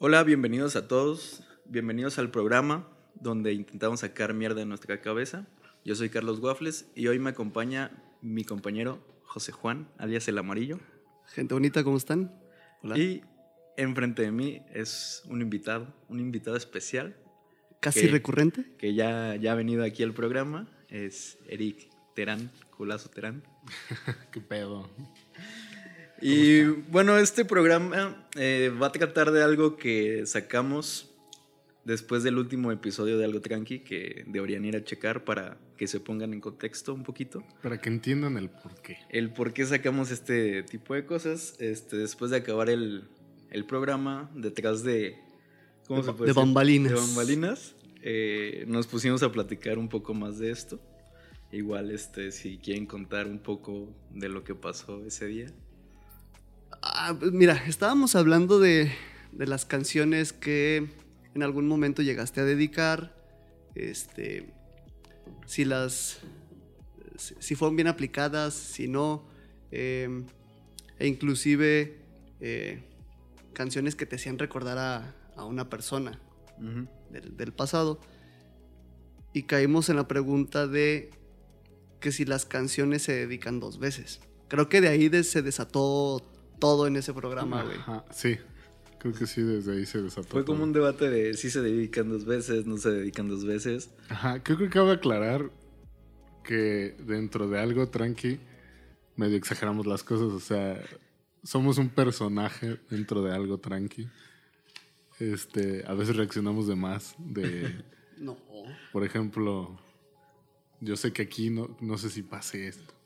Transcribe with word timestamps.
Hola, 0.00 0.22
bienvenidos 0.22 0.76
a 0.76 0.86
todos. 0.86 1.42
Bienvenidos 1.64 2.20
al 2.20 2.30
programa 2.30 2.88
donde 3.16 3.52
intentamos 3.52 3.98
sacar 3.98 4.32
mierda 4.32 4.60
de 4.60 4.64
nuestra 4.64 5.00
cabeza. 5.00 5.48
Yo 5.84 5.96
soy 5.96 6.08
Carlos 6.08 6.38
Waffles 6.38 6.86
y 6.94 7.08
hoy 7.08 7.18
me 7.18 7.30
acompaña 7.30 7.90
mi 8.22 8.44
compañero 8.44 9.04
José 9.24 9.50
Juan, 9.50 9.88
alias 9.98 10.28
El 10.28 10.38
Amarillo. 10.38 10.78
Gente 11.26 11.52
bonita, 11.52 11.82
¿cómo 11.82 11.96
están? 11.96 12.32
Hola. 12.84 12.96
Y 12.96 13.24
enfrente 13.76 14.22
de 14.22 14.30
mí 14.30 14.62
es 14.72 15.24
un 15.26 15.42
invitado, 15.42 15.92
un 16.08 16.20
invitado 16.20 16.56
especial. 16.56 17.16
¿Casi 17.80 18.06
recurrente? 18.06 18.76
Que 18.78 18.94
ya, 18.94 19.34
ya 19.34 19.50
ha 19.50 19.56
venido 19.56 19.82
aquí 19.82 20.04
al 20.04 20.14
programa. 20.14 20.68
Es 20.88 21.38
Eric 21.48 21.90
Terán, 22.14 22.52
Culazo 22.70 23.10
Terán. 23.10 23.42
Qué 24.30 24.40
pedo. 24.40 24.88
Y 26.20 26.62
bueno, 26.90 27.18
este 27.18 27.44
programa 27.44 28.28
eh, 28.36 28.72
va 28.80 28.88
a 28.88 28.92
tratar 28.92 29.30
de 29.30 29.42
algo 29.42 29.76
que 29.76 30.26
sacamos 30.26 31.08
después 31.88 32.22
del 32.22 32.36
último 32.36 32.70
episodio 32.70 33.16
de 33.16 33.24
Algo 33.24 33.40
Tranqui, 33.40 33.80
que 33.80 34.24
deberían 34.26 34.64
ir 34.64 34.76
a 34.76 34.84
checar 34.84 35.24
para 35.24 35.58
que 35.78 35.86
se 35.86 36.00
pongan 36.00 36.34
en 36.34 36.40
contexto 36.40 36.92
un 36.92 37.02
poquito. 37.02 37.42
Para 37.62 37.80
que 37.80 37.88
entiendan 37.88 38.36
el 38.36 38.50
por 38.50 38.74
qué. 38.82 38.98
El 39.08 39.32
por 39.32 39.54
qué 39.54 39.64
sacamos 39.64 40.10
este 40.10 40.62
tipo 40.64 40.94
de 40.94 41.06
cosas. 41.06 41.56
Este, 41.60 41.96
después 41.96 42.30
de 42.30 42.36
acabar 42.36 42.68
el, 42.68 43.08
programa, 43.66 44.30
detrás 44.34 44.82
de... 44.82 45.18
¿Cómo 45.86 46.02
se 46.02 46.12
puede 46.12 46.32
de 46.32 46.34
bambalinas. 46.34 46.92
De 46.92 46.98
bambalinas. 46.98 47.74
Eh, 48.02 48.64
nos 48.68 48.86
pusimos 48.86 49.22
a 49.22 49.32
platicar 49.32 49.78
un 49.78 49.88
poco 49.88 50.12
más 50.12 50.38
de 50.38 50.50
esto. 50.50 50.78
Igual, 51.52 51.90
este, 51.90 52.32
si 52.32 52.58
quieren 52.58 52.84
contar 52.84 53.26
un 53.26 53.38
poco 53.38 53.88
de 54.10 54.28
lo 54.28 54.44
que 54.44 54.54
pasó 54.54 55.06
ese 55.06 55.26
día. 55.26 55.46
Ah, 56.82 57.16
pues 57.18 57.32
mira, 57.32 57.62
estábamos 57.66 58.14
hablando 58.16 58.58
de, 58.58 58.92
las 59.32 59.64
canciones 59.64 60.32
que 60.32 60.88
en 61.34 61.42
algún 61.42 61.68
momento 61.68 62.02
llegaste 62.02 62.40
a 62.40 62.44
dedicar. 62.44 63.14
Este. 63.74 64.52
Si 65.46 65.64
las. 65.64 66.20
Si, 67.16 67.54
fueron 67.54 67.76
bien 67.76 67.88
aplicadas, 67.88 68.54
si 68.54 68.88
no. 68.88 69.26
Em, 69.70 70.26
e 70.98 71.06
inclusive 71.06 71.98
eh, 72.40 72.82
canciones 73.52 73.94
que 73.94 74.06
te 74.06 74.16
hacían 74.16 74.38
recordar 74.38 74.78
a, 75.36 75.44
una 75.44 75.68
persona 75.68 76.20
del, 77.10 77.36
del, 77.36 77.52
pasado. 77.52 78.00
Y 79.32 79.44
caímos 79.44 79.88
en 79.88 79.96
la 79.96 80.08
pregunta 80.08 80.66
de 80.66 81.10
que 82.00 82.12
si 82.12 82.24
las 82.24 82.44
canciones 82.44 83.02
se 83.02 83.12
dedican 83.12 83.60
dos 83.60 83.78
veces. 83.78 84.20
Creo 84.48 84.68
que 84.68 84.80
de 84.80 84.88
ahí 84.88 85.24
se 85.24 85.42
desató 85.42 86.22
todo 86.58 86.86
en 86.86 86.96
ese 86.96 87.12
programa, 87.12 87.62
güey. 87.62 87.78
Sí, 88.10 88.36
creo 88.98 89.14
que 89.14 89.26
sí, 89.26 89.42
desde 89.42 89.72
ahí 89.72 89.86
se 89.86 90.02
desató. 90.02 90.28
Fue 90.28 90.44
como 90.44 90.64
un 90.64 90.72
debate 90.72 91.10
de 91.10 91.34
si 91.34 91.50
se 91.50 91.60
dedican 91.62 92.08
dos 92.08 92.24
veces, 92.24 92.66
no 92.66 92.76
se 92.76 92.90
dedican 92.90 93.28
dos 93.28 93.44
veces. 93.44 93.90
Ajá, 94.08 94.42
creo 94.42 94.58
que 94.58 94.68
cabe 94.68 94.92
aclarar 94.92 95.50
que 96.44 96.96
dentro 97.00 97.48
de 97.48 97.60
algo 97.60 97.88
tranqui, 97.88 98.40
medio 99.16 99.36
exageramos 99.36 99.86
las 99.86 100.02
cosas, 100.02 100.32
o 100.32 100.40
sea, 100.40 100.82
somos 101.42 101.78
un 101.78 101.90
personaje 101.90 102.78
dentro 102.90 103.22
de 103.22 103.34
algo 103.34 103.58
tranqui. 103.58 104.08
Este, 105.18 105.84
a 105.86 105.94
veces 105.94 106.16
reaccionamos 106.16 106.68
de 106.68 106.76
más, 106.76 107.14
de... 107.18 107.84
no. 108.18 108.36
Por 108.92 109.04
ejemplo, 109.04 109.78
yo 110.80 110.96
sé 110.96 111.12
que 111.12 111.22
aquí 111.22 111.50
no, 111.50 111.76
no 111.80 111.98
sé 111.98 112.10
si 112.10 112.22
pase 112.22 112.68
esto 112.68 112.97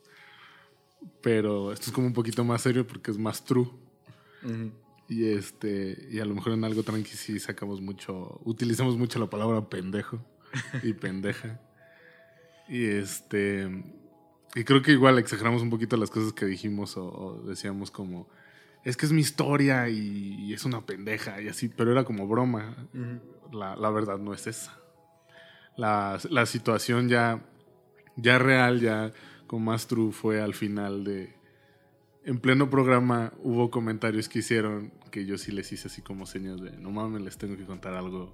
pero 1.22 1.72
esto 1.72 1.86
es 1.86 1.92
como 1.92 2.06
un 2.06 2.12
poquito 2.12 2.44
más 2.44 2.62
serio 2.62 2.86
porque 2.86 3.10
es 3.10 3.18
más 3.18 3.44
true. 3.44 3.68
Y 5.08 5.26
este, 5.26 6.08
y 6.10 6.18
a 6.18 6.24
lo 6.24 6.34
mejor 6.34 6.52
en 6.52 6.64
algo 6.64 6.82
tranqui 6.82 7.16
sí 7.16 7.38
sacamos 7.38 7.80
mucho, 7.80 8.40
utilizamos 8.44 8.96
mucho 8.96 9.18
la 9.18 9.30
palabra 9.30 9.68
pendejo 9.68 10.24
y 10.82 10.92
pendeja. 10.94 11.60
Y 12.68 12.86
este, 12.86 13.68
y 14.54 14.64
creo 14.64 14.82
que 14.82 14.92
igual 14.92 15.18
exageramos 15.18 15.62
un 15.62 15.70
poquito 15.70 15.96
las 15.96 16.10
cosas 16.10 16.32
que 16.32 16.46
dijimos 16.46 16.96
o, 16.96 17.42
decíamos 17.46 17.90
como, 17.90 18.28
es 18.84 18.96
que 18.96 19.06
es 19.06 19.12
mi 19.12 19.20
historia 19.20 19.88
y, 19.88 20.52
es 20.52 20.64
una 20.64 20.84
pendeja 20.84 21.40
y 21.40 21.48
así, 21.48 21.68
pero 21.68 21.92
era 21.92 22.04
como 22.04 22.26
broma. 22.26 22.88
la, 23.52 23.76
la, 23.76 23.90
verdad 23.90 24.18
no 24.18 24.34
es 24.34 24.46
esa. 24.46 24.78
La, 25.76 26.18
la 26.30 26.46
situación 26.46 27.08
ya, 27.08 27.44
ya 28.16 28.38
real, 28.38 28.80
ya 28.80 29.12
más 29.58 29.86
true 29.86 30.12
fue 30.12 30.40
al 30.40 30.54
final 30.54 31.04
de... 31.04 31.34
En 32.24 32.38
pleno 32.38 32.70
programa 32.70 33.32
hubo 33.42 33.70
comentarios 33.70 34.28
que 34.28 34.40
hicieron 34.40 34.92
que 35.10 35.26
yo 35.26 35.36
sí 35.38 35.52
les 35.52 35.72
hice 35.72 35.88
así 35.88 36.02
como 36.02 36.24
señas 36.24 36.60
de 36.60 36.70
no 36.72 36.90
mames, 36.90 37.22
les 37.22 37.36
tengo 37.36 37.56
que 37.56 37.64
contar 37.64 37.94
algo 37.94 38.32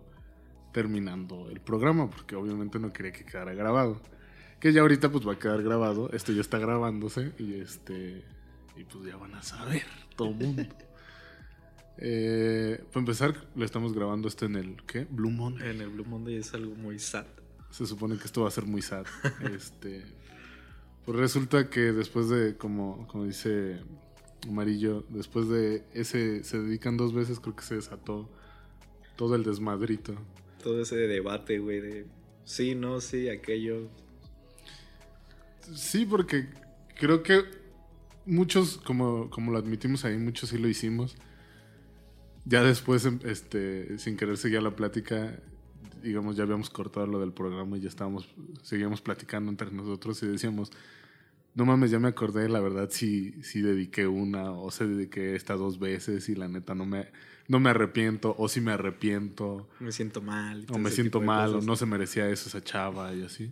terminando 0.73 1.49
el 1.51 1.61
programa, 1.61 2.09
porque 2.11 2.37
obviamente 2.37 2.79
no 2.79 2.93
quería 2.93 3.13
que 3.13 3.25
quedara 3.25 3.55
grabado. 3.55 4.01
Que 4.61 4.73
ya 4.73 4.81
ahorita 4.83 5.11
pues 5.11 5.27
va 5.27 5.35
a 5.35 5.39
quedar 5.39 5.63
grabado, 5.63 6.11
esto 6.13 6.33
ya 6.33 6.41
está 6.41 6.59
grabándose 6.59 7.33
y 7.39 7.55
este 7.55 8.25
y 8.77 8.85
pues 8.85 9.05
ya 9.05 9.17
van 9.17 9.35
a 9.35 9.43
saber 9.43 9.85
todo 10.17 10.29
el 10.29 10.35
mundo. 10.35 10.63
eh, 11.99 12.85
para 12.93 13.01
empezar, 13.01 13.49
lo 13.55 13.65
estamos 13.65 13.93
grabando 13.93 14.29
esto 14.29 14.47
en 14.47 14.57
el 14.57 14.83
¿qué? 14.85 15.07
Blue 15.11 15.31
Monday. 15.31 15.71
En 15.71 15.81
el 15.81 15.91
Blue 15.91 16.05
Monday 16.05 16.37
es 16.37 16.55
algo 16.55 16.75
muy 16.75 16.99
sad. 16.99 17.27
Se 17.71 17.87
supone 17.87 18.17
que 18.17 18.25
esto 18.25 18.43
va 18.43 18.49
a 18.49 18.53
ser 18.53 18.67
muy 18.67 18.83
sad. 18.83 19.07
este 19.55 20.05
pues 21.09 21.21
resulta 21.21 21.71
que 21.71 21.81
después 21.81 22.29
de, 22.29 22.59
como, 22.59 23.07
como 23.09 23.25
dice 23.25 23.79
Amarillo, 24.47 25.07
después 25.09 25.49
de 25.49 25.83
ese, 25.95 26.45
se 26.45 26.59
dedican 26.59 26.99
dos 26.99 27.15
veces, 27.15 27.41
creo 27.41 27.57
que 27.57 27.63
se 27.63 27.77
desató 27.77 28.29
todo 29.17 29.35
el 29.35 29.43
desmadrito. 29.43 30.15
Todo 30.63 30.83
ese 30.83 30.97
debate, 30.97 31.61
güey, 31.61 31.81
de 31.81 32.07
sí, 32.45 32.75
no, 32.75 33.01
sí, 33.01 33.31
aquello. 33.31 33.89
Sí, 35.75 36.05
porque 36.05 36.51
creo 37.01 37.23
que 37.23 37.43
muchos, 38.27 38.77
como, 38.77 39.31
como 39.31 39.51
lo 39.51 39.57
admitimos 39.57 40.05
ahí, 40.05 40.19
muchos 40.19 40.51
sí 40.51 40.59
lo 40.59 40.69
hicimos. 40.69 41.17
Ya 42.45 42.63
después, 42.63 43.09
este, 43.25 43.99
sin 43.99 44.19
querer 44.19 44.37
seguir 44.37 44.61
la 44.61 44.77
plática, 44.77 45.41
digamos, 46.03 46.37
ya 46.37 46.43
habíamos 46.43 46.69
cortado 46.69 47.07
lo 47.07 47.19
del 47.19 47.33
programa 47.33 47.79
y 47.79 47.81
ya 47.81 47.89
estábamos, 47.89 48.29
seguíamos 48.63 49.01
platicando 49.01 49.51
entre 49.51 49.71
nosotros 49.71 50.23
y 50.23 50.27
decíamos, 50.27 50.71
no 51.59 51.67
mames, 51.67 51.91
ya 51.91 51.99
me 51.99 52.07
acordé, 52.07 52.49
la 52.49 52.61
verdad 52.61 52.89
sí, 52.89 53.35
sí 53.43 53.63
dediqué 53.63 54.07
una 54.07 54.53
o 54.53 54.71
se 54.71 54.87
dediqué 54.87 55.35
esta 55.35 55.55
dos 55.55 55.81
veces 55.81 56.29
y 56.29 56.37
la 56.37 56.47
neta 56.47 56.77
no 56.77 56.87
me, 56.87 57.09
no 57.49 57.59
me 57.59 57.71
arrepiento 57.71 58.37
o 58.39 58.49
si 58.49 58.61
me 58.61 58.71
arrepiento. 58.71 59.69
Me 59.81 59.91
siento 59.91 60.23
mal. 60.23 60.67
O 60.71 60.79
me 60.79 60.93
siento 60.93 61.21
mal 61.21 61.57
o 61.57 61.61
no 61.61 61.75
se 61.75 61.85
merecía 61.85 62.31
eso 62.31 62.49
esa 62.49 62.63
chava 62.63 63.13
y 63.13 63.25
así. 63.25 63.51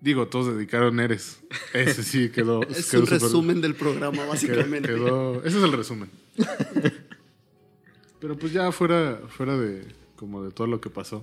Digo, 0.00 0.28
todos 0.28 0.56
dedicaron 0.56 0.98
Eres. 0.98 1.42
Ese 1.74 2.02
sí 2.02 2.30
quedó. 2.34 2.62
es 2.62 2.94
un 2.94 3.06
resumen 3.06 3.60
del 3.60 3.74
programa, 3.74 4.24
básicamente. 4.24 4.94
ese 4.94 5.58
es 5.58 5.62
el 5.62 5.72
resumen. 5.72 6.08
Pero 8.18 8.38
pues 8.38 8.54
ya 8.54 8.72
fuera, 8.72 9.20
fuera 9.28 9.58
de 9.58 9.86
como 10.16 10.42
de 10.42 10.52
todo 10.52 10.68
lo 10.68 10.80
que 10.80 10.88
pasó, 10.88 11.22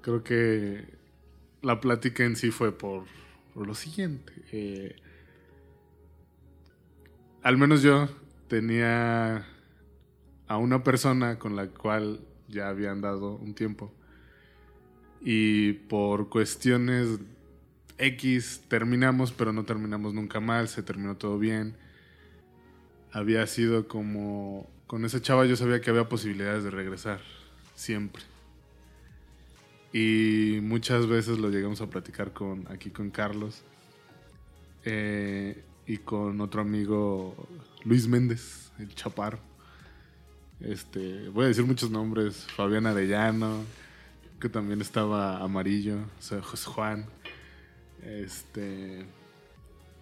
creo 0.00 0.24
que 0.24 0.86
la 1.60 1.82
plática 1.82 2.24
en 2.24 2.34
sí 2.34 2.50
fue 2.50 2.72
por 2.72 3.04
lo 3.64 3.74
siguiente. 3.74 4.32
Eh, 4.52 4.96
al 7.42 7.56
menos 7.56 7.82
yo 7.82 8.08
tenía 8.48 9.46
a 10.48 10.56
una 10.58 10.82
persona 10.82 11.38
con 11.38 11.56
la 11.56 11.68
cual 11.68 12.20
ya 12.48 12.68
había 12.68 12.90
andado 12.90 13.36
un 13.36 13.54
tiempo. 13.54 13.92
Y 15.20 15.72
por 15.72 16.28
cuestiones 16.28 17.18
X 17.98 18.62
terminamos, 18.68 19.32
pero 19.32 19.52
no 19.52 19.64
terminamos 19.64 20.14
nunca 20.14 20.40
mal, 20.40 20.68
se 20.68 20.82
terminó 20.82 21.16
todo 21.16 21.38
bien. 21.38 21.76
Había 23.12 23.46
sido 23.46 23.88
como... 23.88 24.68
Con 24.86 25.04
esa 25.04 25.20
chava 25.20 25.46
yo 25.46 25.56
sabía 25.56 25.80
que 25.80 25.90
había 25.90 26.08
posibilidades 26.08 26.62
de 26.62 26.70
regresar, 26.70 27.20
siempre. 27.74 28.22
Y 29.98 30.60
muchas 30.60 31.06
veces 31.06 31.38
lo 31.38 31.48
llegamos 31.48 31.80
a 31.80 31.86
platicar 31.86 32.34
con, 32.34 32.70
aquí 32.70 32.90
con 32.90 33.08
Carlos 33.08 33.62
eh, 34.84 35.64
y 35.86 35.96
con 35.96 36.38
otro 36.42 36.60
amigo 36.60 37.48
Luis 37.82 38.06
Méndez, 38.06 38.72
el 38.78 38.94
Chaparro. 38.94 39.38
Este, 40.60 41.30
voy 41.30 41.46
a 41.46 41.48
decir 41.48 41.64
muchos 41.64 41.90
nombres, 41.90 42.46
Fabián 42.54 42.84
Arellano, 42.84 43.64
que 44.38 44.50
también 44.50 44.82
estaba 44.82 45.38
amarillo, 45.38 45.96
o 46.18 46.22
sea, 46.22 46.42
José 46.42 46.66
Juan. 46.68 47.06
Este, 48.02 49.06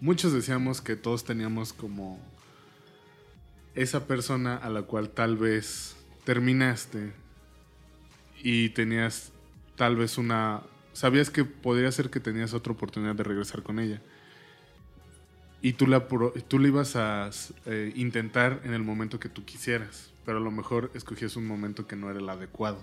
muchos 0.00 0.32
decíamos 0.32 0.80
que 0.80 0.96
todos 0.96 1.22
teníamos 1.22 1.72
como 1.72 2.18
esa 3.76 4.08
persona 4.08 4.56
a 4.56 4.70
la 4.70 4.82
cual 4.82 5.10
tal 5.10 5.36
vez 5.36 5.94
terminaste 6.24 7.12
y 8.42 8.70
tenías 8.70 9.30
tal 9.76 9.96
vez 9.96 10.18
una... 10.18 10.62
Sabías 10.92 11.30
que 11.30 11.44
podría 11.44 11.90
ser 11.90 12.10
que 12.10 12.20
tenías 12.20 12.54
otra 12.54 12.72
oportunidad 12.72 13.14
de 13.14 13.24
regresar 13.24 13.62
con 13.62 13.78
ella. 13.78 14.00
Y 15.60 15.72
tú 15.72 15.86
la, 15.86 16.06
tú 16.06 16.60
ibas 16.60 16.94
a 16.94 17.30
eh, 17.66 17.92
intentar 17.96 18.60
en 18.64 18.74
el 18.74 18.82
momento 18.82 19.18
que 19.18 19.28
tú 19.28 19.44
quisieras. 19.44 20.12
pero 20.24 20.38
a 20.38 20.40
lo 20.40 20.50
mejor 20.50 20.90
escogías 20.94 21.36
un 21.36 21.46
momento 21.46 21.86
que 21.86 21.96
no 21.96 22.10
era 22.10 22.20
el 22.20 22.28
adecuado. 22.28 22.82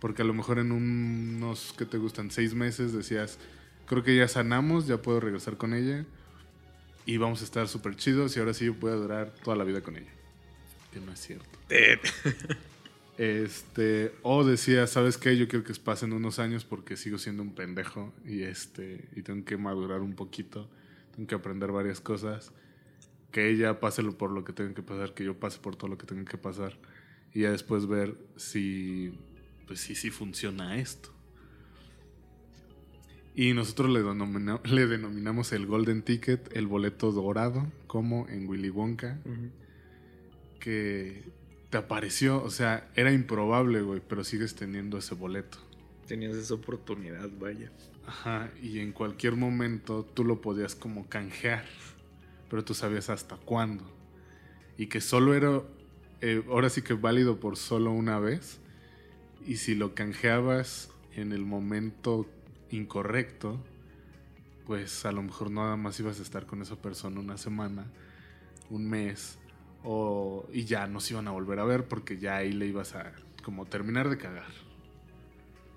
Porque 0.00 0.22
a 0.22 0.24
lo 0.24 0.32
mejor 0.32 0.58
en 0.58 0.72
unos 0.72 1.74
que 1.76 1.84
te 1.84 1.98
gustan 1.98 2.30
seis 2.30 2.54
meses 2.54 2.92
decías, 2.92 3.38
creo 3.86 4.02
que 4.02 4.16
ya 4.16 4.28
sanamos, 4.28 4.86
ya 4.86 5.02
puedo 5.02 5.20
regresar 5.20 5.56
con 5.56 5.74
ella 5.74 6.04
y 7.04 7.16
vamos 7.18 7.40
a 7.40 7.44
estar 7.44 7.68
súper 7.68 7.96
chidos 7.96 8.36
y 8.36 8.40
ahora 8.40 8.52
sí 8.52 8.66
yo 8.66 8.74
puedo 8.74 9.00
durar 9.00 9.32
toda 9.42 9.56
la 9.56 9.64
vida 9.64 9.80
con 9.80 9.96
ella. 9.96 10.10
Que 10.92 11.00
no 11.00 11.12
es 11.12 11.20
cierto. 11.20 11.58
este, 13.18 14.12
o 14.22 14.44
decía, 14.44 14.86
¿sabes 14.86 15.16
qué? 15.16 15.36
Yo 15.36 15.48
quiero 15.48 15.64
que 15.64 15.72
pasen 15.74 16.12
unos 16.12 16.38
años 16.38 16.64
porque 16.64 16.96
sigo 16.96 17.18
siendo 17.18 17.42
un 17.42 17.54
pendejo 17.54 18.12
y 18.24 18.42
este 18.42 19.08
y 19.16 19.22
tengo 19.22 19.44
que 19.44 19.56
madurar 19.56 20.00
un 20.00 20.14
poquito, 20.14 20.68
tengo 21.14 21.26
que 21.26 21.34
aprender 21.34 21.72
varias 21.72 22.00
cosas. 22.00 22.52
Que 23.32 23.50
ella 23.50 23.80
pase 23.80 24.02
por 24.02 24.30
lo 24.30 24.44
que 24.44 24.52
tenga 24.52 24.74
que 24.74 24.82
pasar, 24.82 25.14
que 25.14 25.24
yo 25.24 25.38
pase 25.38 25.58
por 25.58 25.76
todo 25.76 25.88
lo 25.88 25.98
que 25.98 26.06
tenga 26.06 26.24
que 26.24 26.38
pasar 26.38 26.78
y 27.34 27.40
ya 27.42 27.50
después 27.50 27.86
ver 27.86 28.16
si 28.36 29.18
pues 29.66 29.80
sí 29.80 29.94
sí 29.94 30.10
funciona 30.10 30.76
esto. 30.76 31.10
Y 33.34 33.52
nosotros 33.52 33.90
le, 33.90 34.02
le, 34.74 34.86
denominamos 34.86 35.52
el 35.52 35.66
Golden 35.66 36.02
Ticket, 36.02 36.56
el 36.56 36.66
boleto 36.66 37.12
dorado, 37.12 37.70
como 37.86 38.26
en 38.28 38.48
Willy 38.48 38.70
Wonka. 38.70 39.18
Que 40.58 41.22
te 41.76 41.82
apareció, 41.82 42.42
o 42.42 42.48
sea, 42.48 42.88
era 42.94 43.12
improbable, 43.12 43.82
güey, 43.82 44.00
pero 44.00 44.24
sigues 44.24 44.54
teniendo 44.54 44.96
ese 44.96 45.14
boleto. 45.14 45.58
Tenías 46.06 46.34
esa 46.34 46.54
oportunidad, 46.54 47.28
vaya. 47.38 47.70
Ajá, 48.06 48.50
y 48.62 48.78
en 48.78 48.92
cualquier 48.92 49.36
momento 49.36 50.02
tú 50.14 50.24
lo 50.24 50.40
podías 50.40 50.74
como 50.74 51.06
canjear, 51.06 51.66
pero 52.48 52.64
tú 52.64 52.72
sabías 52.72 53.10
hasta 53.10 53.36
cuándo. 53.36 53.84
Y 54.78 54.86
que 54.86 55.02
solo 55.02 55.34
era, 55.34 55.60
eh, 56.22 56.42
ahora 56.48 56.70
sí 56.70 56.80
que 56.80 56.94
válido 56.94 57.40
por 57.40 57.58
solo 57.58 57.90
una 57.90 58.18
vez. 58.18 58.58
Y 59.46 59.58
si 59.58 59.74
lo 59.74 59.94
canjeabas 59.94 60.88
en 61.14 61.32
el 61.32 61.44
momento 61.44 62.26
incorrecto, 62.70 63.60
pues 64.66 65.04
a 65.04 65.12
lo 65.12 65.22
mejor 65.22 65.50
nada 65.50 65.76
más 65.76 66.00
ibas 66.00 66.20
a 66.20 66.22
estar 66.22 66.46
con 66.46 66.62
esa 66.62 66.76
persona 66.76 67.20
una 67.20 67.36
semana, 67.36 67.84
un 68.70 68.88
mes, 68.88 69.36
o, 69.88 70.48
y 70.52 70.64
ya 70.64 70.88
no 70.88 71.00
se 71.00 71.14
iban 71.14 71.28
a 71.28 71.30
volver 71.30 71.60
a 71.60 71.64
ver 71.64 71.84
porque 71.84 72.18
ya 72.18 72.36
ahí 72.36 72.52
le 72.52 72.66
ibas 72.66 72.96
a 72.96 73.12
como 73.44 73.66
terminar 73.66 74.10
de 74.10 74.18
cagar, 74.18 74.50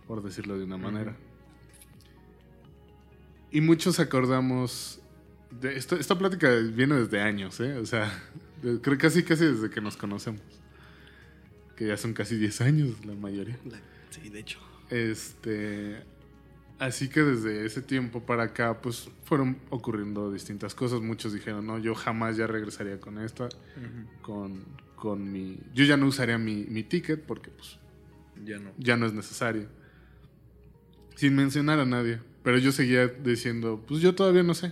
por 0.07 0.23
decirlo 0.23 0.57
de 0.57 0.63
una 0.63 0.77
manera. 0.77 1.15
Y 3.51 3.61
muchos 3.61 3.99
acordamos, 3.99 4.99
de 5.61 5.75
esto, 5.77 5.95
esta 5.95 6.17
plática 6.17 6.49
viene 6.49 6.95
desde 6.95 7.21
años, 7.21 7.59
¿eh? 7.59 7.77
o 7.77 7.85
sea, 7.85 8.11
creo 8.81 8.97
casi 8.97 9.21
casi 9.23 9.45
desde 9.45 9.69
que 9.69 9.79
nos 9.79 9.95
conocemos, 9.95 10.41
que 11.75 11.85
ya 11.87 11.95
son 11.95 12.13
casi 12.13 12.35
10 12.35 12.61
años 12.61 13.05
la 13.05 13.13
mayoría. 13.13 13.59
Sí, 14.09 14.29
de 14.29 14.39
hecho. 14.39 14.59
Este, 14.89 16.03
Así 16.79 17.09
que 17.09 17.21
desde 17.21 17.65
ese 17.65 17.81
tiempo 17.81 18.21
para 18.21 18.43
acá, 18.43 18.81
pues 18.81 19.09
fueron 19.25 19.57
ocurriendo 19.69 20.31
distintas 20.31 20.73
cosas. 20.73 21.01
Muchos 21.01 21.33
dijeron, 21.33 21.67
no, 21.67 21.77
yo 21.77 21.93
jamás 21.93 22.37
ya 22.37 22.47
regresaría 22.47 23.01
con 23.01 23.19
esta, 23.19 23.49
con, 24.21 24.63
con 24.95 25.29
mi... 25.29 25.59
Yo 25.73 25.83
ya 25.83 25.97
no 25.97 26.07
usaría 26.07 26.37
mi, 26.37 26.65
mi, 26.69 26.83
ticket 26.83 27.21
porque 27.21 27.49
pues 27.49 27.77
ya 28.45 28.59
no. 28.59 28.71
ya 28.77 28.95
no 28.95 29.05
es 29.05 29.13
necesario. 29.13 29.67
Sin 31.15 31.35
mencionar 31.35 31.79
a 31.79 31.85
nadie. 31.85 32.19
Pero 32.43 32.57
yo 32.57 32.71
seguía 32.71 33.07
diciendo, 33.07 33.83
pues 33.85 33.99
yo 33.99 34.15
todavía 34.15 34.43
no 34.43 34.53
sé. 34.53 34.71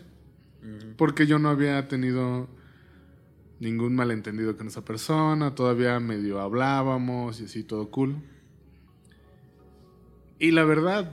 Porque 0.95 1.27
yo 1.27 1.39
no 1.39 1.49
había 1.49 1.87
tenido 1.89 2.49
ningún 3.59 3.95
malentendido 3.95 4.55
con 4.55 4.67
esa 4.67 4.83
persona, 4.83 5.55
todavía 5.55 5.99
medio 5.99 6.39
hablábamos 6.39 7.41
y 7.41 7.45
así 7.45 7.63
todo 7.63 7.89
cool. 7.89 8.15
Y 10.39 10.51
la 10.51 10.63
verdad, 10.63 11.11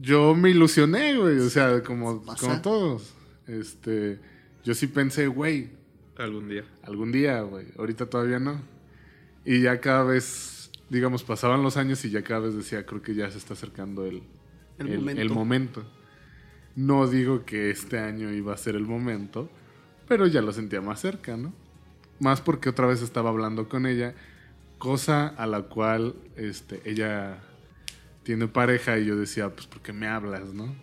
yo 0.00 0.34
me 0.34 0.50
ilusioné, 0.50 1.16
güey. 1.16 1.38
O 1.38 1.50
sea, 1.50 1.82
como, 1.82 2.22
como 2.22 2.60
todos. 2.60 3.14
Este, 3.46 4.18
yo 4.64 4.74
sí 4.74 4.86
pensé, 4.86 5.26
güey. 5.26 5.70
Algún 6.16 6.48
día. 6.48 6.64
Algún 6.82 7.12
día, 7.12 7.40
güey. 7.42 7.66
Ahorita 7.78 8.06
todavía 8.06 8.38
no. 8.38 8.60
Y 9.44 9.62
ya 9.62 9.80
cada 9.80 10.02
vez, 10.02 10.70
digamos, 10.90 11.22
pasaban 11.22 11.62
los 11.62 11.76
años 11.76 12.04
y 12.04 12.10
ya 12.10 12.22
cada 12.22 12.40
vez 12.40 12.54
decía, 12.54 12.84
creo 12.84 13.02
que 13.02 13.14
ya 13.14 13.30
se 13.30 13.38
está 13.38 13.54
acercando 13.54 14.06
el, 14.06 14.22
el, 14.78 15.30
momento. 15.30 15.84
No 16.74 17.06
digo 17.06 17.44
que 17.44 17.70
este 17.70 17.98
año 17.98 18.32
iba 18.32 18.52
a 18.52 18.56
ser 18.56 18.74
el 18.74 18.84
momento, 18.84 19.48
pero 20.08 20.26
ya 20.26 20.42
lo 20.42 20.52
sentía 20.52 20.80
más 20.80 21.00
cerca, 21.00 21.36
¿no? 21.36 21.52
Más 22.18 22.40
porque 22.40 22.70
otra 22.70 22.86
vez 22.86 23.02
estaba 23.02 23.30
hablando 23.30 23.68
con 23.68 23.86
ella, 23.86 24.14
cosa 24.78 25.28
a 25.28 25.46
la 25.46 25.62
cual 25.62 26.16
este, 26.36 26.80
ella 26.84 27.40
tiene 28.26 28.48
pareja 28.48 28.98
y 28.98 29.04
yo 29.04 29.14
decía, 29.16 29.50
pues, 29.50 29.68
¿por 29.68 29.80
qué 29.80 29.92
me 29.92 30.08
hablas, 30.08 30.52
no? 30.52 30.74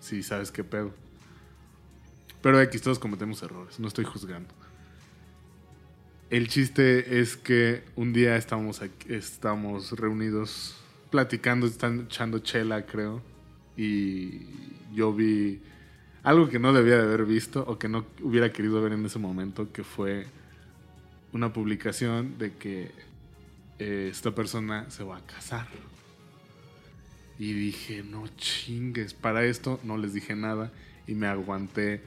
Si 0.00 0.22
sabes 0.22 0.52
qué 0.52 0.64
pedo. 0.64 0.92
Pero 2.42 2.58
aquí 2.58 2.78
todos 2.78 2.98
cometemos 2.98 3.42
errores, 3.42 3.80
no 3.80 3.88
estoy 3.88 4.04
juzgando. 4.04 4.54
El 6.28 6.48
chiste 6.48 7.20
es 7.20 7.38
que 7.38 7.84
un 7.96 8.12
día 8.12 8.36
estamos, 8.36 8.82
estamos 9.08 9.92
reunidos 9.92 10.76
platicando, 11.10 11.66
están 11.66 12.00
echando 12.00 12.40
chela, 12.40 12.84
creo, 12.84 13.22
y 13.78 14.42
yo 14.92 15.14
vi 15.14 15.62
algo 16.22 16.50
que 16.50 16.58
no 16.58 16.74
debía 16.74 16.98
de 16.98 17.04
haber 17.04 17.24
visto 17.24 17.64
o 17.66 17.78
que 17.78 17.88
no 17.88 18.04
hubiera 18.22 18.52
querido 18.52 18.82
ver 18.82 18.92
en 18.92 19.06
ese 19.06 19.18
momento, 19.18 19.72
que 19.72 19.84
fue 19.84 20.26
una 21.32 21.50
publicación 21.50 22.36
de 22.36 22.52
que 22.52 22.90
eh, 23.78 24.08
esta 24.10 24.34
persona 24.34 24.90
se 24.90 25.02
va 25.02 25.16
a 25.16 25.26
casar. 25.26 25.66
Y 27.40 27.54
dije, 27.54 28.02
no 28.02 28.28
chingues, 28.36 29.14
para 29.14 29.46
esto 29.46 29.80
no 29.82 29.96
les 29.96 30.12
dije 30.12 30.36
nada 30.36 30.70
y 31.06 31.14
me 31.14 31.26
aguanté 31.26 32.02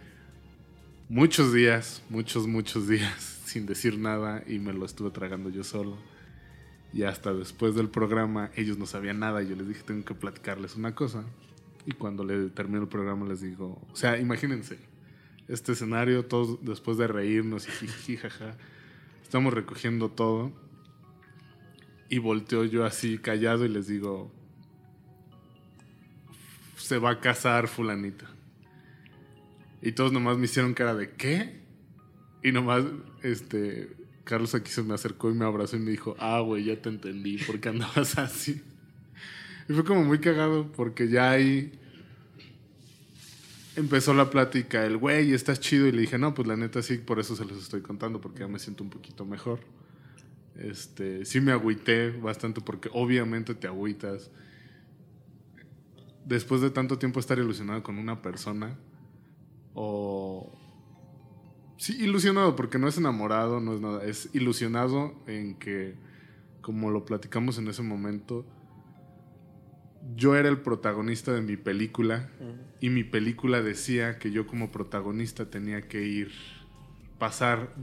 muchos 1.09 1.51
días, 1.51 2.03
muchos, 2.11 2.45
muchos 2.45 2.87
días 2.87 3.41
sin 3.45 3.65
decir 3.65 3.97
nada 3.97 4.43
y 4.45 4.59
me 4.59 4.73
lo 4.73 4.85
estuve 4.85 5.09
tragando 5.09 5.49
yo 5.49 5.63
solo. 5.63 5.97
Y 6.93 7.01
hasta 7.01 7.33
después 7.33 7.73
del 7.73 7.89
programa 7.89 8.51
ellos 8.55 8.77
no 8.77 8.85
sabían 8.85 9.17
nada 9.17 9.41
y 9.41 9.47
yo 9.47 9.55
les 9.55 9.67
dije, 9.67 9.81
tengo 9.81 10.05
que 10.05 10.13
platicarles 10.13 10.75
una 10.75 10.93
cosa. 10.93 11.23
Y 11.87 11.93
cuando 11.93 12.23
le 12.23 12.49
termino 12.49 12.83
el 12.83 12.87
programa 12.87 13.27
les 13.27 13.41
digo, 13.41 13.81
o 13.91 13.95
sea, 13.95 14.19
imagínense, 14.19 14.77
este 15.47 15.71
escenario, 15.71 16.27
todos 16.27 16.63
después 16.63 16.99
de 16.99 17.07
reírnos 17.07 17.67
y 18.07 18.17
jaja, 18.17 18.55
estamos 19.23 19.51
recogiendo 19.51 20.09
todo. 20.09 20.51
Y 22.07 22.19
volteo 22.19 22.65
yo 22.65 22.85
así 22.85 23.17
callado 23.17 23.65
y 23.65 23.69
les 23.69 23.87
digo, 23.87 24.31
se 26.83 26.97
va 26.97 27.11
a 27.11 27.19
casar 27.21 27.69
fulanita. 27.69 28.29
Y 29.81 29.93
todos 29.93 30.11
nomás 30.11 30.37
me 30.37 30.45
hicieron 30.45 30.73
cara 30.73 30.93
de 30.93 31.11
¿qué? 31.11 31.61
Y 32.43 32.51
nomás, 32.51 32.83
este, 33.21 33.95
Carlos 34.25 34.53
aquí 34.53 34.69
se 34.69 34.83
me 34.83 34.93
acercó 34.93 35.31
y 35.31 35.33
me 35.33 35.45
abrazó 35.45 35.77
y 35.77 35.79
me 35.79 35.91
dijo, 35.91 36.17
ah, 36.19 36.41
güey, 36.41 36.65
ya 36.65 36.81
te 36.81 36.89
entendí, 36.89 37.37
porque 37.47 37.69
andabas 37.69 38.17
así. 38.17 38.61
Y 39.69 39.73
fue 39.73 39.85
como 39.85 40.03
muy 40.03 40.19
cagado, 40.19 40.69
porque 40.73 41.07
ya 41.07 41.31
ahí 41.31 41.71
empezó 43.77 44.13
la 44.13 44.29
plática, 44.29 44.85
el 44.85 44.97
güey, 44.97 45.33
estás 45.33 45.61
chido, 45.61 45.87
y 45.87 45.93
le 45.93 46.01
dije, 46.01 46.17
no, 46.17 46.33
pues 46.33 46.49
la 46.49 46.57
neta 46.57 46.81
sí, 46.81 46.97
por 46.97 47.17
eso 47.17 47.37
se 47.37 47.45
los 47.45 47.57
estoy 47.59 47.81
contando, 47.81 48.19
porque 48.19 48.41
ya 48.41 48.49
me 48.49 48.59
siento 48.59 48.83
un 48.83 48.89
poquito 48.89 49.25
mejor. 49.25 49.61
Este, 50.57 51.23
sí 51.23 51.39
me 51.39 51.53
agüité 51.53 52.09
bastante, 52.11 52.59
porque 52.59 52.89
obviamente 52.91 53.55
te 53.55 53.67
agüitas 53.67 54.31
después 56.25 56.61
de 56.61 56.69
tanto 56.69 56.97
tiempo 56.97 57.19
estar 57.19 57.37
ilusionado 57.37 57.83
con 57.83 57.97
una 57.97 58.21
persona 58.21 58.77
o 59.73 60.51
sí 61.77 62.01
ilusionado 62.01 62.55
porque 62.55 62.79
no 62.79 62.87
es 62.87 62.97
enamorado 62.97 63.59
no 63.59 63.73
es 63.73 63.81
nada 63.81 64.03
es 64.05 64.29
ilusionado 64.33 65.13
en 65.27 65.55
que 65.55 65.95
como 66.61 66.91
lo 66.91 67.05
platicamos 67.05 67.57
en 67.57 67.67
ese 67.67 67.81
momento 67.81 68.45
yo 70.15 70.35
era 70.35 70.49
el 70.49 70.59
protagonista 70.59 71.33
de 71.33 71.41
mi 71.41 71.57
película 71.57 72.29
y 72.81 72.89
mi 72.89 73.03
película 73.03 73.61
decía 73.61 74.19
que 74.19 74.31
yo 74.31 74.47
como 74.47 74.71
protagonista 74.71 75.49
tenía 75.49 75.87
que 75.87 76.03
ir 76.03 76.31
pasar 77.19 77.73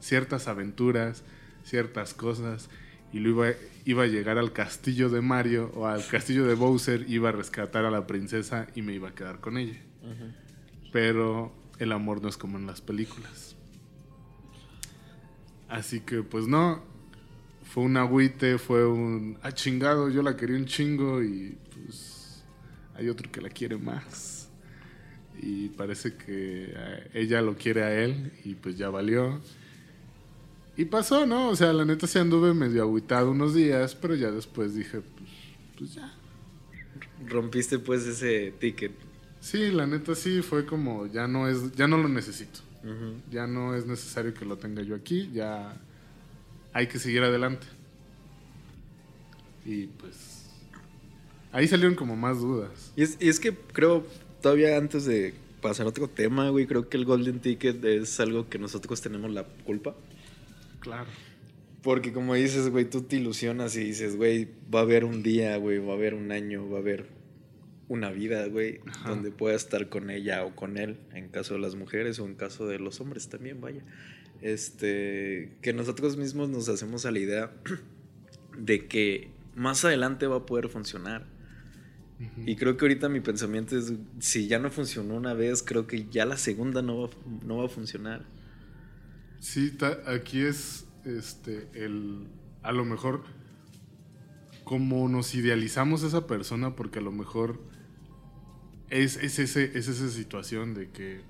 ciertas 0.00 0.48
aventuras 0.48 1.24
ciertas 1.62 2.14
cosas 2.14 2.68
y 3.12 3.20
lo 3.20 3.30
iba, 3.30 3.56
iba 3.84 4.02
a 4.04 4.06
llegar 4.06 4.38
al 4.38 4.52
castillo 4.52 5.08
de 5.08 5.20
Mario 5.20 5.70
o 5.74 5.86
al 5.86 6.06
castillo 6.06 6.46
de 6.46 6.54
Bowser, 6.54 7.04
iba 7.08 7.28
a 7.28 7.32
rescatar 7.32 7.84
a 7.84 7.90
la 7.90 8.06
princesa 8.06 8.66
y 8.74 8.82
me 8.82 8.94
iba 8.94 9.08
a 9.08 9.14
quedar 9.14 9.40
con 9.40 9.58
ella. 9.58 9.80
Pero 10.92 11.52
el 11.78 11.92
amor 11.92 12.22
no 12.22 12.28
es 12.28 12.36
como 12.36 12.58
en 12.58 12.66
las 12.66 12.80
películas. 12.80 13.56
Así 15.68 16.00
que 16.00 16.22
pues 16.22 16.46
no, 16.46 16.82
fue 17.64 17.82
un 17.82 17.96
agüite, 17.96 18.58
fue 18.58 18.86
un 18.86 19.38
ah 19.42 19.52
chingado, 19.52 20.08
yo 20.08 20.22
la 20.22 20.36
quería 20.36 20.56
un 20.56 20.66
chingo 20.66 21.22
y 21.22 21.58
pues 21.74 22.44
hay 22.94 23.08
otro 23.08 23.30
que 23.30 23.40
la 23.40 23.50
quiere 23.50 23.76
más. 23.76 24.48
Y 25.40 25.68
parece 25.70 26.16
que 26.16 26.72
eh, 26.74 27.10
ella 27.12 27.42
lo 27.42 27.56
quiere 27.56 27.82
a 27.82 27.92
él 27.92 28.32
y 28.44 28.54
pues 28.54 28.78
ya 28.78 28.88
valió. 28.88 29.40
Y 30.76 30.84
pasó, 30.84 31.26
¿no? 31.26 31.48
O 31.48 31.56
sea, 31.56 31.72
la 31.72 31.84
neta 31.84 32.06
sí 32.06 32.18
anduve 32.18 32.52
medio 32.52 32.82
agüitado 32.82 33.30
unos 33.30 33.54
días, 33.54 33.94
pero 33.94 34.14
ya 34.14 34.30
después 34.30 34.74
dije, 34.74 35.00
pues, 35.00 35.30
pues 35.78 35.94
ya. 35.94 36.14
Rompiste 37.26 37.78
pues 37.78 38.06
ese 38.06 38.52
ticket. 38.58 38.92
Sí, 39.40 39.70
la 39.70 39.86
neta 39.86 40.14
sí 40.14 40.42
fue 40.42 40.66
como, 40.66 41.06
ya 41.06 41.26
no 41.26 41.48
es, 41.48 41.72
ya 41.76 41.86
no 41.86 41.96
lo 41.98 42.08
necesito. 42.08 42.60
Ya 43.32 43.48
no 43.48 43.74
es 43.74 43.84
necesario 43.86 44.32
que 44.32 44.44
lo 44.44 44.58
tenga 44.58 44.80
yo 44.82 44.94
aquí, 44.94 45.28
ya 45.32 45.76
hay 46.72 46.86
que 46.86 47.00
seguir 47.00 47.22
adelante. 47.22 47.66
Y 49.64 49.86
pues 49.86 50.46
ahí 51.50 51.66
salieron 51.66 51.96
como 51.96 52.14
más 52.14 52.40
dudas. 52.40 52.92
Y 52.94 53.02
es, 53.02 53.16
y 53.18 53.28
es 53.28 53.40
que 53.40 53.54
creo, 53.54 54.06
todavía 54.40 54.76
antes 54.76 55.04
de 55.04 55.34
pasar 55.60 55.86
a 55.86 55.88
otro 55.88 56.06
tema, 56.06 56.50
güey, 56.50 56.66
creo 56.66 56.88
que 56.88 56.96
el 56.96 57.04
Golden 57.04 57.40
Ticket 57.40 57.84
es 57.84 58.20
algo 58.20 58.48
que 58.48 58.58
nosotros 58.58 59.00
tenemos 59.00 59.32
la 59.32 59.44
culpa. 59.44 59.96
Claro. 60.86 61.10
Porque 61.82 62.12
como 62.12 62.34
dices, 62.34 62.68
güey, 62.70 62.84
tú 62.84 63.02
te 63.02 63.16
ilusionas 63.16 63.76
y 63.76 63.80
dices, 63.84 64.16
güey, 64.16 64.48
va 64.72 64.80
a 64.80 64.82
haber 64.82 65.04
un 65.04 65.24
día, 65.24 65.56
güey, 65.56 65.78
va 65.78 65.92
a 65.92 65.96
haber 65.96 66.14
un 66.14 66.30
año, 66.30 66.68
va 66.70 66.78
a 66.78 66.80
haber 66.80 67.08
una 67.88 68.10
vida, 68.10 68.46
güey, 68.46 68.80
donde 69.04 69.32
pueda 69.32 69.56
estar 69.56 69.88
con 69.88 70.10
ella 70.10 70.44
o 70.44 70.54
con 70.54 70.78
él, 70.78 70.98
en 71.12 71.28
caso 71.28 71.54
de 71.54 71.60
las 71.60 71.74
mujeres 71.74 72.20
o 72.20 72.26
en 72.26 72.34
caso 72.34 72.66
de 72.66 72.78
los 72.78 73.00
hombres 73.00 73.28
también, 73.28 73.60
vaya. 73.60 73.82
Este, 74.42 75.56
que 75.60 75.72
nosotros 75.72 76.16
mismos 76.16 76.48
nos 76.48 76.68
hacemos 76.68 77.04
a 77.04 77.10
la 77.10 77.18
idea 77.18 77.52
de 78.58 78.86
que 78.86 79.30
más 79.56 79.84
adelante 79.84 80.26
va 80.28 80.36
a 80.36 80.46
poder 80.46 80.68
funcionar. 80.68 81.26
Y 82.46 82.56
creo 82.56 82.78
que 82.78 82.86
ahorita 82.86 83.10
mi 83.10 83.20
pensamiento 83.20 83.76
es, 83.76 83.92
si 84.20 84.46
ya 84.46 84.58
no 84.58 84.70
funcionó 84.70 85.16
una 85.16 85.34
vez, 85.34 85.62
creo 85.62 85.86
que 85.86 86.06
ya 86.08 86.24
la 86.24 86.38
segunda 86.38 86.80
no 86.80 87.02
va, 87.02 87.10
no 87.44 87.58
va 87.58 87.66
a 87.66 87.68
funcionar. 87.68 88.24
Sí, 89.40 89.76
aquí 90.06 90.42
es 90.42 90.86
este 91.04 91.68
el 91.74 92.26
a 92.62 92.72
lo 92.72 92.84
mejor 92.84 93.22
como 94.64 95.08
nos 95.08 95.34
idealizamos 95.34 96.02
a 96.02 96.08
esa 96.08 96.26
persona 96.26 96.74
porque 96.74 96.98
a 96.98 97.02
lo 97.02 97.12
mejor 97.12 97.60
es, 98.90 99.16
es, 99.16 99.38
ese, 99.38 99.78
es 99.78 99.88
esa 99.88 100.08
situación 100.08 100.74
de 100.74 100.90
que 100.90 101.20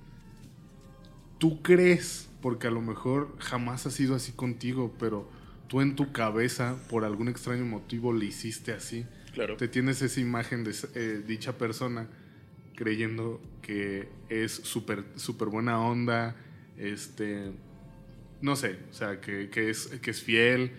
tú 1.39 1.63
crees, 1.63 2.29
porque 2.41 2.67
a 2.67 2.71
lo 2.71 2.81
mejor 2.81 3.37
jamás 3.39 3.87
ha 3.87 3.91
sido 3.91 4.15
así 4.15 4.33
contigo, 4.33 4.95
pero 4.99 5.29
tú 5.69 5.81
en 5.81 5.97
tu 5.97 6.13
cabeza, 6.13 6.77
por 6.89 7.05
algún 7.05 7.29
extraño 7.29 7.65
motivo, 7.65 8.13
le 8.13 8.27
hiciste 8.27 8.73
así. 8.73 9.07
Claro. 9.33 9.57
Te 9.57 9.69
tienes 9.69 10.01
esa 10.01 10.21
imagen 10.21 10.65
de 10.65 10.75
eh, 10.95 11.23
dicha 11.27 11.59
persona 11.59 12.09
creyendo 12.75 13.41
que 13.63 14.09
es 14.29 14.53
súper 14.53 15.05
super 15.17 15.49
buena 15.49 15.81
onda, 15.81 16.37
este, 16.77 17.53
no 18.41 18.57
sé, 18.57 18.79
o 18.91 18.95
sea, 18.95 19.21
que, 19.21 19.49
que, 19.51 19.71
es, 19.71 19.87
que 19.87 20.11
es 20.11 20.23
fiel, 20.23 20.73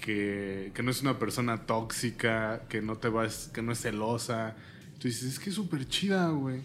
que, 0.00 0.72
que, 0.74 0.82
no 0.82 0.90
es 0.90 1.02
una 1.02 1.18
persona 1.18 1.66
tóxica, 1.66 2.62
que 2.68 2.82
no 2.82 2.96
te 2.96 3.08
vas, 3.08 3.50
que 3.54 3.62
no 3.62 3.72
es 3.72 3.80
celosa, 3.80 4.56
Tú 5.04 5.08
dices, 5.08 5.34
es 5.34 5.38
que 5.38 5.50
es 5.50 5.56
súper 5.56 5.86
chida, 5.86 6.30
güey. 6.30 6.60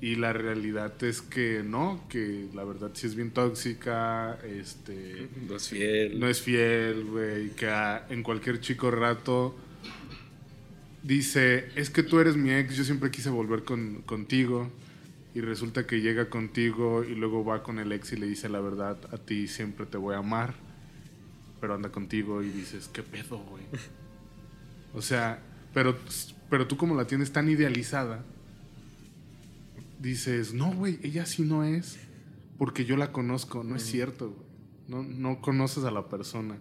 Y 0.00 0.14
la 0.14 0.32
realidad 0.32 0.94
es 1.04 1.20
que 1.20 1.62
no, 1.62 2.06
que 2.08 2.46
la 2.54 2.64
verdad 2.64 2.92
sí 2.94 3.06
es 3.06 3.16
bien 3.16 3.32
tóxica, 3.32 4.38
este... 4.46 5.28
No 5.46 5.56
es 5.56 5.68
fiel. 5.68 6.18
No 6.18 6.26
es 6.26 6.40
fiel, 6.40 7.04
güey, 7.04 7.50
que 7.50 7.68
en 8.08 8.22
cualquier 8.22 8.60
chico 8.60 8.90
rato 8.90 9.54
dice, 11.02 11.68
es 11.74 11.90
que 11.90 12.02
tú 12.02 12.18
eres 12.18 12.36
mi 12.36 12.50
ex, 12.50 12.76
yo 12.76 12.84
siempre 12.84 13.10
quise 13.10 13.28
volver 13.28 13.64
con, 13.64 14.02
contigo, 14.06 14.70
y 15.34 15.40
resulta 15.40 15.86
que 15.86 16.00
llega 16.00 16.30
contigo 16.30 17.04
y 17.04 17.14
luego 17.14 17.44
va 17.44 17.62
con 17.62 17.78
el 17.78 17.92
ex 17.92 18.12
y 18.12 18.16
le 18.16 18.26
dice 18.26 18.48
la 18.48 18.60
verdad, 18.60 18.98
a 19.12 19.18
ti 19.18 19.48
siempre 19.48 19.86
te 19.86 19.96
voy 19.96 20.14
a 20.14 20.18
amar, 20.18 20.54
pero 21.60 21.74
anda 21.74 21.90
contigo 21.90 22.42
y 22.42 22.48
dices, 22.48 22.88
¿qué 22.92 23.02
pedo, 23.02 23.38
güey? 23.38 23.64
O 24.94 25.02
sea, 25.02 25.42
pero 25.74 25.98
pero 26.48 26.66
tú 26.66 26.76
como 26.76 26.94
la 26.94 27.06
tienes 27.06 27.32
tan 27.32 27.48
idealizada, 27.48 28.24
dices, 29.98 30.54
no, 30.54 30.72
güey, 30.72 30.98
ella 31.02 31.26
sí 31.26 31.42
no 31.42 31.64
es, 31.64 31.98
porque 32.56 32.84
yo 32.84 32.96
la 32.96 33.12
conozco, 33.12 33.64
no 33.64 33.76
es 33.76 33.82
cierto, 33.82 34.30
güey. 34.30 34.48
No, 34.88 35.02
no 35.02 35.42
conoces 35.42 35.84
a 35.84 35.90
la 35.90 36.08
persona. 36.08 36.56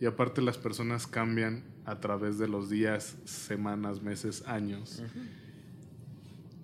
Y 0.00 0.06
aparte 0.06 0.42
las 0.42 0.58
personas 0.58 1.06
cambian 1.06 1.62
a 1.84 2.00
través 2.00 2.38
de 2.38 2.48
los 2.48 2.68
días, 2.68 3.16
semanas, 3.24 4.02
meses, 4.02 4.42
años. 4.46 5.00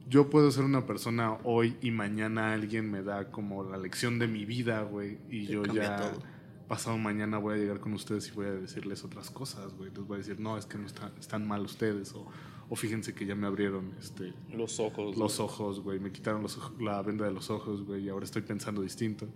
Yo 0.07 0.29
puedo 0.29 0.51
ser 0.51 0.65
una 0.65 0.87
persona 0.87 1.39
hoy 1.45 1.77
y 1.81 1.91
mañana 1.91 2.53
alguien 2.53 2.91
me 2.91 3.03
da 3.03 3.31
como 3.31 3.65
la 3.65 3.79
lección 3.79 4.19
de 4.19 4.29
mi 4.29 4.45
vida, 4.45 4.83
güey. 4.83 5.19
Y 5.31 5.47
yo 5.47 5.65
ya 5.65 6.13
pasado 6.69 6.99
mañana 6.99 7.39
voy 7.39 7.55
a 7.55 7.57
llegar 7.57 7.81
con 7.81 7.93
ustedes 7.93 8.29
y 8.29 8.31
voy 8.33 8.47
a 8.47 8.53
decirles 8.53 9.05
otras 9.05 9.31
cosas, 9.31 9.75
güey. 9.75 9.91
Les 9.91 10.07
voy 10.07 10.17
a 10.17 10.19
decir, 10.19 10.41
no, 10.41 10.57
es 10.57 10.67
que 10.67 10.79
no 10.79 10.87
están 10.87 11.47
mal 11.47 11.63
ustedes. 11.63 12.13
O, 12.15 12.27
o 12.69 12.77
fíjense 12.77 13.15
que 13.15 13.27
ya 13.27 13.35
me 13.35 13.47
abrieron 13.47 13.95
este, 13.99 14.33
los 14.53 14.81
ojos. 14.81 15.17
Los 15.17 15.41
ojos, 15.41 15.81
güey. 15.81 16.01
Me 16.01 16.13
quitaron 16.13 16.43
los, 16.43 16.59
la 16.81 17.01
venda 17.03 17.25
de 17.25 17.33
los 17.33 17.51
ojos, 17.51 17.83
güey. 17.83 18.05
Y 18.05 18.09
ahora 18.09 18.25
estoy 18.25 18.43
pensando 18.43 18.83
distinto. 18.83 19.29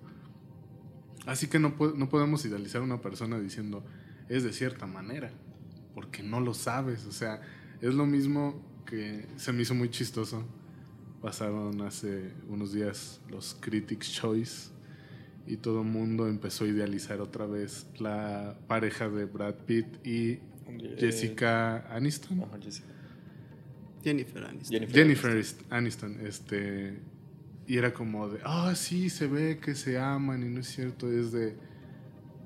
Así 1.26 1.48
que 1.48 1.58
no, 1.58 1.75
no 1.96 2.08
podemos 2.08 2.44
idealizar 2.44 2.80
a 2.80 2.84
una 2.84 3.00
persona 3.00 3.38
diciendo, 3.38 3.84
es 4.28 4.44
de 4.44 4.52
cierta 4.52 4.87
manera. 4.87 5.30
Porque 5.94 6.22
no 6.22 6.40
lo 6.40 6.54
sabes. 6.54 7.06
O 7.06 7.12
sea, 7.12 7.40
es 7.80 7.94
lo 7.94 8.06
mismo 8.06 8.62
que 8.87 9.26
se 9.37 9.52
me 9.52 9.62
hizo 9.62 9.75
muy 9.75 9.90
chistoso. 9.90 10.44
Pasaron 11.22 11.80
hace 11.82 12.32
unos 12.48 12.72
días 12.72 13.20
los 13.28 13.56
Critics' 13.60 14.12
Choice 14.12 14.70
y 15.46 15.56
todo 15.56 15.82
el 15.82 15.88
mundo 15.88 16.28
empezó 16.28 16.64
a 16.64 16.68
idealizar 16.68 17.20
otra 17.20 17.46
vez 17.46 17.87
la 17.98 18.58
pareja 18.68 19.08
de 19.08 19.25
Brad 19.25 19.54
Pitt 19.66 20.06
y 20.06 20.38
Jessica 20.98 21.87
Aniston. 21.94 22.44
Jessica. 22.62 22.88
Jennifer 24.04 24.44
Aniston. 24.44 24.88
Jennifer, 24.88 25.44
Aniston. 25.70 26.26
este. 26.26 27.00
Y 27.66 27.76
era 27.76 27.92
como 27.92 28.28
de, 28.30 28.40
ah, 28.44 28.75
sí, 28.75 29.10
se 29.10 29.26
ve 29.26 29.58
que 29.58 29.75
se 29.75 29.98
aman 29.98 30.42
y 30.42 30.48
no 30.48 30.60
es 30.60 30.68
cierto, 30.68 31.12
es 31.12 31.32
de, 31.32 31.54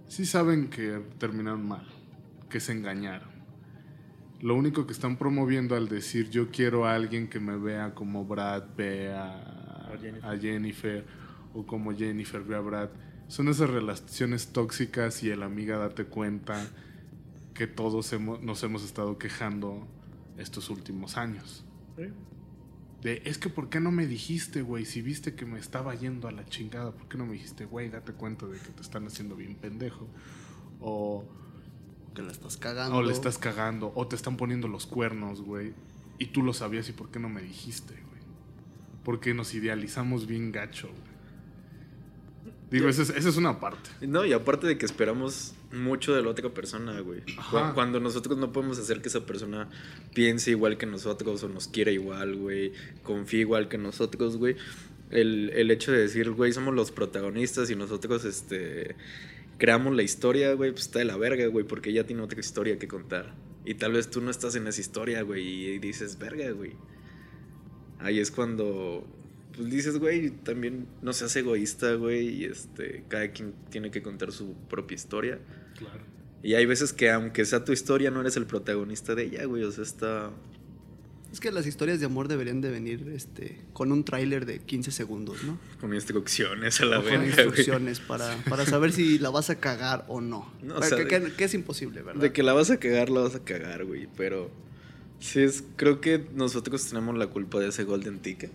sí 0.08 0.26
saben 0.26 0.68
que 0.68 1.00
terminaron 1.18 1.64
mal, 1.64 1.86
que 2.50 2.58
se 2.58 2.72
engañaron. 2.72 3.31
Lo 4.42 4.56
único 4.56 4.86
que 4.86 4.92
están 4.92 5.16
promoviendo 5.16 5.76
al 5.76 5.88
decir 5.88 6.28
yo 6.28 6.50
quiero 6.50 6.84
a 6.84 6.96
alguien 6.96 7.28
que 7.28 7.38
me 7.38 7.56
vea 7.56 7.94
como 7.94 8.24
Brad 8.24 8.64
ve 8.76 9.12
a, 9.14 9.92
Jennifer. 10.40 11.06
o 11.54 11.64
como 11.64 11.94
Jennifer 11.94 12.42
ve 12.42 12.56
a 12.56 12.60
Brad, 12.60 12.88
son 13.28 13.46
esas 13.46 13.70
relaciones 13.70 14.48
tóxicas 14.48 15.22
y 15.22 15.30
el 15.30 15.44
amiga 15.44 15.78
date 15.78 16.06
cuenta 16.06 16.68
que 17.54 17.68
todos 17.68 18.12
hemos, 18.12 18.42
nos 18.42 18.60
hemos 18.64 18.84
estado 18.84 19.16
quejando 19.16 19.86
estos 20.36 20.70
últimos 20.70 21.16
años. 21.16 21.64
De, 23.00 23.22
es 23.24 23.38
que, 23.38 23.48
¿por 23.48 23.68
qué 23.68 23.78
no 23.78 23.92
me 23.92 24.08
dijiste, 24.08 24.62
güey? 24.62 24.86
Si 24.86 25.02
viste 25.02 25.36
que 25.36 25.46
me 25.46 25.60
estaba 25.60 25.94
yendo 25.94 26.26
a 26.26 26.32
la 26.32 26.44
chingada, 26.46 26.90
¿por 26.90 27.08
qué 27.08 27.16
no 27.16 27.26
me 27.26 27.34
dijiste, 27.34 27.64
güey, 27.64 27.90
date 27.90 28.12
cuenta 28.12 28.46
de 28.46 28.58
que 28.58 28.70
te 28.70 28.82
están 28.82 29.06
haciendo 29.06 29.36
bien 29.36 29.54
pendejo? 29.54 30.08
O... 30.80 31.24
Que 32.14 32.22
la 32.22 32.32
estás 32.32 32.56
cagando. 32.56 32.96
O 32.96 33.02
le 33.02 33.12
estás 33.12 33.38
cagando, 33.38 33.92
o 33.94 34.06
te 34.06 34.16
están 34.16 34.36
poniendo 34.36 34.68
los 34.68 34.86
cuernos, 34.86 35.40
güey. 35.40 35.72
Y 36.18 36.26
tú 36.26 36.42
lo 36.42 36.52
sabías 36.52 36.88
y 36.88 36.92
¿por 36.92 37.10
qué 37.10 37.18
no 37.18 37.28
me 37.28 37.42
dijiste, 37.42 37.94
güey? 37.94 38.22
Porque 39.04 39.34
nos 39.34 39.54
idealizamos 39.54 40.26
bien 40.26 40.52
gacho, 40.52 40.88
güey. 40.88 41.12
Digo, 42.72 42.88
esa 42.88 43.02
es, 43.02 43.36
una 43.36 43.60
parte. 43.60 43.90
No, 44.00 44.24
y 44.24 44.32
aparte 44.32 44.66
de 44.66 44.78
que 44.78 44.86
esperamos 44.86 45.52
mucho 45.72 46.14
de 46.14 46.22
la 46.22 46.30
otra 46.30 46.48
persona, 46.48 46.98
güey. 47.00 47.20
Cuando 47.74 48.00
nosotros 48.00 48.38
no 48.38 48.50
podemos 48.50 48.78
hacer 48.78 49.02
que 49.02 49.08
esa 49.08 49.26
persona 49.26 49.68
piense 50.14 50.52
igual 50.52 50.78
que 50.78 50.86
nosotros 50.86 51.42
o 51.42 51.50
nos 51.50 51.68
quiera 51.68 51.90
igual, 51.90 52.34
güey, 52.34 52.72
confíe 53.02 53.40
igual 53.40 53.68
que 53.68 53.76
nosotros, 53.76 54.38
güey. 54.38 54.56
El, 55.10 55.50
el 55.50 55.70
hecho 55.70 55.92
de 55.92 55.98
decir, 55.98 56.30
güey, 56.30 56.54
somos 56.54 56.74
los 56.74 56.92
protagonistas 56.92 57.68
y 57.68 57.76
nosotros, 57.76 58.24
este, 58.24 58.96
creamos 59.62 59.94
la 59.94 60.02
historia, 60.02 60.54
güey, 60.54 60.72
pues 60.72 60.86
está 60.86 60.98
de 60.98 61.04
la 61.04 61.16
verga, 61.16 61.46
güey, 61.46 61.64
porque 61.64 61.90
ella 61.90 62.04
tiene 62.04 62.20
otra 62.20 62.40
historia 62.40 62.80
que 62.80 62.88
contar. 62.88 63.32
Y 63.64 63.74
tal 63.74 63.92
vez 63.92 64.10
tú 64.10 64.20
no 64.20 64.28
estás 64.28 64.56
en 64.56 64.66
esa 64.66 64.80
historia, 64.80 65.22
güey, 65.22 65.46
y 65.46 65.78
dices, 65.78 66.18
verga, 66.18 66.50
güey. 66.50 66.72
Ahí 68.00 68.18
es 68.18 68.32
cuando 68.32 69.06
pues 69.56 69.70
dices, 69.70 70.00
güey, 70.00 70.30
también 70.30 70.88
no 71.00 71.12
seas 71.12 71.36
egoísta, 71.36 71.94
güey, 71.94 72.40
y 72.40 72.44
este, 72.46 73.04
cada 73.06 73.30
quien 73.30 73.54
tiene 73.70 73.92
que 73.92 74.02
contar 74.02 74.32
su 74.32 74.56
propia 74.68 74.96
historia. 74.96 75.38
Claro. 75.78 76.02
Y 76.42 76.54
hay 76.54 76.66
veces 76.66 76.92
que 76.92 77.12
aunque 77.12 77.44
sea 77.44 77.64
tu 77.64 77.70
historia, 77.70 78.10
no 78.10 78.20
eres 78.20 78.36
el 78.36 78.46
protagonista 78.46 79.14
de 79.14 79.26
ella, 79.26 79.44
güey, 79.44 79.62
o 79.62 79.70
sea, 79.70 79.84
está... 79.84 80.32
Es 81.32 81.40
que 81.40 81.50
las 81.50 81.66
historias 81.66 81.98
de 81.98 82.04
amor 82.06 82.28
deberían 82.28 82.60
de 82.60 82.70
venir 82.70 83.10
este, 83.14 83.58
con 83.72 83.90
un 83.90 84.04
tráiler 84.04 84.44
de 84.44 84.58
15 84.58 84.90
segundos, 84.90 85.42
¿no? 85.44 85.58
Con 85.80 85.94
instrucciones 85.94 86.78
a 86.82 86.84
la 86.84 86.98
vez. 86.98 87.14
Con 87.14 87.24
instrucciones 87.24 88.00
para, 88.00 88.36
para, 88.50 88.66
saber 88.66 88.92
si 88.92 89.18
la 89.18 89.30
vas 89.30 89.48
a 89.48 89.58
cagar 89.58 90.04
o 90.08 90.20
no. 90.20 90.52
no 90.62 90.76
o 90.76 90.82
sea, 90.82 90.98
que, 90.98 91.32
que, 91.32 91.44
es 91.44 91.54
imposible, 91.54 92.02
¿verdad? 92.02 92.20
De 92.20 92.32
que 92.32 92.42
la 92.42 92.52
vas 92.52 92.70
a 92.70 92.76
cagar, 92.78 93.08
la 93.08 93.22
vas 93.22 93.34
a 93.34 93.42
cagar, 93.42 93.86
güey. 93.86 94.08
Pero 94.14 94.50
sí, 95.20 95.40
es, 95.40 95.64
creo 95.76 96.02
que 96.02 96.22
nosotros 96.34 96.86
tenemos 96.86 97.16
la 97.16 97.28
culpa 97.28 97.60
de 97.60 97.68
ese 97.68 97.84
Golden 97.84 98.18
Ticket. 98.18 98.50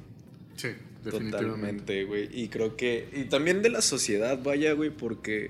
Sí, 0.55 0.69
definitivamente. 1.03 2.03
güey. 2.03 2.29
Y 2.31 2.49
creo 2.49 2.77
que. 2.77 3.09
Y 3.11 3.23
también 3.23 3.63
de 3.63 3.71
la 3.71 3.81
sociedad, 3.81 4.39
vaya, 4.43 4.73
güey, 4.73 4.91
porque 4.91 5.49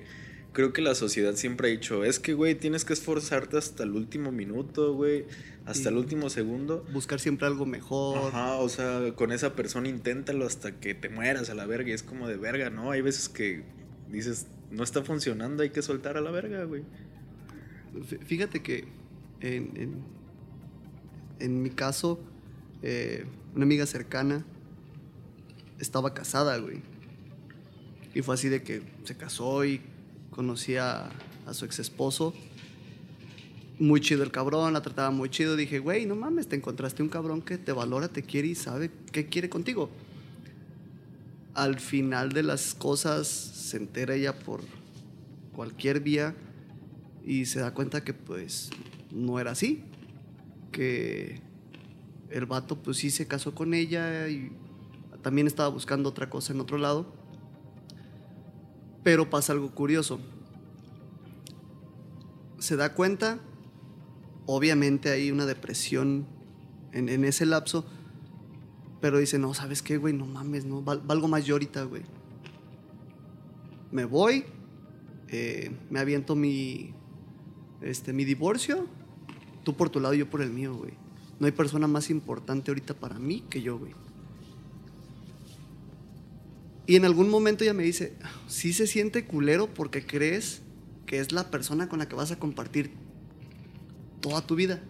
creo 0.57 0.73
que 0.73 0.81
la 0.81 0.95
sociedad 0.95 1.35
siempre 1.35 1.67
ha 1.67 1.71
dicho, 1.71 2.03
es 2.03 2.19
que, 2.19 2.33
güey, 2.33 2.55
tienes 2.55 2.83
que 2.83 2.93
esforzarte 2.93 3.59
hasta 3.59 3.83
el 3.83 3.91
último 3.91 4.31
minuto, 4.31 4.95
güey, 4.95 5.25
hasta 5.67 5.89
el 5.89 5.97
último 5.97 6.31
segundo. 6.31 6.83
Buscar 6.91 7.19
siempre 7.19 7.45
algo 7.45 7.67
mejor. 7.67 8.29
Ajá, 8.29 8.55
o 8.55 8.67
sea, 8.67 9.13
con 9.13 9.31
esa 9.31 9.53
persona 9.53 9.87
inténtalo 9.87 10.47
hasta 10.47 10.79
que 10.79 10.95
te 10.95 11.09
mueras 11.09 11.51
a 11.51 11.53
la 11.53 11.67
verga. 11.67 11.91
Y 11.91 11.91
es 11.91 12.01
como 12.01 12.27
de 12.27 12.37
verga, 12.37 12.71
¿no? 12.71 12.89
Hay 12.89 13.01
veces 13.01 13.29
que 13.29 13.65
dices, 14.09 14.47
no 14.71 14.83
está 14.83 15.03
funcionando, 15.03 15.61
hay 15.61 15.69
que 15.69 15.83
soltar 15.83 16.17
a 16.17 16.21
la 16.21 16.31
verga, 16.31 16.63
güey. 16.63 16.81
Fíjate 18.25 18.63
que 18.63 18.85
en, 19.41 20.01
en, 21.39 21.61
mi 21.61 21.69
caso, 21.69 22.19
eh, 22.81 23.27
una 23.53 23.65
amiga 23.65 23.85
cercana 23.85 24.43
estaba 25.77 26.15
casada, 26.15 26.57
güey. 26.57 26.81
Y 28.15 28.23
fue 28.23 28.33
así 28.33 28.49
de 28.49 28.63
que 28.63 28.81
se 29.03 29.15
casó 29.15 29.63
y 29.63 29.81
conocí 30.37 30.75
a, 30.75 31.09
su 31.51 31.65
ex 31.65 31.79
esposo. 31.79 32.31
Muy 33.79 34.01
chido 34.01 34.21
el 34.21 34.29
cabrón, 34.29 34.71
la 34.71 34.83
trataba 34.83 35.09
muy 35.09 35.29
chido. 35.29 35.55
Dije, 35.55 35.79
güey, 35.79 36.05
no 36.05 36.15
mames, 36.15 36.47
te 36.47 36.55
encontraste 36.55 37.01
un 37.01 37.09
cabrón 37.09 37.41
que 37.41 37.57
te 37.57 37.71
valora, 37.71 38.07
te 38.07 38.21
quiere 38.21 38.49
y 38.49 38.55
sabe 38.55 38.91
qué 39.11 39.25
quiere 39.25 39.49
contigo. 39.49 39.89
Al 41.55 41.79
final 41.79 42.33
de 42.33 42.43
las 42.43 42.75
cosas 42.75 43.27
se 43.27 43.77
entera 43.77 44.13
ella 44.13 44.37
por 44.37 44.61
cualquier 45.53 46.01
vía 46.01 46.35
y 47.25 47.45
se 47.45 47.59
da 47.59 47.73
cuenta 47.73 48.03
que 48.03 48.13
pues 48.13 48.69
no 49.09 49.39
era 49.39 49.51
así. 49.51 49.83
Que 50.71 51.41
el 52.29 52.45
vato 52.45 52.77
pues 52.77 52.97
sí 52.97 53.09
se 53.09 53.25
casó 53.25 53.55
con 53.55 53.73
ella 53.73 54.29
y 54.29 54.51
también 55.23 55.47
estaba 55.47 55.69
buscando 55.69 56.09
otra 56.09 56.29
cosa 56.29 56.53
en 56.53 56.59
otro 56.59 56.77
lado 56.77 57.16
pero 59.07 59.29
pasa 59.29 59.53
algo 59.53 59.71
curioso. 59.71 60.19
Se 62.59 62.75
da 62.75 62.93
cuenta, 62.93 63.39
obviamente 64.45 65.09
hay 65.09 65.31
una 65.31 65.45
depresión 65.45 66.27
en, 66.91 67.23
ese 67.23 67.45
lapso, 67.45 67.85
pero 68.99 69.19
dice, 69.19 69.39
no, 69.39 69.53
¿sabes 69.53 69.81
qué, 69.81 69.95
güey? 69.95 70.13
No 70.13 70.25
mames, 70.25 70.65
no, 70.65 70.81
valgo 70.81 71.29
más 71.29 71.45
yo 71.45 71.55
ahorita, 71.55 71.83
güey. 71.83 72.01
Me 73.93 74.03
voy, 74.03 74.43
eh, 75.29 75.71
me 75.89 76.01
aviento 76.01 76.35
mi, 76.35 76.93
este, 77.79 78.11
mi 78.11 78.25
divorcio, 78.25 78.87
tú 79.63 79.77
por 79.77 79.89
tu 79.89 80.01
lado 80.01 80.15
y 80.15 80.17
yo 80.17 80.29
por 80.29 80.41
el 80.41 80.49
mío, 80.49 80.75
güey. 80.75 80.91
No 81.39 81.45
hay 81.45 81.53
persona 81.53 81.87
más 81.87 82.09
importante 82.09 82.71
ahorita 82.71 82.93
para 82.93 83.17
mí 83.17 83.45
que 83.49 83.61
yo, 83.61 83.79
güey. 83.79 83.93
Y 86.87 86.95
en 86.95 87.03
algún 87.03 87.29
momento 87.29 87.65
ella 87.65 87.73
me 87.73 87.83
dice, 87.83 88.13
sí 88.47 88.71
se 88.71 88.87
siente 88.87 89.25
culero 89.25 89.67
porque 89.67 90.05
crees 90.05 90.61
que 91.05 91.19
es 91.19 91.33
la 91.33 91.51
persona 91.51 91.89
con 91.89 91.99
la 91.99 92.07
que 92.07 92.15
vas 92.15 92.31
a 92.31 92.39
compartir 92.39 92.91
toda 94.21 94.41
tu 94.41 94.55
vida. 94.55 94.81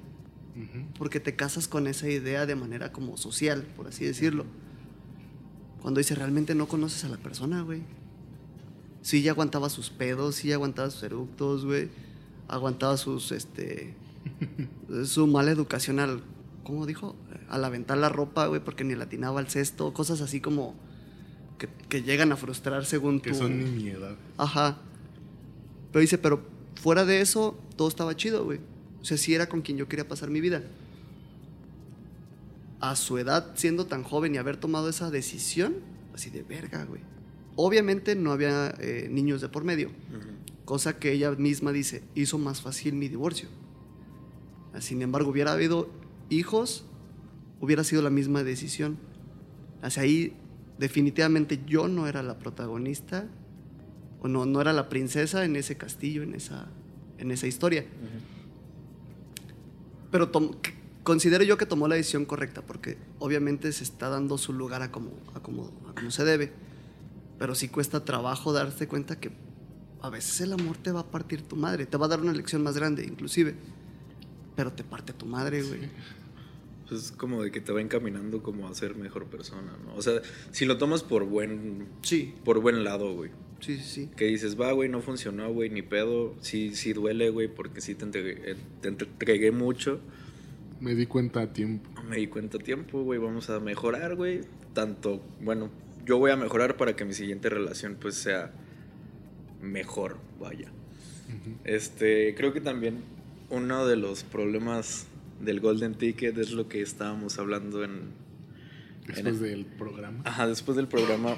Porque 0.97 1.19
te 1.19 1.35
casas 1.35 1.67
con 1.67 1.85
esa 1.85 2.09
idea 2.09 2.45
de 2.47 2.55
manera 2.55 2.91
como 2.91 3.17
social, 3.17 3.63
por 3.75 3.87
así 3.87 4.05
decirlo. 4.05 4.45
Cuando 5.81 5.99
dice, 5.99 6.15
realmente 6.15 6.55
no 6.55 6.67
conoces 6.67 7.03
a 7.03 7.09
la 7.09 7.17
persona, 7.17 7.61
güey. 7.61 7.81
Sí, 9.01 9.21
ya 9.21 9.31
aguantaba 9.31 9.69
sus 9.69 9.89
pedos, 9.89 10.35
sí, 10.35 10.49
ya 10.49 10.55
aguantaba 10.55 10.89
sus 10.89 11.03
eructos, 11.03 11.65
güey. 11.65 11.89
Aguantaba 12.47 12.97
sus, 12.97 13.31
este... 13.31 13.93
su 15.05 15.27
mala 15.27 15.51
educación 15.51 15.99
al... 15.99 16.23
¿Cómo 16.63 16.85
dijo? 16.85 17.15
Al 17.49 17.63
aventar 17.63 17.97
la 17.97 18.09
ropa, 18.09 18.47
güey, 18.47 18.63
porque 18.63 18.83
ni 18.83 18.95
latinaba 18.95 19.39
al 19.39 19.49
cesto. 19.49 19.93
Cosas 19.93 20.21
así 20.21 20.41
como 20.41 20.75
que, 21.57 22.01
llegan 22.01 22.31
a 22.31 22.37
frustrar 22.37 22.85
según 22.85 23.19
que 23.19 23.33
son 23.33 23.57
nimiedad. 23.59 24.15
Ajá. 24.37 24.77
Pero 25.91 26.01
dice, 26.01 26.17
pero 26.17 26.43
fuera 26.81 27.05
de 27.05 27.21
eso, 27.21 27.57
todo 27.75 27.87
estaba 27.87 28.15
chido, 28.15 28.45
güey. 28.45 28.59
O 29.01 29.05
sea, 29.05 29.17
sí 29.17 29.33
era 29.33 29.47
con 29.47 29.61
quien 29.61 29.77
yo 29.77 29.87
quería 29.87 30.07
pasar 30.07 30.29
mi 30.29 30.41
vida. 30.41 30.63
A 32.79 32.95
su 32.95 33.17
edad, 33.17 33.53
siendo 33.55 33.87
tan 33.87 34.03
joven 34.03 34.35
y 34.35 34.37
haber 34.37 34.57
tomado 34.57 34.89
esa 34.89 35.09
decisión, 35.09 35.75
así 36.13 36.29
de 36.29 36.43
verga, 36.43 36.85
güey. 36.85 37.01
Obviamente 37.55 38.15
no 38.15 38.31
había 38.31 38.75
eh, 38.79 39.07
niños 39.09 39.41
de 39.41 39.49
por 39.49 39.63
medio. 39.63 39.89
Cosa 40.65 40.99
que 40.99 41.11
ella 41.11 41.31
misma 41.31 41.71
dice, 41.71 42.03
hizo 42.13 42.37
más 42.37 42.61
fácil 42.61 42.93
mi 42.93 43.07
divorcio. 43.07 43.49
Sin 44.79 45.01
embargo, 45.01 45.31
hubiera 45.31 45.53
habido 45.53 45.89
hijos, 46.29 46.85
hubiera 47.59 47.83
sido 47.83 48.01
la 48.01 48.11
misma 48.11 48.43
decisión. 48.43 48.97
Hacia 49.81 50.03
ahí 50.03 50.33
definitivamente 50.77 51.61
yo 51.65 51.87
no 51.87 52.07
era 52.07 52.23
la 52.23 52.37
protagonista, 52.37 53.25
o 54.19 54.27
no, 54.27 54.45
no 54.45 54.61
era 54.61 54.73
la 54.73 54.89
princesa 54.89 55.45
en 55.45 55.55
ese 55.55 55.77
castillo, 55.77 56.23
en 56.23 56.33
esa, 56.33 56.67
en 57.17 57.31
esa 57.31 57.47
historia. 57.47 57.85
Pero 60.11 60.31
considero 61.03 61.43
yo 61.43 61.57
que 61.57 61.65
tomó 61.65 61.87
la 61.87 61.95
decisión 61.95 62.25
correcta, 62.25 62.61
porque 62.61 62.97
obviamente 63.19 63.71
se 63.71 63.83
está 63.83 64.09
dando 64.09 64.37
su 64.37 64.53
lugar 64.53 64.81
a 64.81 64.91
como, 64.91 65.11
a 65.35 65.39
como, 65.41 65.71
a 65.89 65.93
como 65.95 66.11
se 66.11 66.23
debe. 66.23 66.51
Pero 67.37 67.53
sí 67.55 67.67
cuesta 67.67 68.03
trabajo 68.03 68.53
darse 68.53 68.87
cuenta 68.87 69.19
que 69.19 69.31
a 70.01 70.09
veces 70.09 70.41
el 70.41 70.53
amor 70.53 70.77
te 70.77 70.91
va 70.91 71.01
a 71.01 71.05
partir 71.11 71.41
tu 71.41 71.55
madre, 71.55 71.85
te 71.85 71.97
va 71.97 72.05
a 72.05 72.09
dar 72.09 72.21
una 72.21 72.33
lección 72.33 72.63
más 72.63 72.75
grande, 72.75 73.05
inclusive. 73.05 73.55
Pero 74.55 74.73
te 74.73 74.83
parte 74.83 75.13
tu 75.13 75.25
madre, 75.25 75.61
güey. 75.61 75.81
Pues 76.87 77.05
es 77.05 77.11
como 77.11 77.43
de 77.43 77.51
que 77.51 77.59
te 77.59 77.71
va 77.71 77.81
encaminando 77.81 78.41
como 78.41 78.67
a 78.67 78.73
ser 78.73 78.95
mejor 78.95 79.25
persona, 79.25 79.73
¿no? 79.85 79.95
O 79.95 80.01
sea, 80.01 80.21
si 80.51 80.65
lo 80.65 80.77
tomas 80.77 81.03
por 81.03 81.25
buen... 81.25 81.87
Sí. 82.01 82.33
Por 82.45 82.61
buen 82.61 82.83
lado, 82.83 83.13
güey. 83.13 83.31
Sí, 83.59 83.77
sí, 83.77 83.83
sí. 83.83 84.09
Que 84.15 84.25
dices, 84.25 84.59
va, 84.59 84.71
güey, 84.71 84.87
no 84.87 85.01
funcionó, 85.01 85.51
güey, 85.51 85.69
ni 85.69 85.81
pedo. 85.81 86.35
Sí, 86.41 86.75
sí 86.75 86.93
duele, 86.93 87.29
güey, 87.29 87.47
porque 87.47 87.81
sí 87.81 87.95
te 87.95 88.05
entregué, 88.05 88.51
eh, 88.51 88.55
te 88.81 88.89
entregué 88.89 89.51
mucho. 89.51 89.99
Me 90.79 90.95
di 90.95 91.07
cuenta 91.07 91.41
a 91.41 91.53
tiempo. 91.53 91.89
Me 92.07 92.17
di 92.17 92.27
cuenta 92.27 92.57
a 92.57 92.61
tiempo, 92.61 93.03
güey, 93.03 93.19
vamos 93.19 93.49
a 93.49 93.59
mejorar, 93.59 94.15
güey. 94.15 94.41
Tanto, 94.73 95.21
bueno, 95.41 95.71
yo 96.05 96.19
voy 96.19 96.31
a 96.31 96.35
mejorar 96.35 96.77
para 96.77 96.95
que 96.95 97.03
mi 97.03 97.13
siguiente 97.13 97.49
relación, 97.49 97.97
pues, 97.99 98.15
sea 98.15 98.53
mejor, 99.61 100.17
vaya. 100.39 100.71
Este, 101.65 102.33
creo 102.35 102.53
que 102.53 102.61
también 102.61 103.03
uno 103.49 103.85
de 103.87 103.97
los 103.97 104.23
problemas 104.23 105.07
del 105.39 105.59
Golden 105.59 105.95
Ticket 105.95 106.37
es 106.37 106.51
lo 106.51 106.67
que 106.67 106.81
estábamos 106.81 107.39
hablando 107.39 107.83
en... 107.83 108.27
Después 109.05 109.39
del 109.39 109.65
programa. 109.65 110.21
Ajá, 110.25 110.47
después 110.47 110.75
del 110.75 110.87
programa, 110.87 111.37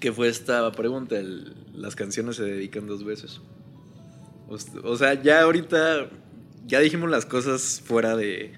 que 0.00 0.10
fue 0.10 0.28
esta 0.28 0.72
pregunta, 0.72 1.16
las 1.74 1.94
canciones 1.94 2.36
se 2.36 2.44
dedican 2.44 2.86
dos 2.86 3.04
veces. 3.04 3.40
O, 4.48 4.96
sea, 4.96 5.20
ya 5.22 5.42
ahorita, 5.42 6.08
ya 6.66 6.80
dijimos 6.80 7.10
las 7.10 7.26
cosas 7.26 7.82
fuera 7.84 8.16
de, 8.16 8.52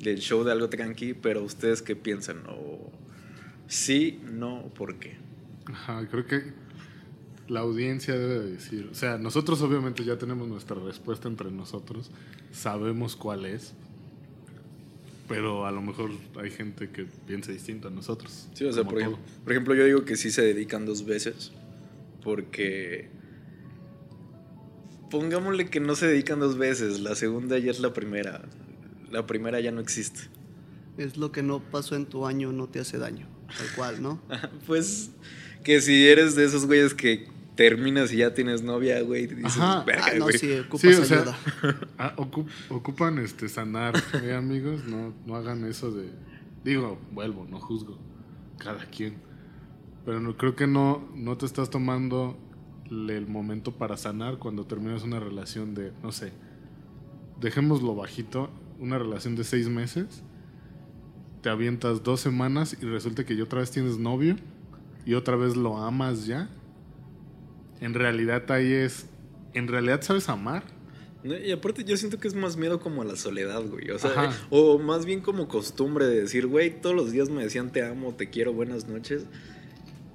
del 0.00 0.18
show 0.20 0.44
de 0.44 0.52
algo 0.52 0.68
tranqui, 0.68 1.14
pero 1.14 1.42
ustedes 1.42 1.82
qué 1.82 1.96
piensan, 1.96 2.44
o 2.48 2.90
sí, 3.66 4.20
no, 4.30 4.72
¿por 4.74 4.98
qué? 4.98 5.16
Ajá, 5.66 6.06
creo 6.10 6.26
que 6.26 6.52
la 7.48 7.60
audiencia 7.60 8.14
debe 8.14 8.40
decir, 8.40 8.88
o 8.90 8.94
sea, 8.94 9.18
nosotros 9.18 9.60
obviamente 9.62 10.04
ya 10.04 10.18
tenemos 10.18 10.48
nuestra 10.48 10.76
respuesta 10.76 11.28
entre 11.28 11.50
nosotros, 11.50 12.10
sabemos 12.52 13.16
cuál 13.16 13.46
es, 13.46 13.74
pero 15.28 15.66
a 15.66 15.72
lo 15.72 15.82
mejor 15.82 16.10
hay 16.40 16.50
gente 16.50 16.90
que 16.90 17.06
piensa 17.26 17.52
distinto 17.52 17.88
a 17.88 17.90
nosotros. 17.90 18.48
Sí, 18.54 18.64
o 18.64 18.72
sea, 18.72 18.84
por 18.84 18.98
ejemplo, 18.98 19.18
por 19.44 19.52
ejemplo, 19.52 19.74
yo 19.74 19.84
digo 19.84 20.04
que 20.04 20.16
sí 20.16 20.30
se 20.30 20.42
dedican 20.42 20.86
dos 20.86 21.04
veces, 21.04 21.52
porque 22.22 23.08
pongámosle 25.10 25.68
que 25.70 25.80
no 25.80 25.96
se 25.96 26.06
dedican 26.06 26.40
dos 26.40 26.58
veces, 26.58 27.00
la 27.00 27.14
segunda 27.14 27.58
ya 27.58 27.70
es 27.70 27.80
la 27.80 27.92
primera, 27.92 28.42
la 29.10 29.26
primera 29.26 29.60
ya 29.60 29.72
no 29.72 29.80
existe. 29.80 30.20
Es 30.96 31.16
lo 31.16 31.30
que 31.30 31.42
no 31.42 31.60
pasó 31.60 31.94
en 31.94 32.06
tu 32.06 32.26
año, 32.26 32.52
no 32.52 32.68
te 32.68 32.80
hace 32.80 32.98
daño, 32.98 33.28
tal 33.46 33.66
cual, 33.76 34.02
¿no? 34.02 34.20
pues 34.66 35.10
que 35.62 35.80
si 35.80 36.08
eres 36.08 36.34
de 36.34 36.44
esos 36.44 36.66
güeyes 36.66 36.94
que 36.94 37.37
terminas 37.58 38.12
y 38.12 38.18
ya 38.18 38.32
tienes 38.34 38.62
novia, 38.62 39.02
güey, 39.02 39.26
dices, 39.26 39.60
verga, 39.84 40.04
ah, 40.12 40.16
no, 40.16 40.28
sí, 40.28 40.60
ocupas 40.60 41.10
ayuda. 41.10 41.36
Ah, 41.98 42.14
ocupan 42.68 43.18
este 43.18 43.48
sanar, 43.48 44.00
¿eh, 44.22 44.32
amigos? 44.32 44.84
No, 44.84 45.12
no 45.26 45.34
hagan 45.34 45.64
eso 45.64 45.90
de... 45.90 46.08
Digo, 46.62 47.00
vuelvo, 47.10 47.48
no 47.50 47.58
juzgo. 47.58 47.98
Cada 48.58 48.84
quien. 48.86 49.16
Pero 50.04 50.20
no, 50.20 50.36
creo 50.36 50.54
que 50.54 50.68
no, 50.68 51.08
no 51.16 51.36
te 51.36 51.46
estás 51.46 51.68
tomando 51.68 52.38
el 52.88 53.26
momento 53.26 53.72
para 53.72 53.96
sanar 53.96 54.38
cuando 54.38 54.64
terminas 54.64 55.02
una 55.02 55.18
relación 55.18 55.74
de, 55.74 55.92
no 56.00 56.12
sé, 56.12 56.32
dejémoslo 57.40 57.96
bajito, 57.96 58.50
una 58.78 58.98
relación 59.00 59.34
de 59.34 59.42
seis 59.42 59.68
meses, 59.68 60.22
te 61.42 61.48
avientas 61.50 62.04
dos 62.04 62.20
semanas 62.20 62.76
y 62.80 62.86
resulta 62.86 63.26
que 63.26 63.34
ya 63.34 63.42
otra 63.42 63.58
vez 63.58 63.72
tienes 63.72 63.98
novio 63.98 64.36
y 65.04 65.14
otra 65.14 65.34
vez 65.34 65.56
lo 65.56 65.76
amas 65.76 66.24
ya 66.24 66.48
en 67.80 67.94
realidad 67.94 68.50
ahí 68.50 68.72
es, 68.72 69.06
en 69.54 69.68
realidad 69.68 70.02
sabes 70.02 70.28
amar. 70.28 70.64
Y 71.24 71.50
aparte 71.50 71.84
yo 71.84 71.96
siento 71.96 72.18
que 72.18 72.28
es 72.28 72.34
más 72.34 72.56
miedo 72.56 72.78
como 72.80 73.02
a 73.02 73.04
la 73.04 73.16
soledad, 73.16 73.62
güey. 73.62 73.90
O 73.90 73.98
sea, 73.98 74.30
o 74.50 74.78
más 74.78 75.04
bien 75.04 75.20
como 75.20 75.48
costumbre 75.48 76.06
de 76.06 76.22
decir, 76.22 76.46
güey, 76.46 76.80
todos 76.80 76.94
los 76.94 77.10
días 77.10 77.28
me 77.28 77.42
decían 77.42 77.70
te 77.70 77.84
amo, 77.84 78.14
te 78.14 78.30
quiero, 78.30 78.52
buenas 78.52 78.88
noches. 78.88 79.24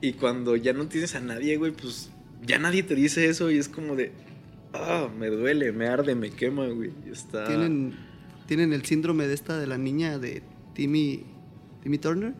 Y 0.01 0.13
cuando 0.13 0.55
ya 0.55 0.73
no 0.73 0.87
tienes 0.87 1.15
a 1.15 1.19
nadie, 1.19 1.57
güey, 1.57 1.71
pues 1.71 2.09
ya 2.41 2.57
nadie 2.57 2.83
te 2.83 2.95
dice 2.95 3.27
eso 3.27 3.51
y 3.51 3.57
es 3.57 3.69
como 3.69 3.95
de, 3.95 4.11
ah, 4.73 5.09
me 5.17 5.27
duele, 5.27 5.71
me 5.71 5.87
arde, 5.87 6.15
me 6.15 6.29
quema, 6.29 6.67
güey. 6.67 6.91
Está... 7.11 7.45
¿Tienen, 7.45 7.95
tienen 8.47 8.73
el 8.73 8.85
síndrome 8.85 9.27
de 9.27 9.33
esta 9.33 9.57
de 9.57 9.67
la 9.67 9.77
niña 9.77 10.19
de 10.19 10.41
Timmy, 10.73 11.25
Timmy 11.81 11.97
Turner. 11.97 12.33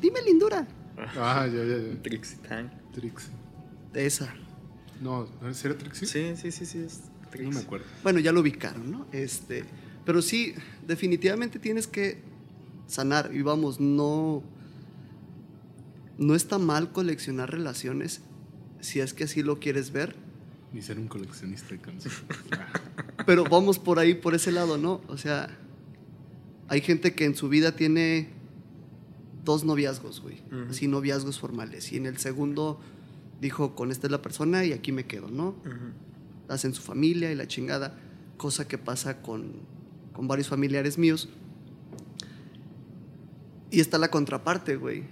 Dime 0.00 0.22
lindura. 0.22 0.66
Ah, 1.16 1.46
ya, 1.46 1.64
ya, 1.64 1.78
ya. 1.78 2.02
Trixie 2.02 2.38
Tang. 2.46 2.70
Trixie. 2.92 3.32
De 3.92 4.06
esa. 4.06 4.34
No, 5.00 5.28
¿es 5.48 5.64
era 5.64 5.76
Trixie? 5.76 6.06
Sí, 6.06 6.36
sí, 6.36 6.52
sí, 6.52 6.66
sí. 6.66 6.78
Es 6.78 7.00
No 7.40 7.50
me 7.50 7.60
acuerdo. 7.60 7.86
Bueno, 8.02 8.20
ya 8.20 8.32
lo 8.32 8.40
ubicaron, 8.40 8.90
¿no? 8.90 9.06
Este, 9.12 9.64
pero 10.04 10.22
sí, 10.22 10.54
definitivamente 10.86 11.58
tienes 11.58 11.86
que 11.86 12.22
sanar. 12.86 13.30
Y 13.34 13.42
vamos, 13.42 13.80
no. 13.80 14.42
No 16.18 16.34
está 16.34 16.58
mal 16.58 16.92
coleccionar 16.92 17.50
relaciones 17.50 18.20
si 18.80 19.00
es 19.00 19.14
que 19.14 19.24
así 19.24 19.42
lo 19.42 19.58
quieres 19.58 19.90
ver. 19.90 20.14
Ni 20.72 20.82
ser 20.82 20.98
un 20.98 21.08
coleccionista 21.08 21.68
de 21.70 21.78
canciones. 21.78 22.22
Pero 23.26 23.44
vamos 23.44 23.78
por 23.78 23.98
ahí, 23.98 24.14
por 24.14 24.34
ese 24.34 24.52
lado, 24.52 24.78
¿no? 24.78 25.00
O 25.08 25.16
sea, 25.16 25.48
hay 26.68 26.80
gente 26.80 27.14
que 27.14 27.24
en 27.24 27.34
su 27.34 27.48
vida 27.48 27.74
tiene 27.74 28.28
dos 29.44 29.64
noviazgos, 29.64 30.20
güey. 30.20 30.40
Ujú. 30.46 30.70
Así, 30.70 30.88
noviazgos 30.88 31.40
formales. 31.40 31.90
Y 31.92 31.96
en 31.96 32.06
el 32.06 32.18
segundo 32.18 32.80
dijo, 33.40 33.74
con 33.74 33.90
esta 33.90 34.06
es 34.06 34.10
la 34.10 34.22
persona 34.22 34.64
y 34.64 34.72
aquí 34.72 34.92
me 34.92 35.06
quedo, 35.06 35.28
¿no? 35.30 35.56
Hacen 36.48 36.74
su 36.74 36.82
familia 36.82 37.32
y 37.32 37.34
la 37.34 37.46
chingada. 37.46 37.98
Cosa 38.36 38.66
que 38.66 38.78
pasa 38.78 39.22
con, 39.22 39.52
con 40.12 40.28
varios 40.28 40.48
familiares 40.48 40.98
míos. 40.98 41.28
Y 43.70 43.80
está 43.80 43.98
la 43.98 44.10
contraparte, 44.10 44.76
güey. 44.76 45.04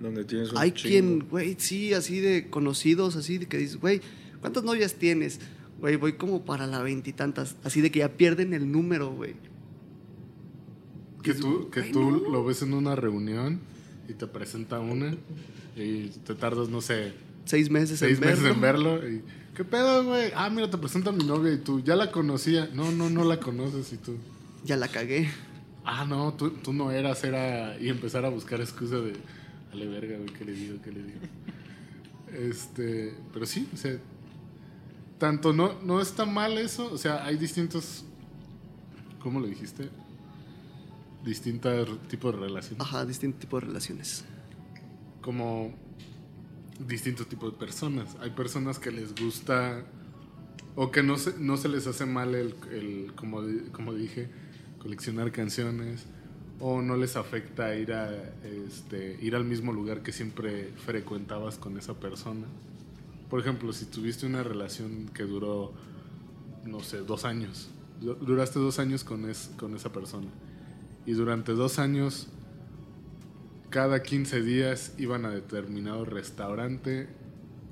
Donde 0.00 0.24
tienes 0.24 0.52
un 0.52 0.58
Hay 0.58 0.72
chingo. 0.72 0.88
quien, 0.88 1.28
güey, 1.28 1.56
sí, 1.58 1.94
así 1.94 2.20
de 2.20 2.48
conocidos, 2.50 3.16
así 3.16 3.38
de 3.38 3.46
que 3.46 3.58
dices, 3.58 3.76
güey, 3.76 4.00
¿cuántas 4.40 4.64
novias 4.64 4.94
tienes? 4.94 5.38
Güey, 5.80 5.96
voy 5.96 6.14
como 6.14 6.44
para 6.44 6.66
la 6.66 6.82
veintitantas. 6.82 7.56
Así 7.62 7.80
de 7.80 7.90
que 7.90 8.00
ya 8.00 8.16
pierden 8.16 8.52
el 8.54 8.70
número, 8.70 9.12
güey. 9.12 9.34
Que 11.22 11.34
tú, 11.34 11.70
que 11.70 11.82
tú 11.82 12.10
no. 12.10 12.30
lo 12.30 12.44
ves 12.44 12.62
en 12.62 12.74
una 12.74 12.96
reunión 12.96 13.60
y 14.08 14.14
te 14.14 14.26
presenta 14.26 14.80
una 14.80 15.14
y 15.76 16.08
te 16.08 16.34
tardas, 16.34 16.68
no 16.68 16.80
sé, 16.80 17.12
Seis 17.44 17.70
meses 17.70 17.98
seis 17.98 18.18
en 18.18 18.20
meses 18.20 18.42
verlo. 18.42 18.54
en 18.54 18.60
verlo. 18.60 19.08
Y, 19.08 19.22
¿Qué 19.56 19.64
pedo, 19.64 20.04
güey? 20.04 20.30
Ah, 20.34 20.48
mira, 20.48 20.70
te 20.70 20.78
presenta 20.78 21.10
a 21.10 21.12
mi 21.12 21.24
novia 21.24 21.52
y 21.52 21.58
tú 21.58 21.80
ya 21.80 21.96
la 21.96 22.10
conocía. 22.10 22.68
No, 22.72 22.90
no, 22.92 23.10
no 23.10 23.24
la 23.24 23.38
conoces 23.40 23.92
y 23.92 23.96
tú. 23.96 24.16
Ya 24.64 24.76
la 24.76 24.88
cagué. 24.88 25.28
Ah, 25.84 26.06
no, 26.08 26.32
tú, 26.34 26.50
tú 26.50 26.72
no 26.72 26.90
eras, 26.92 27.22
era. 27.24 27.76
Y 27.80 27.88
empezar 27.88 28.24
a 28.24 28.28
buscar 28.28 28.60
excusa 28.60 28.96
de. 29.00 29.14
Dale 29.70 29.86
verga, 29.88 30.16
güey, 30.16 30.28
¿qué 30.32 30.44
le 30.44 30.52
digo? 30.52 30.80
¿Qué 30.82 30.92
le 30.92 31.02
digo? 31.02 31.18
Este. 32.32 33.14
Pero 33.32 33.44
sí, 33.46 33.68
o 33.74 33.76
sea. 33.76 33.96
Tanto 35.18 35.52
no, 35.52 35.80
no 35.82 36.00
está 36.00 36.24
mal 36.24 36.56
eso. 36.58 36.90
O 36.92 36.98
sea, 36.98 37.24
hay 37.24 37.36
distintos. 37.36 38.04
¿Cómo 39.20 39.40
lo 39.40 39.46
dijiste? 39.46 39.88
Distintos 41.24 41.98
tipos 42.08 42.34
de 42.34 42.40
relaciones. 42.40 42.80
Ajá, 42.80 43.04
distinto 43.06 43.38
tipo 43.38 43.60
de 43.60 43.66
relaciones. 43.66 44.24
Como 45.20 45.72
distintos 46.84 47.28
tipos 47.28 47.52
de 47.52 47.58
personas. 47.58 48.16
Hay 48.20 48.30
personas 48.30 48.78
que 48.78 48.90
les 48.90 49.14
gusta. 49.14 49.84
O 50.74 50.90
que 50.90 51.02
no 51.02 51.18
se, 51.18 51.38
no 51.38 51.56
se 51.58 51.68
les 51.68 51.86
hace 51.86 52.06
mal 52.06 52.34
el, 52.34 52.54
el 52.72 53.12
como, 53.14 53.42
como 53.72 53.92
dije, 53.94 54.30
coleccionar 54.78 55.30
canciones. 55.30 56.06
O 56.58 56.80
no 56.80 56.96
les 56.96 57.16
afecta 57.16 57.74
ir 57.76 57.92
a 57.92 58.10
este, 58.44 59.18
ir 59.20 59.34
al 59.36 59.44
mismo 59.44 59.72
lugar 59.72 60.02
que 60.02 60.12
siempre 60.12 60.72
frecuentabas 60.84 61.58
con 61.58 61.76
esa 61.76 61.94
persona. 61.94 62.46
Por 63.28 63.40
ejemplo, 63.40 63.72
si 63.72 63.86
tuviste 63.86 64.26
una 64.26 64.42
relación 64.42 65.08
que 65.14 65.24
duró, 65.24 65.72
no 66.64 66.80
sé, 66.80 66.98
dos 66.98 67.24
años. 67.24 67.68
Du- 68.00 68.14
Duraste 68.14 68.58
dos 68.58 68.78
años 68.78 69.02
con, 69.04 69.28
es- 69.28 69.50
con 69.58 69.74
esa 69.74 69.92
persona. 69.92 70.28
Y 71.06 71.12
durante 71.12 71.52
dos 71.52 71.78
años, 71.78 72.28
cada 73.70 74.02
15 74.02 74.42
días 74.42 74.94
iban 74.98 75.24
a 75.24 75.30
determinado 75.30 76.04
restaurante 76.04 77.08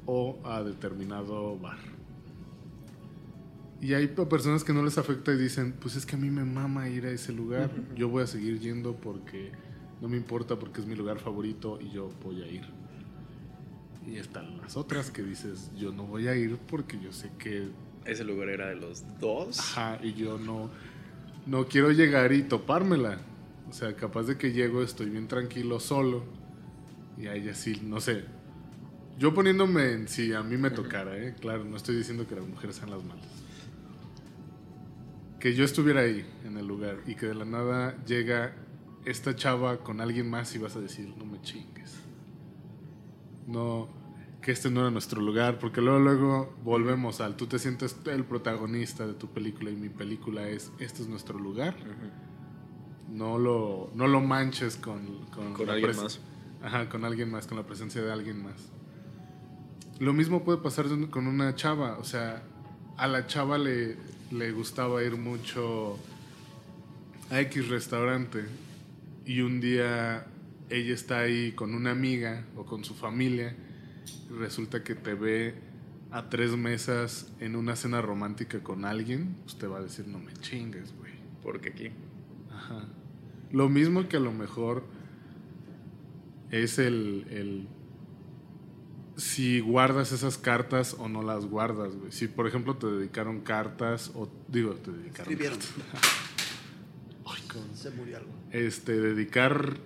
o 0.06 0.38
a 0.44 0.62
determinado 0.62 1.58
bar. 1.58 1.78
Y 3.80 3.94
hay 3.94 4.08
pe- 4.08 4.26
personas 4.26 4.64
que 4.64 4.72
no 4.72 4.82
les 4.82 4.98
afecta 4.98 5.32
y 5.32 5.38
dicen, 5.38 5.74
pues 5.80 5.96
es 5.96 6.04
que 6.04 6.16
a 6.16 6.18
mí 6.18 6.30
me 6.30 6.44
mama 6.44 6.88
ir 6.88 7.06
a 7.06 7.10
ese 7.10 7.32
lugar, 7.32 7.70
yo 7.96 8.08
voy 8.08 8.22
a 8.22 8.26
seguir 8.26 8.58
yendo 8.60 8.94
porque 8.96 9.52
no 10.02 10.08
me 10.08 10.16
importa 10.16 10.58
porque 10.58 10.80
es 10.80 10.86
mi 10.86 10.94
lugar 10.96 11.18
favorito 11.18 11.78
y 11.80 11.90
yo 11.90 12.10
voy 12.22 12.42
a 12.42 12.46
ir. 12.46 12.64
Y 14.06 14.16
están 14.16 14.58
las 14.58 14.76
otras 14.76 15.10
que 15.10 15.22
dices, 15.22 15.70
yo 15.78 15.92
no 15.92 16.04
voy 16.04 16.26
a 16.28 16.34
ir 16.34 16.56
porque 16.68 16.98
yo 17.00 17.12
sé 17.12 17.30
que 17.38 17.68
Ese 18.04 18.24
lugar 18.24 18.48
era 18.48 18.68
de 18.68 18.76
los 18.76 19.02
dos. 19.20 19.58
Ajá, 19.58 19.98
y 20.02 20.14
yo 20.14 20.36
no, 20.38 20.70
no 21.46 21.66
quiero 21.66 21.90
llegar 21.90 22.32
y 22.32 22.42
topármela. 22.42 23.18
O 23.68 23.72
sea, 23.72 23.94
capaz 23.94 24.24
de 24.24 24.36
que 24.36 24.52
llego, 24.52 24.82
estoy 24.82 25.10
bien 25.10 25.28
tranquilo 25.28 25.80
solo. 25.80 26.24
Y 27.16 27.26
a 27.26 27.34
ella 27.34 27.54
sí, 27.54 27.80
no 27.84 28.00
sé. 28.00 28.24
Yo 29.18 29.34
poniéndome 29.34 29.92
en 29.92 30.08
si 30.08 30.32
a 30.32 30.42
mí 30.42 30.56
me 30.56 30.70
tocara, 30.70 31.16
¿eh? 31.16 31.34
Claro, 31.38 31.64
no 31.64 31.76
estoy 31.76 31.96
diciendo 31.96 32.26
que 32.26 32.34
las 32.34 32.46
mujeres 32.46 32.76
sean 32.76 32.90
las 32.90 33.04
malas. 33.04 33.26
Que 35.38 35.54
yo 35.54 35.64
estuviera 35.64 36.00
ahí, 36.00 36.24
en 36.44 36.56
el 36.56 36.66
lugar, 36.66 36.98
y 37.06 37.14
que 37.14 37.26
de 37.26 37.34
la 37.34 37.44
nada 37.44 37.96
llega 38.04 38.54
esta 39.04 39.36
chava 39.36 39.78
con 39.78 40.00
alguien 40.00 40.28
más 40.28 40.54
y 40.54 40.58
vas 40.58 40.76
a 40.76 40.80
decir, 40.80 41.12
no 41.16 41.24
me 41.24 41.40
chingues. 41.42 41.96
No, 43.46 43.88
que 44.40 44.52
este 44.52 44.70
no 44.70 44.80
era 44.80 44.90
nuestro 44.90 45.20
lugar, 45.20 45.58
porque 45.58 45.80
luego, 45.80 45.98
luego 45.98 46.54
volvemos 46.64 47.20
al, 47.20 47.36
tú 47.36 47.46
te 47.46 47.58
sientes 47.58 47.96
el 48.06 48.24
protagonista 48.24 49.06
de 49.06 49.12
tu 49.12 49.28
película 49.28 49.70
y 49.70 49.76
mi 49.76 49.88
película 49.88 50.48
es, 50.48 50.72
este 50.78 51.02
es 51.02 51.08
nuestro 51.08 51.38
lugar. 51.38 51.76
No 53.10 53.38
lo, 53.38 53.90
no 53.94 54.06
lo 54.06 54.20
manches 54.20 54.76
con, 54.76 55.26
con, 55.26 55.68
alguien 55.68 55.96
más. 55.96 56.20
Ajá, 56.62 56.88
con 56.88 57.04
alguien 57.04 57.30
más, 57.30 57.46
con 57.46 57.58
la 57.58 57.64
presencia 57.64 58.00
de 58.02 58.12
alguien 58.12 58.42
más. 58.42 58.70
Lo 59.98 60.12
mismo 60.12 60.44
puede 60.44 60.58
pasar 60.58 60.86
con 61.10 61.26
una 61.26 61.54
chava, 61.54 61.98
o 61.98 62.04
sea, 62.04 62.42
a 62.96 63.06
la 63.06 63.26
chava 63.26 63.58
le, 63.58 63.96
le 64.30 64.52
gustaba 64.52 65.02
ir 65.02 65.16
mucho 65.16 65.98
a 67.30 67.40
X 67.40 67.68
restaurante 67.68 68.44
y 69.26 69.42
un 69.42 69.60
día 69.60 70.26
ella 70.70 70.94
está 70.94 71.20
ahí 71.20 71.52
con 71.52 71.74
una 71.74 71.90
amiga 71.90 72.44
o 72.56 72.64
con 72.64 72.84
su 72.84 72.94
familia 72.94 73.54
resulta 74.38 74.82
que 74.82 74.94
te 74.94 75.14
ve 75.14 75.54
a 76.10 76.28
tres 76.28 76.56
mesas 76.56 77.32
en 77.40 77.54
una 77.56 77.76
cena 77.76 78.02
romántica 78.02 78.62
con 78.62 78.84
alguien, 78.84 79.36
usted 79.46 79.68
va 79.68 79.78
a 79.78 79.82
decir, 79.82 80.08
no 80.08 80.18
me 80.18 80.32
chingues, 80.34 80.92
güey. 80.96 81.12
Porque 81.42 81.70
aquí. 81.70 81.90
Ajá. 82.50 82.84
Lo 83.52 83.68
mismo 83.68 84.08
que 84.08 84.16
a 84.16 84.20
lo 84.20 84.32
mejor 84.32 84.84
es 86.50 86.78
el, 86.78 87.26
el 87.30 87.68
si 89.16 89.60
guardas 89.60 90.12
esas 90.12 90.38
cartas 90.38 90.96
o 90.98 91.08
no 91.08 91.22
las 91.22 91.44
guardas, 91.46 91.94
güey. 91.94 92.10
Si 92.12 92.26
por 92.28 92.46
ejemplo 92.46 92.76
te 92.76 92.86
dedicaron 92.86 93.40
cartas 93.40 94.10
o 94.14 94.28
digo, 94.48 94.74
te 94.74 94.90
dedicaron 94.90 95.32
Escribieron. 95.32 95.58
cartas. 95.58 96.10
Ay, 97.26 97.42
cabrón. 97.46 97.76
Se 97.76 97.90
murió 97.90 98.16
algo. 98.16 98.32
Este, 98.50 99.00
dedicar 99.00 99.76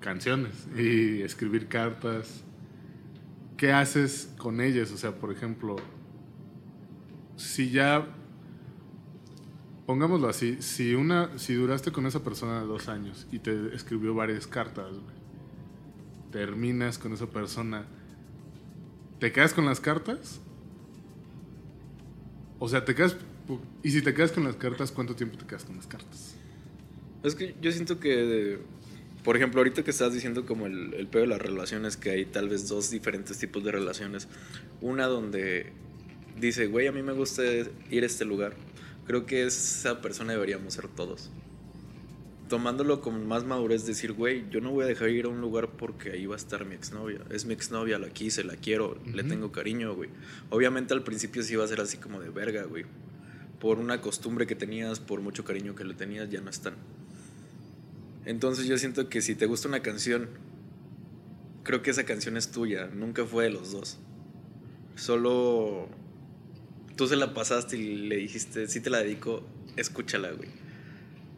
canciones 0.00 0.66
y 0.76 1.22
escribir 1.22 1.68
cartas. 1.68 2.44
¿Qué 3.58 3.72
haces 3.72 4.32
con 4.38 4.62
ellas? 4.62 4.90
O 4.92 4.96
sea, 4.96 5.16
por 5.16 5.30
ejemplo, 5.30 5.76
si 7.36 7.70
ya 7.70 8.08
pongámoslo 9.88 10.28
así, 10.28 10.60
si 10.60 10.94
una, 10.94 11.38
si 11.38 11.54
duraste 11.54 11.92
con 11.92 12.04
esa 12.04 12.22
persona 12.22 12.60
dos 12.60 12.90
años 12.90 13.26
y 13.32 13.38
te 13.38 13.74
escribió 13.74 14.14
varias 14.14 14.46
cartas, 14.46 14.88
terminas 16.30 16.98
con 16.98 17.14
esa 17.14 17.24
persona, 17.24 17.86
¿te 19.18 19.32
quedas 19.32 19.54
con 19.54 19.64
las 19.64 19.80
cartas? 19.80 20.42
O 22.58 22.68
sea, 22.68 22.84
te 22.84 22.94
quedas, 22.94 23.16
y 23.82 23.90
si 23.90 24.02
te 24.02 24.12
quedas 24.12 24.30
con 24.30 24.44
las 24.44 24.56
cartas, 24.56 24.92
¿cuánto 24.92 25.16
tiempo 25.16 25.38
te 25.38 25.46
quedas 25.46 25.64
con 25.64 25.76
las 25.76 25.86
cartas? 25.86 26.34
Es 27.22 27.34
que 27.34 27.56
yo 27.58 27.72
siento 27.72 27.98
que, 27.98 28.60
por 29.28 29.36
ejemplo, 29.36 29.60
ahorita 29.60 29.84
que 29.84 29.90
estás 29.90 30.14
diciendo 30.14 30.46
como 30.46 30.64
el, 30.64 30.94
el 30.94 31.06
peor 31.06 31.24
de 31.24 31.28
las 31.28 31.42
relaciones, 31.42 31.98
que 31.98 32.08
hay 32.08 32.24
tal 32.24 32.48
vez 32.48 32.66
dos 32.66 32.90
diferentes 32.90 33.36
tipos 33.36 33.62
de 33.62 33.70
relaciones. 33.70 34.26
Una 34.80 35.04
donde 35.04 35.70
dice, 36.40 36.66
güey, 36.66 36.86
a 36.86 36.92
mí 36.92 37.02
me 37.02 37.12
gusta 37.12 37.42
ir 37.44 38.04
a 38.04 38.06
este 38.06 38.24
lugar. 38.24 38.54
Creo 39.06 39.26
que 39.26 39.44
esa 39.44 40.00
persona 40.00 40.32
deberíamos 40.32 40.72
ser 40.72 40.88
todos. 40.88 41.30
Tomándolo 42.48 43.02
con 43.02 43.26
más 43.28 43.44
madurez, 43.44 43.84
decir, 43.84 44.14
güey, 44.14 44.48
yo 44.48 44.62
no 44.62 44.70
voy 44.70 44.84
a 44.84 44.86
dejar 44.86 45.10
ir 45.10 45.26
a 45.26 45.28
un 45.28 45.42
lugar 45.42 45.72
porque 45.72 46.12
ahí 46.12 46.24
va 46.24 46.34
a 46.34 46.38
estar 46.38 46.64
mi 46.64 46.74
exnovia. 46.74 47.20
Es 47.28 47.44
mi 47.44 47.52
exnovia, 47.52 47.98
la 47.98 48.08
quise, 48.08 48.44
la 48.44 48.56
quiero, 48.56 48.96
le 49.12 49.24
tengo 49.24 49.52
cariño, 49.52 49.94
güey. 49.94 50.08
Obviamente 50.48 50.94
al 50.94 51.02
principio 51.02 51.42
sí 51.42 51.54
va 51.54 51.66
a 51.66 51.68
ser 51.68 51.82
así 51.82 51.98
como 51.98 52.18
de 52.22 52.30
verga, 52.30 52.62
güey. 52.62 52.86
Por 53.60 53.78
una 53.78 54.00
costumbre 54.00 54.46
que 54.46 54.54
tenías, 54.54 55.00
por 55.00 55.20
mucho 55.20 55.44
cariño 55.44 55.74
que 55.74 55.84
le 55.84 55.92
tenías, 55.92 56.30
ya 56.30 56.40
no 56.40 56.48
están. 56.48 56.76
Entonces 58.28 58.66
yo 58.66 58.76
siento 58.76 59.08
que 59.08 59.22
si 59.22 59.34
te 59.34 59.46
gusta 59.46 59.68
una 59.68 59.80
canción, 59.80 60.28
creo 61.62 61.80
que 61.80 61.90
esa 61.90 62.04
canción 62.04 62.36
es 62.36 62.50
tuya, 62.50 62.86
nunca 62.88 63.24
fue 63.24 63.44
de 63.44 63.50
los 63.50 63.72
dos. 63.72 63.98
solo 64.96 65.88
tú 66.94 67.06
se 67.06 67.16
la 67.16 67.32
pasaste 67.32 67.78
y 67.78 67.96
le 67.96 68.16
dijiste, 68.16 68.68
sí 68.68 68.80
te 68.80 68.90
la 68.90 68.98
dedico, 68.98 69.48
escúchala, 69.76 70.30
güey. 70.32 70.50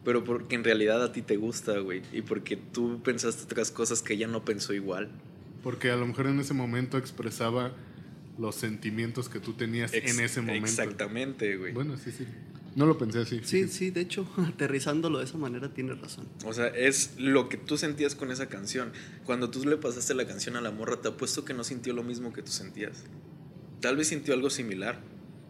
Pero 0.03 0.25
porque 0.25 0.55
en 0.55 0.65
realidad 0.65 1.01
a 1.01 1.13
ti 1.13 1.21
te 1.21 1.37
gusta, 1.37 1.77
güey. 1.77 2.01
Y 2.11 2.23
porque 2.23 2.57
tú 2.57 3.01
pensaste 3.01 3.43
otras 3.43 3.71
cosas 3.71 4.01
que 4.01 4.15
ella 4.15 4.27
no 4.27 4.43
pensó 4.43 4.73
igual. 4.73 5.09
Porque 5.63 5.91
a 5.91 5.95
lo 5.95 6.05
mejor 6.05 6.27
en 6.27 6.41
ese 6.41 6.53
momento 6.53 6.97
expresaba 6.97 7.71
los 8.37 8.55
sentimientos 8.55 9.29
que 9.29 9.39
tú 9.39 9.53
tenías 9.53 9.93
en 9.93 10.19
ese 10.19 10.41
momento. 10.41 10.67
Exactamente, 10.67 11.55
güey. 11.55 11.71
Bueno, 11.71 11.95
sí, 11.95 12.11
sí. 12.11 12.27
No 12.75 12.85
lo 12.85 12.97
pensé 12.97 13.19
así. 13.19 13.41
Sí, 13.43 13.67
sí, 13.67 13.91
de 13.91 14.01
hecho, 14.01 14.27
aterrizándolo 14.37 15.19
de 15.19 15.25
esa 15.25 15.37
manera 15.37 15.73
tienes 15.73 15.99
razón. 15.99 16.27
O 16.45 16.53
sea, 16.53 16.67
es 16.67 17.15
lo 17.17 17.49
que 17.49 17.57
tú 17.57 17.77
sentías 17.77 18.15
con 18.15 18.31
esa 18.31 18.47
canción. 18.47 18.91
Cuando 19.25 19.49
tú 19.49 19.63
le 19.65 19.77
pasaste 19.77 20.13
la 20.13 20.25
canción 20.25 20.55
a 20.55 20.61
la 20.61 20.71
morra, 20.71 21.01
te 21.01 21.09
apuesto 21.09 21.43
que 21.43 21.53
no 21.53 21.63
sintió 21.63 21.93
lo 21.93 22.03
mismo 22.03 22.33
que 22.33 22.41
tú 22.41 22.51
sentías. 22.51 23.03
Tal 23.81 23.97
vez 23.97 24.07
sintió 24.07 24.33
algo 24.33 24.49
similar, 24.49 25.01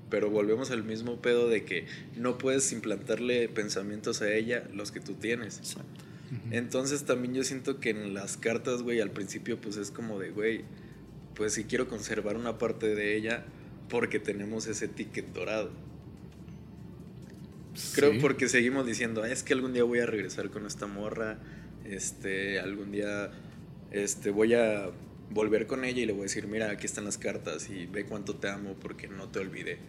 pero 0.10 0.30
volvemos 0.30 0.72
al 0.72 0.84
mismo 0.84 1.22
pedo 1.22 1.48
de 1.48 1.64
que 1.64 1.86
no 2.16 2.38
puedes 2.38 2.72
implantarle 2.72 3.50
pensamientos 3.50 4.22
a 4.22 4.34
ella 4.34 4.68
los 4.74 4.92
que 4.92 5.00
tú 5.00 5.14
tienes. 5.14 5.58
Exacto. 5.58 6.06
Entonces 6.52 7.04
también 7.04 7.34
yo 7.34 7.44
siento 7.44 7.82
que 7.82 7.90
en 7.90 8.14
las 8.14 8.38
cartas, 8.38 8.84
güey, 8.84 9.02
al 9.02 9.12
principio 9.12 9.60
pues 9.60 9.76
es 9.76 9.92
como 9.92 10.18
de, 10.18 10.32
güey, 10.32 10.64
pues 11.36 11.54
si 11.54 11.66
quiero 11.66 11.90
conservar 11.90 12.38
una 12.38 12.58
parte 12.58 12.96
de 12.96 13.18
ella 13.18 13.46
porque 13.90 14.20
tenemos 14.20 14.66
ese 14.68 14.88
ticket 14.88 15.34
dorado. 15.34 15.72
Creo 17.96 18.12
Sí. 18.14 18.20
porque 18.20 18.50
seguimos 18.50 18.86
diciendo, 18.86 19.24
"Ay, 19.24 19.32
es 19.32 19.44
que 19.44 19.54
algún 19.54 19.74
día 19.74 19.84
voy 19.84 20.00
a 20.00 20.06
regresar 20.06 20.50
con 20.50 20.66
esta 20.66 20.88
morra, 20.88 21.38
este, 21.86 22.60
algún 22.60 22.92
día 22.92 23.32
este, 23.92 24.30
voy 24.32 24.54
a 24.54 24.90
volver 25.30 25.68
con 25.68 25.84
ella 25.84 26.02
y 26.02 26.06
le 26.06 26.14
voy 26.14 26.22
a 26.22 26.24
decir, 26.24 26.48
mira, 26.48 26.70
aquí 26.72 26.86
están 26.86 27.04
las 27.06 27.18
cartas 27.18 27.70
y 27.70 27.86
ve 27.88 28.06
cuánto 28.06 28.36
te 28.36 28.48
amo 28.50 28.76
porque 28.82 29.08
no 29.08 29.28
te 29.30 29.40
olvidé. 29.40 29.80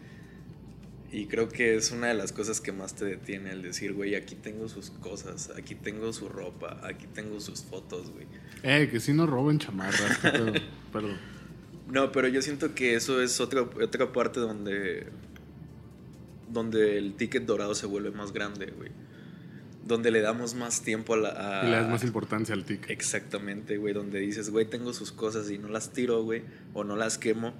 Y 1.12 1.26
creo 1.26 1.48
que 1.48 1.76
es 1.76 1.90
una 1.92 2.08
de 2.08 2.14
las 2.14 2.32
cosas 2.32 2.60
que 2.60 2.72
más 2.72 2.94
te 2.96 3.04
detiene 3.04 3.50
el 3.50 3.62
decir, 3.62 3.92
güey, 3.92 4.14
aquí 4.14 4.34
tengo 4.34 4.68
sus 4.68 4.90
cosas, 4.90 5.50
aquí 5.56 5.74
tengo 5.74 6.12
su 6.12 6.28
ropa, 6.28 6.80
aquí 6.82 7.06
tengo 7.14 7.38
sus 7.40 7.62
fotos, 7.62 8.10
güey. 8.10 8.26
Eh, 8.62 8.88
que 8.90 8.98
si 8.98 9.12
no 9.12 9.26
roben 9.26 9.58
chamarras. 9.58 10.18
Perdón. 10.92 11.18
No, 11.90 12.10
pero 12.12 12.28
yo 12.28 12.40
siento 12.40 12.74
que 12.74 12.94
eso 12.94 13.20
es 13.22 13.40
otra, 13.40 13.62
otra 13.62 14.12
parte 14.12 14.40
donde, 14.40 15.06
donde 16.52 16.98
el 16.98 17.14
ticket 17.14 17.44
dorado 17.46 17.74
se 17.74 17.86
vuelve 17.86 18.10
más 18.10 18.32
grande, 18.32 18.66
güey. 18.76 18.90
Donde 19.84 20.10
le 20.12 20.20
damos 20.20 20.54
más 20.54 20.82
tiempo 20.82 21.14
a 21.14 21.16
la... 21.16 21.60
a- 21.60 21.66
Y 21.66 21.70
le 21.70 21.76
das 21.76 21.88
más 21.90 22.04
importancia 22.04 22.54
al 22.54 22.64
ticket. 22.64 22.90
Exactamente, 22.90 23.78
güey, 23.78 23.94
donde 23.94 24.20
dices, 24.20 24.50
güey, 24.50 24.66
tengo 24.68 24.92
sus 24.92 25.10
cosas 25.12 25.50
y 25.50 25.58
no 25.58 25.68
las 25.68 25.92
tiro, 25.92 26.22
güey, 26.22 26.42
o 26.74 26.84
no 26.84 26.94
las 26.96 27.18
quemo, 27.18 27.52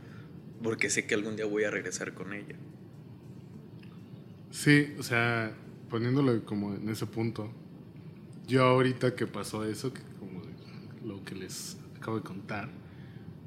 porque 0.62 0.88
sé 0.90 1.06
que 1.06 1.14
algún 1.14 1.34
día 1.36 1.46
voy 1.46 1.64
a 1.64 1.70
regresar 1.70 2.14
con 2.14 2.32
ella. 2.32 2.54
Sí, 4.50 4.94
o 4.98 5.02
sea, 5.02 5.52
poniéndolo 5.90 6.44
como 6.44 6.74
en 6.74 6.88
ese 6.88 7.06
punto, 7.06 7.50
yo 8.46 8.62
ahorita 8.64 9.14
que 9.16 9.26
pasó 9.26 9.64
eso, 9.64 9.92
que 9.92 10.02
como 10.18 10.42
lo 11.04 11.24
que 11.24 11.34
les 11.34 11.78
acabo 11.96 12.18
de 12.18 12.22
contar, 12.22 12.68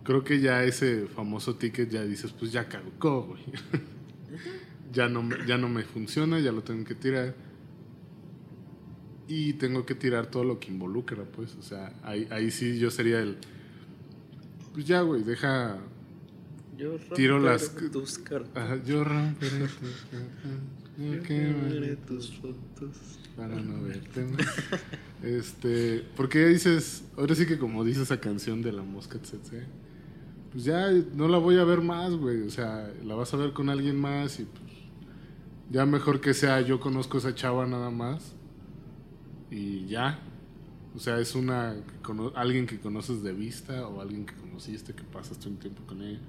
creo 0.04 0.24
que 0.24 0.40
ya 0.42 0.64
ese 0.64 1.06
famoso 1.08 1.56
ticket 1.56 1.90
ya 1.90 2.04
dices, 2.04 2.32
pues 2.32 2.52
ya 2.52 2.68
caducó, 2.68 3.24
güey. 3.28 3.44
Ya, 4.96 5.08
no, 5.10 5.22
me- 5.22 5.46
ya 5.46 5.58
no 5.60 5.70
me 5.70 5.84
funciona, 5.84 6.40
ya 6.40 6.52
lo 6.52 6.64
tengo 6.64 6.84
que 6.86 6.96
tirar. 6.96 7.36
Y 9.28 9.54
tengo 9.54 9.86
que 9.86 9.96
tirar 9.96 10.28
todo 10.28 10.44
lo 10.44 10.60
que 10.60 10.72
involucra, 10.72 11.24
pues. 11.24 11.56
O 11.60 11.62
sea, 11.64 11.94
ahí, 12.04 12.28
ahí 12.32 12.52
sí 12.52 12.78
yo 12.80 12.92
sería 12.92 13.20
el... 13.20 13.38
Pues 14.74 14.86
ya, 14.86 15.02
güey, 15.02 15.24
deja... 15.24 15.78
Yo 16.78 16.98
Tiro 17.16 17.40
las- 17.40 17.74
tus 17.92 18.18
cartas. 18.20 18.52
Ajá, 18.64 18.84
yo 18.84 19.04
romperé 19.06 19.60
tus 19.60 20.06
cartas, 20.12 20.60
yo 21.00 21.24
quemaré 21.24 21.96
tus 21.96 22.34
fotos. 22.36 22.98
para 23.38 23.56
no 23.56 23.82
verte 23.84 24.26
más. 24.26 24.46
Este, 25.24 26.04
porque 26.16 26.46
dices, 26.48 27.04
ahora 27.18 27.34
sí 27.34 27.48
que 27.48 27.58
como 27.58 27.84
dice 27.84 28.04
esa 28.04 28.20
canción 28.20 28.62
de 28.62 28.72
la 28.74 28.84
mosca 28.84 29.18
tsetse, 29.18 29.64
pues 30.52 30.66
ya 30.66 30.92
no 31.16 31.28
la 31.30 31.40
voy 31.40 31.58
a 31.58 31.64
ver 31.64 31.82
más, 31.82 32.12
güey, 32.14 32.42
o 32.42 32.50
sea, 32.52 32.94
la 33.04 33.16
vas 33.16 33.34
a 33.34 33.38
ver 33.38 33.52
con 33.54 33.70
alguien 33.70 33.96
más 34.00 34.40
y 34.40 34.44
pues 34.44 34.65
ya 35.72 35.86
mejor 35.86 36.22
que 36.22 36.34
sea 36.34 36.62
yo 36.62 36.80
conozco 36.80 37.18
a 37.18 37.20
esa 37.20 37.36
chava 37.36 37.66
nada 37.66 37.90
más 37.90 38.34
y 39.52 39.86
ya. 39.88 40.20
O 40.96 41.00
sea, 41.00 41.20
es 41.20 41.36
una 41.36 41.76
que 41.76 42.02
cono- 42.02 42.32
alguien 42.36 42.66
que 42.68 42.80
conoces 42.80 43.22
de 43.22 43.34
vista 43.34 43.86
o 43.88 44.00
alguien 44.02 44.26
que 44.26 44.34
conociste 44.36 44.94
que 44.94 45.04
pasaste 45.04 45.50
un 45.50 45.58
tiempo 45.58 45.84
con 45.86 46.02
ella. 46.02 46.20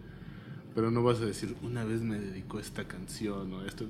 Pero 0.75 0.91
no 0.91 1.03
vas 1.03 1.21
a 1.21 1.25
decir, 1.25 1.57
una 1.63 1.85
vez 1.85 2.03
me 2.03 2.19
dedicó 2.19 2.59
esta 2.59 2.87
canción 2.89 3.53
o 3.53 3.65
esto. 3.65 3.87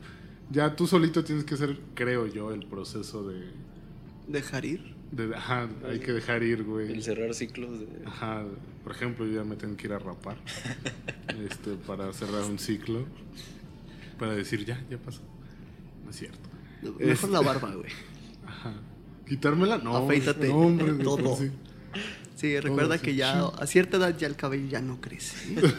Ya 0.50 0.76
tú 0.76 0.87
solito 0.87 1.24
tienes 1.24 1.44
que 1.44 1.54
hacer, 1.54 1.80
creo 1.94 2.26
yo, 2.26 2.52
el 2.52 2.66
proceso 2.66 3.26
de... 3.26 3.50
Dejar 4.28 4.64
ir. 4.64 4.94
de 5.12 5.35
ajá, 5.35 5.68
hay 5.88 5.98
que 5.98 6.12
dejar 6.12 6.42
ir, 6.42 6.59
El 6.59 6.64
güey. 6.64 7.02
cerrar 7.02 7.32
ciclos 7.35 7.80
de... 7.80 7.88
Ajá, 8.04 8.44
por 8.85 8.92
ejemplo, 8.92 9.26
yo 9.26 9.32
ya 9.32 9.44
me 9.44 9.56
tengo 9.56 9.76
que 9.76 9.87
ir 9.87 9.92
a 9.94 9.98
rapar. 9.98 10.37
este, 11.50 11.72
para 11.87 12.12
cerrar 12.12 12.42
un 12.44 12.59
ciclo. 12.59 13.04
Para 14.18 14.35
decir, 14.35 14.64
ya, 14.64 14.80
ya 14.90 14.98
pasó. 14.98 15.22
No 16.06 16.10
es 16.10 16.16
cierto. 16.16 16.48
Mejor 16.82 17.02
Este- 17.02 17.28
la 17.28 17.40
barba, 17.42 17.74
güey. 17.74 17.90
Ajá. 18.46 18.72
¿Quitármela? 19.28 19.76
No. 19.78 19.96
Afeítate. 19.96 20.48
No, 20.48 20.56
hombre, 20.60 20.92
Todo. 21.04 21.36
sí. 21.36 21.50
Sí, 22.36 22.60
recuerda 22.60 22.96
sí. 22.98 23.02
que 23.04 23.14
ya 23.14 23.46
a 23.46 23.66
cierta 23.66 23.96
edad 23.96 24.16
ya 24.18 24.26
el 24.26 24.36
cabello 24.36 24.68
ya 24.68 24.82
no 24.82 25.00
crece. 25.00 25.36
¿eh? 25.58 25.72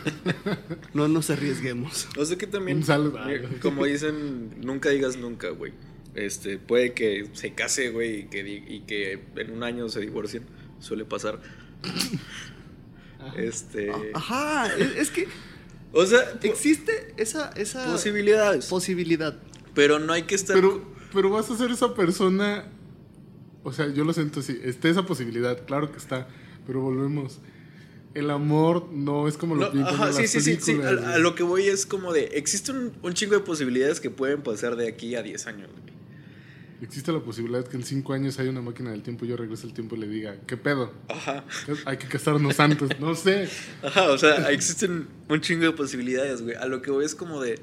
No 0.94 1.08
nos 1.08 1.30
arriesguemos. 1.30 2.08
O 2.18 2.26
sea 2.26 2.36
que 2.38 2.48
también, 2.48 2.78
Un 2.78 2.84
saludo. 2.84 3.20
mira, 3.26 3.48
como 3.62 3.86
dicen, 3.86 4.60
nunca 4.62 4.90
digas 4.90 5.18
nunca, 5.18 5.50
güey. 5.50 5.74
Este, 6.16 6.58
puede 6.58 6.94
que 6.94 7.30
se 7.34 7.54
case, 7.54 7.92
güey, 7.92 8.22
y 8.22 8.24
que, 8.24 8.40
y 8.68 8.80
que 8.88 9.24
en 9.36 9.52
un 9.52 9.62
año 9.64 9.88
se 9.88 10.00
divorcien. 10.02 10.46
Suele 10.80 11.06
pasar. 11.06 11.40
Este. 13.36 13.92
Ajá, 14.14 14.68
es, 14.78 14.96
es 14.98 15.12
que 15.12 15.28
O 15.94 16.06
sea, 16.06 16.20
existe 16.44 17.14
esa, 17.18 17.50
esa 17.52 17.86
posibilidades. 17.86 18.66
posibilidad. 18.66 19.38
Pero 19.78 20.00
no 20.00 20.12
hay 20.12 20.24
que 20.24 20.34
estar. 20.34 20.56
Pero, 20.56 20.82
pero 21.14 21.30
vas 21.30 21.52
a 21.52 21.56
ser 21.56 21.70
esa 21.70 21.94
persona. 21.94 22.66
O 23.62 23.72
sea, 23.72 23.88
yo 23.94 24.04
lo 24.06 24.12
siento 24.12 24.40
así. 24.40 24.60
Está 24.64 24.90
esa 24.90 25.06
posibilidad, 25.06 25.68
claro 25.68 25.92
que 25.92 26.00
está. 26.00 26.28
Pero 26.66 26.82
volvemos. 26.82 27.38
El 28.16 28.32
amor 28.32 28.90
no 28.92 29.28
es 29.28 29.38
como 29.38 29.54
lo 29.54 29.66
No, 29.66 29.72
pintan 29.72 29.94
ajá, 29.94 30.08
en 30.08 30.14
sí, 30.16 30.22
las 30.24 30.32
sí, 30.32 30.42
sí, 30.42 30.58
sí. 30.60 30.80
A, 30.82 31.20
lo 31.20 31.36
que 31.36 31.44
voy 31.44 31.68
es 31.68 31.86
como 31.86 32.12
de. 32.12 32.24
Existe 32.34 32.72
un, 32.72 32.92
un 33.04 33.14
chingo 33.14 33.36
de 33.36 33.42
posibilidades 33.42 34.00
que 34.00 34.10
pueden 34.10 34.42
pasar 34.42 34.78
de 34.78 34.88
aquí 34.88 35.14
a 35.14 35.22
10 35.22 35.46
años, 35.46 35.70
güey. 35.72 35.96
Existe 36.82 37.12
la 37.12 37.20
posibilidad 37.20 37.64
que 37.64 37.78
en 37.78 37.84
cinco 37.84 38.14
años 38.14 38.40
haya 38.40 38.50
una 38.50 38.62
máquina 38.62 38.90
del 38.90 39.04
tiempo 39.04 39.26
y 39.26 39.28
yo 39.28 39.38
regrese 39.38 39.68
el 39.68 39.74
tiempo 39.74 39.96
y 39.96 40.00
le 40.00 40.08
diga, 40.08 40.38
¿qué 40.48 40.58
pedo? 40.58 40.92
Ajá. 41.08 41.44
Hay 41.86 41.98
que 41.98 42.08
casarnos 42.08 42.60
antes. 42.60 43.00
No 43.00 43.14
sé. 43.14 43.48
Ajá, 43.84 44.10
o 44.10 44.18
sea, 44.18 44.50
existen 44.50 45.08
un 45.30 45.40
chingo 45.42 45.66
de 45.66 45.72
posibilidades, 45.72 46.42
güey. 46.42 46.56
A 46.56 46.66
lo 46.66 46.82
que 46.82 46.90
voy 46.90 47.06
es 47.06 47.14
como 47.14 47.42
de 47.42 47.60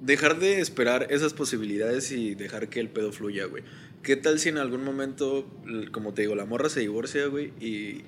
dejar 0.00 0.38
de 0.38 0.60
esperar 0.60 1.06
esas 1.10 1.32
posibilidades 1.34 2.10
y 2.12 2.34
dejar 2.34 2.68
que 2.68 2.80
el 2.80 2.88
pedo 2.88 3.12
fluya, 3.12 3.46
güey. 3.46 3.62
¿Qué 4.02 4.16
tal 4.16 4.38
si 4.38 4.48
en 4.48 4.58
algún 4.58 4.84
momento, 4.84 5.46
como 5.92 6.14
te 6.14 6.22
digo, 6.22 6.34
la 6.34 6.44
morra 6.46 6.68
se 6.68 6.80
divorcia, 6.80 7.26
güey, 7.26 7.52
y, 7.60 8.02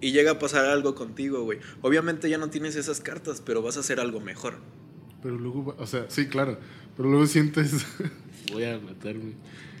y 0.00 0.12
llega 0.12 0.32
a 0.32 0.38
pasar 0.38 0.64
algo 0.66 0.94
contigo, 0.94 1.42
güey? 1.44 1.58
Obviamente 1.82 2.28
ya 2.30 2.38
no 2.38 2.48
tienes 2.50 2.74
esas 2.76 3.00
cartas, 3.00 3.42
pero 3.44 3.60
vas 3.62 3.76
a 3.76 3.80
hacer 3.80 4.00
algo 4.00 4.20
mejor. 4.20 4.54
Pero 5.22 5.38
luego, 5.38 5.64
va- 5.66 5.74
o 5.78 5.86
sea, 5.86 6.06
sí, 6.08 6.26
claro. 6.26 6.58
Pero 6.96 7.10
luego 7.10 7.26
sientes, 7.26 7.84
voy 8.52 8.64
a 8.64 8.78
matarme. 8.78 9.32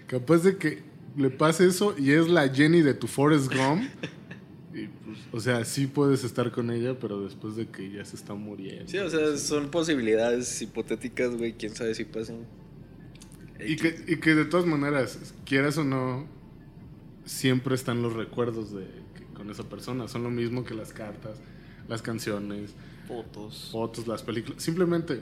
Capaz 0.06 0.38
de 0.38 0.56
que 0.58 0.82
le 1.16 1.30
pase 1.30 1.66
eso 1.66 1.94
y 1.98 2.10
es 2.12 2.28
la 2.28 2.48
Jenny 2.48 2.82
de 2.82 2.92
tu 2.94 3.06
Forrest 3.06 3.52
Gump. 3.52 3.82
O 5.36 5.40
sea, 5.40 5.64
sí 5.64 5.88
puedes 5.88 6.22
estar 6.22 6.52
con 6.52 6.70
ella, 6.70 6.96
pero 7.00 7.20
después 7.24 7.56
de 7.56 7.66
que 7.66 7.90
ya 7.90 8.04
se 8.04 8.14
está 8.14 8.34
muriendo. 8.34 8.88
Sí, 8.88 8.98
o 8.98 9.10
sea, 9.10 9.36
son 9.36 9.68
posibilidades 9.68 10.62
hipotéticas, 10.62 11.34
güey. 11.36 11.54
Quién 11.54 11.74
sabe 11.74 11.92
si 11.96 12.04
pasan. 12.04 12.46
Y 13.58 13.74
que, 13.74 14.04
y 14.06 14.16
que 14.18 14.36
de 14.36 14.44
todas 14.44 14.64
maneras, 14.64 15.34
quieras 15.44 15.76
o 15.78 15.82
no, 15.82 16.26
siempre 17.24 17.74
están 17.74 18.00
los 18.00 18.12
recuerdos 18.12 18.72
de 18.72 18.84
que- 19.16 19.24
con 19.34 19.50
esa 19.50 19.64
persona. 19.68 20.06
Son 20.06 20.22
lo 20.22 20.30
mismo 20.30 20.64
que 20.64 20.74
las 20.74 20.92
cartas, 20.92 21.38
las 21.88 22.00
canciones, 22.00 22.70
Fotos. 23.08 23.70
fotos, 23.72 24.06
las 24.06 24.22
películas. 24.22 24.62
Simplemente, 24.62 25.20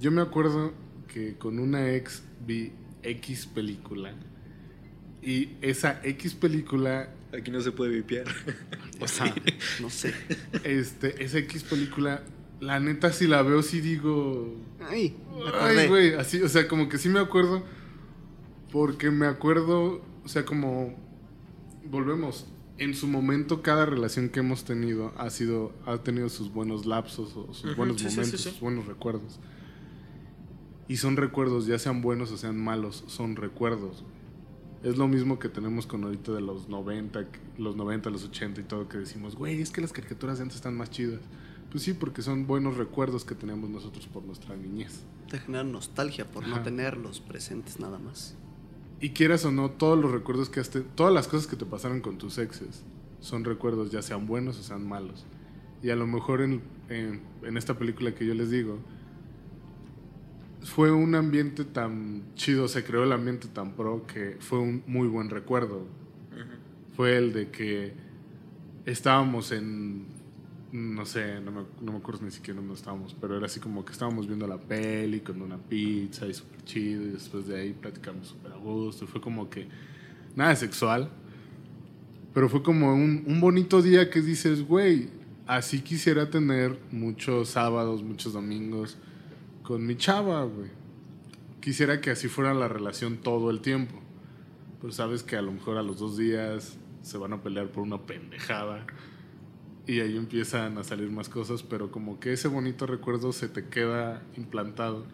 yo 0.00 0.12
me 0.12 0.20
acuerdo 0.22 0.72
que 1.12 1.34
con 1.36 1.58
una 1.58 1.94
ex 1.94 2.22
vi 2.46 2.70
X 3.02 3.46
película. 3.46 4.14
Y 5.22 5.56
esa 5.62 6.00
X 6.04 6.34
película, 6.34 7.10
Aquí 7.36 7.50
no 7.50 7.60
se 7.60 7.72
puede 7.72 7.90
vipiar. 7.94 8.24
ajá, 9.02 9.34
No 9.80 9.90
sé. 9.90 10.14
este, 10.64 11.22
esa 11.22 11.38
X 11.38 11.62
película, 11.64 12.22
la 12.60 12.80
neta, 12.80 13.12
si 13.12 13.26
la 13.26 13.42
veo, 13.42 13.62
sí 13.62 13.80
digo. 13.80 14.54
Ay. 14.88 15.16
Ay, 15.60 15.88
güey, 15.88 16.14
así, 16.14 16.40
o 16.42 16.48
sea, 16.48 16.66
como 16.68 16.88
que 16.88 16.98
sí 16.98 17.08
me 17.08 17.20
acuerdo. 17.20 17.62
Porque 18.72 19.10
me 19.10 19.26
acuerdo, 19.26 20.02
o 20.24 20.28
sea, 20.28 20.44
como. 20.44 20.94
Volvemos. 21.84 22.46
en 22.78 22.94
su 22.94 23.08
momento 23.08 23.60
cada 23.62 23.86
relación 23.86 24.28
que 24.28 24.40
hemos 24.40 24.64
tenido 24.64 25.12
ha 25.18 25.30
sido 25.30 25.72
ha 25.86 25.98
tenido 25.98 26.28
sus 26.28 26.52
buenos 26.52 26.86
lapsos 26.86 27.34
o 27.36 27.52
sus 27.54 27.72
Ujú, 27.72 27.76
buenos 27.76 27.96
sí, 28.00 28.04
momentos, 28.06 28.30
sí, 28.30 28.36
sí. 28.44 28.50
sus 28.50 28.60
buenos 28.60 28.86
recuerdos. 28.86 29.40
Y 30.86 30.96
son 30.96 31.16
recuerdos, 31.16 31.66
ya 31.66 31.78
sean 31.78 32.00
buenos 32.02 32.30
o 32.30 32.36
sean 32.38 32.58
malos, 32.58 33.04
son 33.08 33.36
recuerdos. 33.36 34.04
Es 34.82 34.96
lo 34.96 35.08
mismo 35.08 35.38
que 35.38 35.48
tenemos 35.48 35.86
con 35.86 36.04
ahorita 36.04 36.32
de 36.32 36.40
los 36.40 36.68
90, 36.68 37.30
que- 37.30 37.40
los 37.58 37.74
90, 37.76 38.10
los 38.10 38.24
80 38.24 38.60
y 38.60 38.64
todo 38.64 38.88
que 38.88 38.98
decimos, 38.98 39.34
güey, 39.34 39.60
es 39.60 39.70
que 39.70 39.80
las 39.80 39.92
caricaturas 39.92 40.38
de 40.38 40.42
antes 40.44 40.56
están 40.56 40.76
más 40.76 40.90
chidas. 40.90 41.20
Pues 41.70 41.82
sí, 41.82 41.92
porque 41.94 42.22
son 42.22 42.46
buenos 42.46 42.76
recuerdos 42.76 43.24
que 43.24 43.34
tenemos 43.34 43.68
nosotros 43.68 44.06
por 44.06 44.22
nuestra 44.24 44.56
niñez. 44.56 45.02
Te 45.28 45.38
genera 45.38 45.64
nostalgia 45.64 46.24
por 46.30 46.46
no 46.46 46.62
tenerlos 46.62 47.20
presentes 47.20 47.78
nada 47.80 47.98
más. 47.98 48.34
Y 49.00 49.10
quieras 49.10 49.44
o 49.44 49.50
no, 49.52 49.70
todos 49.70 49.98
los 49.98 50.10
recuerdos 50.10 50.48
que 50.48 50.60
has 50.60 50.70
te- 50.70 50.80
todas 50.80 51.12
las 51.12 51.28
cosas 51.28 51.46
que 51.46 51.56
te 51.56 51.66
pasaron 51.66 52.00
con 52.00 52.16
tus 52.16 52.38
exes 52.38 52.84
son 53.20 53.44
recuerdos, 53.44 53.90
ya 53.90 54.00
sean 54.00 54.26
buenos 54.26 54.58
o 54.58 54.62
sean 54.62 54.88
malos. 54.88 55.26
Y 55.82 55.90
a 55.90 55.96
lo 55.96 56.06
mejor 56.06 56.40
en, 56.40 56.62
en- 56.88 57.20
en 57.42 57.56
esta 57.56 57.76
película 57.78 58.14
que 58.14 58.24
yo 58.26 58.32
les 58.34 58.50
digo, 58.50 58.78
fue 60.62 60.90
un 60.90 61.14
ambiente 61.14 61.64
tan 61.64 62.34
chido, 62.34 62.68
se 62.68 62.84
creó 62.84 63.04
el 63.04 63.12
ambiente 63.12 63.48
tan 63.48 63.72
pro 63.72 64.06
que 64.06 64.36
fue 64.40 64.58
un 64.58 64.82
muy 64.86 65.08
buen 65.08 65.30
recuerdo. 65.30 65.86
Fue 66.94 67.16
el 67.16 67.32
de 67.32 67.50
que 67.50 67.92
estábamos 68.84 69.52
en, 69.52 70.06
no 70.72 71.06
sé, 71.06 71.40
no 71.40 71.52
me, 71.52 71.60
no 71.80 71.92
me 71.92 71.98
acuerdo 71.98 72.24
ni 72.24 72.32
siquiera 72.32 72.58
dónde 72.58 72.74
estábamos, 72.74 73.14
pero 73.20 73.36
era 73.36 73.46
así 73.46 73.60
como 73.60 73.84
que 73.84 73.92
estábamos 73.92 74.26
viendo 74.26 74.48
la 74.48 74.58
peli 74.58 75.20
con 75.20 75.40
una 75.40 75.58
pizza 75.58 76.26
y 76.26 76.34
súper 76.34 76.64
chido 76.64 77.02
y 77.02 77.10
después 77.10 77.46
de 77.46 77.60
ahí 77.60 77.72
platicamos 77.72 78.26
súper 78.26 78.52
a 78.52 78.56
gusto. 78.56 79.06
Fue 79.06 79.20
como 79.20 79.48
que 79.48 79.68
nada 80.34 80.56
sexual, 80.56 81.08
pero 82.34 82.48
fue 82.48 82.64
como 82.64 82.92
un, 82.92 83.22
un 83.26 83.40
bonito 83.40 83.80
día 83.80 84.10
que 84.10 84.20
dices, 84.20 84.66
güey, 84.66 85.08
así 85.46 85.82
quisiera 85.82 86.28
tener 86.30 86.76
muchos 86.90 87.50
sábados, 87.50 88.02
muchos 88.02 88.32
domingos 88.32 88.98
con 89.68 89.84
mi 89.86 89.96
chava, 89.98 90.44
güey. 90.44 90.70
Quisiera 91.60 92.00
que 92.00 92.10
así 92.10 92.26
fuera 92.28 92.54
la 92.54 92.68
relación 92.68 93.18
todo 93.18 93.50
el 93.50 93.60
tiempo. 93.60 94.00
Pero 94.80 94.94
sabes 94.94 95.22
que 95.22 95.36
a 95.36 95.42
lo 95.42 95.52
mejor 95.52 95.76
a 95.76 95.82
los 95.82 95.98
dos 95.98 96.16
días 96.16 96.78
se 97.02 97.18
van 97.18 97.34
a 97.34 97.42
pelear 97.42 97.68
por 97.70 97.82
una 97.82 98.06
pendejada. 98.06 98.86
Y 99.86 100.00
ahí 100.00 100.16
empiezan 100.16 100.78
a 100.78 100.84
salir 100.84 101.10
más 101.10 101.28
cosas, 101.28 101.62
pero 101.62 101.90
como 101.90 102.18
que 102.18 102.32
ese 102.32 102.48
bonito 102.48 102.86
recuerdo 102.86 103.30
se 103.34 103.46
te 103.50 103.66
queda 103.68 104.22
implantado. 104.38 105.04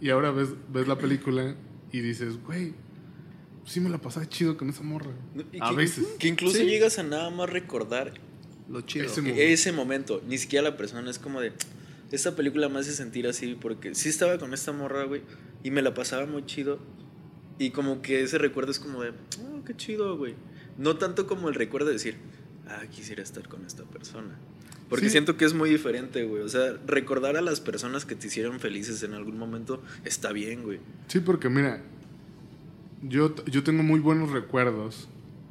Y 0.00 0.08
ahora 0.08 0.30
ves, 0.30 0.48
ves 0.72 0.88
la 0.88 0.96
película 0.96 1.54
y 1.92 2.00
dices, 2.00 2.42
güey, 2.42 2.72
sí 3.66 3.80
me 3.80 3.90
la 3.90 3.98
pasaba 3.98 4.26
chido 4.26 4.56
con 4.56 4.70
esa 4.70 4.82
morra. 4.82 5.10
A 5.60 5.70
que- 5.70 5.76
veces. 5.76 6.06
Que 6.18 6.28
incluso 6.28 6.56
Sí. 6.56 6.64
llegas 6.64 6.98
a 6.98 7.02
nada 7.02 7.28
más 7.28 7.50
recordar 7.50 8.14
Lo 8.70 8.80
chido. 8.80 9.04
Ese 9.04 9.16
que 9.16 9.20
momento. 9.28 9.42
ese 9.42 9.72
momento. 9.72 10.22
Ni 10.26 10.38
siquiera 10.38 10.70
la 10.70 10.76
persona 10.78 11.10
es 11.10 11.18
como 11.18 11.42
de. 11.42 11.52
Esta 12.12 12.34
película 12.34 12.68
me 12.68 12.80
hace 12.80 12.92
sentir 12.92 13.26
así 13.26 13.56
porque 13.60 13.94
sí 13.94 14.08
estaba 14.08 14.36
con 14.38 14.52
esta 14.54 14.72
morra, 14.72 15.04
güey. 15.04 15.22
Y 15.62 15.70
me 15.70 15.82
la 15.82 15.94
pasaba 15.94 16.26
muy 16.26 16.44
chido. 16.46 16.78
Y 17.58 17.70
como 17.70 18.02
que 18.02 18.22
ese 18.22 18.38
recuerdo 18.38 18.70
es 18.72 18.78
como 18.80 19.02
de. 19.02 19.10
Oh, 19.10 19.64
qué 19.64 19.76
chido, 19.76 20.16
güey. 20.16 20.34
No 20.78 20.96
tanto 20.96 21.26
como 21.26 21.48
el 21.48 21.54
recuerdo 21.54 21.88
de 21.88 21.94
decir. 21.94 22.16
Ah, 22.66 22.82
quisiera 22.90 23.22
estar 23.22 23.48
con 23.48 23.64
esta 23.64 23.84
persona. 23.84 24.38
Porque 24.88 25.06
Sí. 25.06 25.12
siento 25.12 25.36
que 25.36 25.44
es 25.44 25.54
muy 25.54 25.70
diferente, 25.70 26.24
güey. 26.24 26.42
O 26.42 26.48
sea, 26.48 26.76
recordar 26.86 27.36
a 27.36 27.42
las 27.42 27.60
personas 27.60 28.04
que 28.04 28.16
te 28.16 28.26
hicieron 28.26 28.58
felices 28.58 29.02
en 29.04 29.14
algún 29.14 29.38
momento 29.38 29.82
está 30.04 30.32
bien, 30.32 30.62
güey. 30.64 30.80
Sí, 31.06 31.20
porque 31.20 31.48
mira, 31.48 31.82
yo, 33.02 33.34
yo 33.46 33.62
tengo 33.62 33.82
muy 33.82 34.00
buenos 34.00 34.30
recuerdos. 34.30 35.08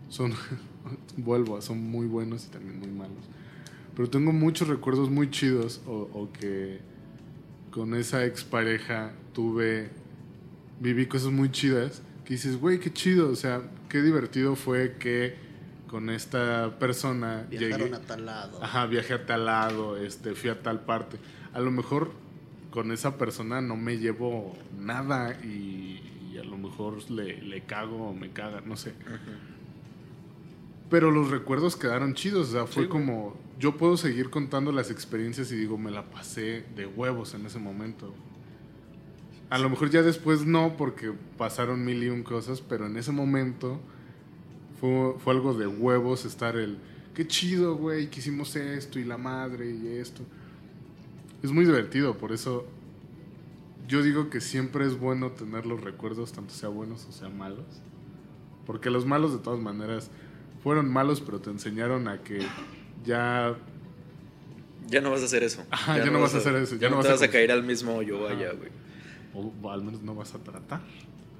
Son, 0.10 0.34
vuelvo, 1.18 1.62
son 1.62 1.80
muy 1.84 2.06
buenos 2.08 2.46
y 2.46 2.50
también 2.50 2.80
muy 2.80 2.90
malos. 2.90 3.24
Pero 4.00 4.10
tengo 4.10 4.32
muchos 4.32 4.70
recuerdos 4.70 5.10
muy 5.10 5.30
chidos 5.30 5.82
o, 5.86 6.10
o 6.14 6.32
que 6.32 6.80
con 7.70 7.94
esa 7.96 8.24
expareja 8.24 9.12
tuve, 9.34 9.90
viví 10.80 11.06
cosas 11.08 11.34
muy 11.34 11.52
chidas 11.52 12.02
que 12.24 12.36
dices, 12.36 12.56
güey, 12.58 12.80
qué 12.80 12.94
chido, 12.94 13.30
o 13.30 13.36
sea, 13.36 13.62
qué 13.90 14.02
divertido 14.02 14.56
fue 14.56 14.96
que 15.00 15.36
con 15.90 16.10
esta 16.10 16.80
persona 16.80 17.46
Viajaron 17.50 17.90
llegué- 17.90 17.96
a 17.98 18.00
tal 18.00 18.26
lado. 18.26 18.64
Ajá, 18.64 18.86
viajé 18.86 19.16
a 19.16 19.26
tal 19.26 19.46
lado, 19.46 19.98
este, 19.98 20.34
fui 20.34 20.50
a 20.50 20.62
tal 20.62 20.80
parte. 20.86 21.18
A 21.52 21.60
lo 21.60 21.70
mejor 21.70 22.14
con 22.72 22.94
esa 22.94 23.18
persona 23.18 23.60
no 23.60 23.76
me 23.76 23.98
llevo 23.98 24.56
nada 24.80 25.38
y, 25.44 26.00
y 26.32 26.38
a 26.38 26.46
lo 26.46 26.58
mejor 26.58 27.12
le, 27.12 27.42
le 27.42 27.64
cago 27.66 28.08
o 28.12 28.14
me 28.14 28.30
caga, 28.32 28.62
no 28.62 28.78
sé. 28.78 28.94
Pero 30.90 31.12
los 31.12 31.30
recuerdos 31.32 31.76
quedaron 31.76 32.14
chidos, 32.14 32.48
o 32.48 32.52
sea, 32.54 32.66
fue 32.66 32.84
Sí, 32.84 32.90
como, 32.90 33.36
yo 33.60 33.76
puedo 33.76 33.98
seguir 33.98 34.30
contando 34.30 34.72
las 34.72 34.90
experiencias 34.90 35.52
y 35.52 35.58
digo, 35.58 35.78
me 35.78 35.92
la 35.92 36.10
pasé 36.10 36.64
de 36.76 36.86
huevos 36.86 37.34
en 37.34 37.46
ese 37.46 37.60
momento. 37.60 38.14
A 39.50 39.58
lo 39.58 39.70
mejor 39.70 39.90
ya 39.90 40.02
después 40.02 40.46
no, 40.46 40.78
porque 40.78 41.12
pasaron 41.38 41.84
mil 41.84 42.02
y 42.02 42.08
un 42.08 42.24
cosas, 42.24 42.62
pero 42.62 42.86
en 42.86 42.96
ese 42.96 43.12
momento 43.12 43.82
fue, 44.80 45.16
fue 45.20 45.34
algo 45.34 45.54
de 45.54 45.68
huevos 45.68 46.24
estar 46.24 46.56
el, 46.56 46.78
qué 47.14 47.28
chido, 47.28 47.76
güey, 47.76 48.10
que 48.10 48.22
hicimos 48.22 48.56
esto 48.56 48.98
y 48.98 49.04
la 49.04 49.18
madre 49.18 49.70
y 49.72 49.88
esto. 49.88 50.24
Es 51.44 51.52
muy 51.52 51.66
divertido, 51.66 52.18
por 52.18 52.32
eso 52.32 52.66
yo 53.90 54.02
digo 54.04 54.30
que 54.30 54.40
siempre 54.40 54.86
es 54.86 54.98
bueno 54.98 55.32
tener 55.32 55.66
los 55.66 55.82
recuerdos, 55.82 56.32
tanto 56.32 56.54
sea 56.54 56.70
buenos 56.70 57.06
o 57.10 57.12
sean 57.12 57.38
malos. 57.38 57.66
Porque 58.66 58.90
los 58.90 59.06
malos 59.06 59.34
de 59.34 59.40
todas 59.40 59.60
maneras 59.60 60.12
fueron 60.64 60.90
malos, 60.90 61.20
pero 61.20 61.42
te 61.42 61.50
enseñaron 61.50 62.08
a 62.08 62.22
que 62.22 62.40
ya... 63.06 63.56
Ya 64.88 65.02
no 65.02 65.12
vas 65.12 65.22
a 65.22 65.26
hacer 65.26 65.44
eso. 65.44 65.64
Ajá, 65.70 65.98
ya 65.98 66.10
no 66.10 66.20
vas 66.20 66.34
a 66.34 66.40
hacer 66.40 66.56
eso, 66.56 66.76
Ya, 66.76 66.82
ya 66.82 66.90
no, 66.90 66.98
no 66.98 67.02
te 67.04 67.10
vas 67.10 67.22
a 67.22 67.26
vas 67.26 67.32
caer 67.32 67.52
al 67.52 67.64
mismo 67.64 67.96
hoyo 67.96 68.28
allá, 68.28 68.54
güey. 68.54 68.72
O, 69.34 69.70
al 69.70 69.84
menos 69.84 70.02
no 70.02 70.16
vas 70.16 70.34
a 70.34 70.40
tratar. 70.40 70.82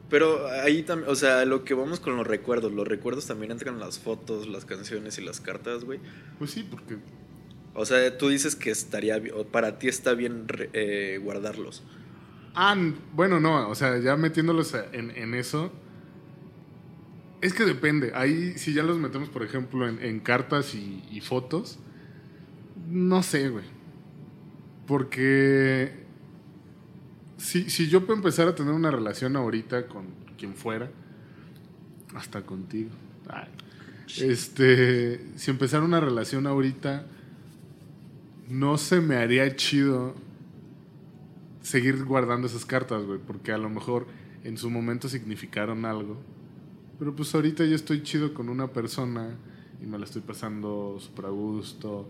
Pero 0.10 0.48
ahí 0.48 0.84
también, 0.84 1.10
o 1.10 1.16
sea, 1.16 1.46
lo 1.46 1.64
que 1.64 1.74
vamos 1.74 2.00
con 2.00 2.16
los 2.16 2.26
recuerdos, 2.26 2.72
los 2.72 2.88
recuerdos 2.88 3.26
también 3.28 3.52
entran 3.52 3.80
las 3.80 4.00
fotos, 4.00 4.48
las 4.48 4.66
canciones 4.66 5.18
y 5.18 5.24
las 5.24 5.40
cartas, 5.40 5.84
güey. 5.84 6.00
Pues 6.38 6.52
sí, 6.52 6.68
porque 6.70 6.98
O 7.74 7.86
sea, 7.86 8.18
tú 8.18 8.30
dices 8.30 8.56
que 8.56 8.72
estaría 8.72 9.22
para 9.52 9.80
ti 9.80 9.88
está 9.88 10.14
bien 10.14 10.46
eh, 10.74 11.20
guardarlos. 11.22 11.84
Ah, 12.56 12.76
bueno, 13.14 13.40
no, 13.40 13.70
o 13.70 13.76
sea, 13.76 14.00
ya 14.00 14.16
metiéndolos 14.16 14.74
en, 14.92 15.12
en 15.12 15.34
eso. 15.34 15.72
Es 17.42 17.54
que 17.54 17.64
depende. 17.66 18.12
Ahí, 18.16 18.58
si 18.58 18.74
ya 18.74 18.84
los 18.84 18.98
metemos, 18.98 19.30
por 19.30 19.44
ejemplo, 19.44 19.88
en, 19.88 20.20
cartas 20.20 20.76
y, 20.76 21.22
fotos, 21.22 21.80
no 22.90 23.24
sé, 23.24 23.50
güey. 23.50 23.66
Porque 24.88 26.04
si, 27.38 27.70
si 27.70 27.88
yo 27.88 28.06
puedo 28.06 28.18
empezar 28.18 28.48
a 28.48 28.56
tener 28.56 28.74
una 28.74 28.92
relación 28.92 29.36
ahorita 29.36 29.88
con 29.88 30.08
quien 30.38 30.56
fuera, 30.56 30.90
hasta 32.16 32.42
contigo. 32.42 32.90
este, 34.18 35.22
si 35.36 35.52
empezara 35.52 35.84
una 35.84 36.00
relación 36.00 36.48
ahorita, 36.48 37.06
no 38.50 38.78
se 38.78 39.00
me 39.00 39.16
haría 39.16 39.56
chido 39.56 40.16
seguir 41.62 42.04
guardando 42.04 42.48
esas 42.48 42.66
cartas, 42.66 43.04
güey, 43.04 43.20
porque 43.20 43.52
a 43.52 43.58
lo 43.58 43.70
mejor 43.70 44.08
en 44.44 44.58
su 44.58 44.70
momento 44.70 45.08
significaron 45.08 45.86
algo. 45.86 46.18
Pero 47.00 47.16
pues 47.16 47.34
ahorita 47.34 47.64
yo 47.64 47.76
estoy 47.76 48.04
chido 48.04 48.34
con 48.34 48.50
una 48.50 48.68
persona 48.68 49.38
y 49.82 49.86
me 49.86 49.98
la 49.98 50.04
estoy 50.04 50.22
pasando 50.22 50.98
súper 51.00 51.28
a 51.28 51.30
gusto 51.30 52.10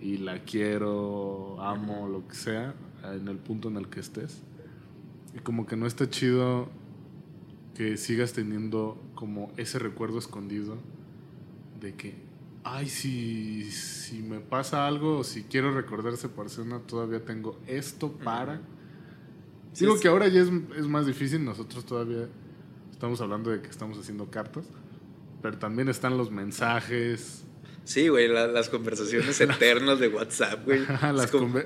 y 0.00 0.16
la 0.18 0.42
quiero, 0.42 1.62
amo, 1.62 2.08
lo 2.08 2.26
que 2.26 2.34
sea, 2.34 2.74
en 3.04 3.28
el 3.28 3.38
punto 3.38 3.68
en 3.68 3.76
el 3.76 3.88
que 3.88 4.00
estés. 4.00 4.42
Y 5.36 5.38
como 5.38 5.66
que 5.66 5.76
no 5.76 5.86
está 5.86 6.10
chido 6.10 6.68
que 7.76 7.96
sigas 7.96 8.32
teniendo 8.32 9.00
como 9.14 9.52
ese 9.56 9.78
recuerdo 9.78 10.18
escondido 10.18 10.78
de 11.80 11.94
que, 11.94 12.14
ay, 12.64 12.88
si, 12.88 13.70
si 13.70 14.20
me 14.20 14.40
pasa 14.40 14.88
algo 14.88 15.18
o 15.18 15.24
si 15.24 15.44
quiero 15.44 15.72
recordar 15.72 16.12
esa 16.12 16.28
persona, 16.28 16.80
todavía 16.80 17.24
tengo 17.24 17.58
esto 17.68 18.10
para... 18.12 18.60
Digo 19.78 19.98
que 19.98 20.08
ahora 20.08 20.28
ya 20.28 20.40
es, 20.40 20.50
es 20.76 20.86
más 20.86 21.06
difícil, 21.06 21.44
nosotros 21.44 21.84
todavía 21.84 22.28
estamos 23.04 23.20
hablando 23.20 23.50
de 23.50 23.60
que 23.60 23.68
estamos 23.68 23.98
haciendo 23.98 24.30
cartas, 24.30 24.64
pero 25.42 25.58
también 25.58 25.88
están 25.90 26.16
los 26.16 26.30
mensajes, 26.30 27.44
Sí, 27.86 28.08
güey, 28.08 28.28
la- 28.28 28.46
las 28.46 28.70
conversaciones 28.70 29.38
eternas 29.42 30.00
de 30.00 30.08
WhatsApp, 30.08 30.64
güey. 30.64 30.80
las, 31.12 31.30
como 31.30 31.58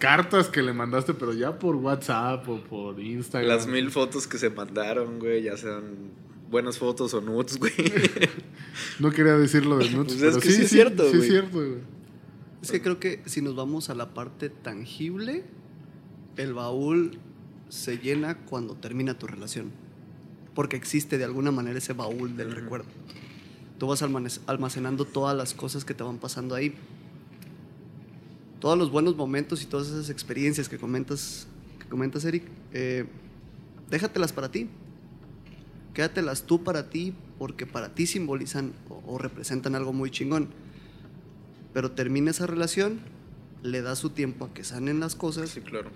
cartas 0.00 0.48
que 0.48 0.62
le 0.62 0.72
mandaste, 0.72 1.12
pero 1.12 1.34
ya 1.34 1.58
por 1.58 1.76
WhatsApp 1.76 2.48
o 2.48 2.60
por 2.64 2.98
Instagram. 2.98 3.46
las 3.54 3.66
mil 3.66 3.90
fotos 3.90 4.26
que 4.26 4.38
se 4.38 4.48
mandaron, 4.48 5.18
güey, 5.18 5.42
ya 5.42 5.54
sean 5.58 6.12
buenas 6.50 6.78
fotos 6.78 7.12
o 7.12 7.20
nudes, 7.20 7.58
güey. 7.58 7.74
No 9.00 9.10
quería 9.10 9.36
decirlo 9.36 9.76
de 9.76 9.90
nudes, 9.90 10.14
Pues 10.14 10.18
pero 10.18 10.30
es 10.30 10.42
que 10.42 10.48
sí, 10.48 10.54
sí 10.56 10.62
es 10.62 10.70
cierto, 10.70 11.10
Sí, 11.10 11.18
es 11.18 11.26
cierto, 11.26 11.58
güey. 11.58 11.74
Es 12.62 12.70
que 12.70 12.80
creo 12.80 12.98
que 12.98 13.20
si 13.26 13.42
nos 13.42 13.54
vamos 13.54 13.90
a 13.90 13.94
la 13.94 14.14
parte 14.14 14.48
tangible, 14.48 15.44
el 16.38 16.54
baúl 16.54 17.18
se 17.68 17.98
llena 17.98 18.38
cuando 18.46 18.76
termina 18.76 19.18
tu 19.18 19.26
relación. 19.26 19.72
Porque 20.56 20.74
existe 20.76 21.18
de 21.18 21.24
alguna 21.24 21.52
manera 21.52 21.78
ese 21.78 21.92
baúl 21.92 22.36
del 22.36 22.50
recuerdo. 22.56 22.86
tú 23.78 23.86
vas 23.86 24.02
almacenando 24.02 25.04
todas 25.04 25.36
las 25.36 25.54
cosas 25.54 25.84
que 25.84 25.94
te 25.94 26.02
van 26.02 26.18
pasando 26.18 26.56
ahí. 26.56 26.74
Todos 28.58 28.76
los 28.78 28.90
buenos 28.90 29.16
momentos 29.16 29.62
y 29.62 29.66
todas 29.66 29.86
esas 29.88 30.08
experiencias 30.10 30.68
que 30.68 30.78
comentas, 30.78 31.46
que 31.78 31.86
comentas 31.86 32.24
Eric, 32.24 32.42
eh, 32.72 33.04
déjatelas 33.90 34.32
para 34.32 34.50
ti. 34.50 34.68
Quédatelas 35.92 36.42
tú 36.44 36.64
para 36.64 36.88
ti 36.90 37.14
porque 37.38 37.66
para 37.66 37.94
ti 37.94 38.06
simbolizan 38.06 38.72
o, 38.88 39.02
o 39.06 39.18
representan 39.18 39.74
algo 39.74 39.92
muy 39.92 40.10
chingón. 40.10 40.48
Pero 41.74 41.90
termina 41.92 42.30
esa 42.30 42.46
relación, 42.46 43.00
le 43.62 43.82
das 43.82 43.98
su 43.98 44.08
tiempo 44.10 44.46
a 44.46 44.54
que 44.54 44.64
sanen 44.64 45.00
las 45.00 45.14
cosas 45.14 45.50
Sí, 45.50 45.60
claro. 45.60 45.90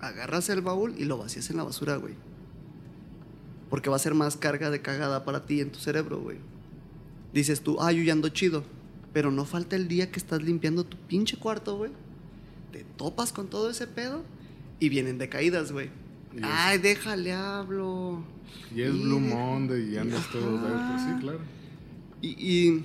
agarras 0.00 0.48
el 0.48 0.62
baúl 0.62 0.94
y 0.98 1.04
lo 1.04 1.18
vacías 1.18 1.50
en 1.50 1.58
la 1.58 1.64
basura, 1.64 1.96
güey. 1.96 2.14
Porque 3.70 3.88
va 3.88 3.96
a 3.96 4.00
ser 4.00 4.14
más 4.14 4.36
carga 4.36 4.68
de 4.70 4.82
cagada 4.82 5.24
para 5.24 5.46
ti 5.46 5.60
en 5.60 5.70
tu 5.70 5.78
cerebro, 5.78 6.20
güey. 6.20 6.38
Dices 7.32 7.60
tú, 7.62 7.76
ah, 7.80 7.92
yo 7.92 8.02
ya 8.02 8.12
ando 8.12 8.28
chido. 8.28 8.64
Pero 9.12 9.30
no 9.30 9.44
falta 9.44 9.76
el 9.76 9.88
día 9.88 10.10
que 10.10 10.18
estás 10.18 10.42
limpiando 10.42 10.84
tu 10.84 10.96
pinche 10.96 11.36
cuarto, 11.36 11.76
güey. 11.76 11.90
Te 12.72 12.84
topas 12.96 13.32
con 13.32 13.48
todo 13.48 13.70
ese 13.70 13.86
pedo 13.86 14.22
y 14.78 14.88
vienen 14.88 15.18
de 15.18 15.28
caídas, 15.28 15.72
güey. 15.72 15.90
Ay, 16.42 16.78
déjale, 16.78 17.32
hablo. 17.32 18.22
Y 18.74 18.82
es 18.82 18.94
Y 18.94 19.02
Blue 19.02 19.20
de- 19.20 19.34
Monday 19.34 19.94
y 19.94 19.96
andas 19.96 20.28
todo 20.30 20.58
Ajá. 20.58 20.68
dentro. 20.68 20.98
Sí, 21.14 21.20
claro. 21.22 21.38
Y, 22.22 22.28
y 22.28 22.84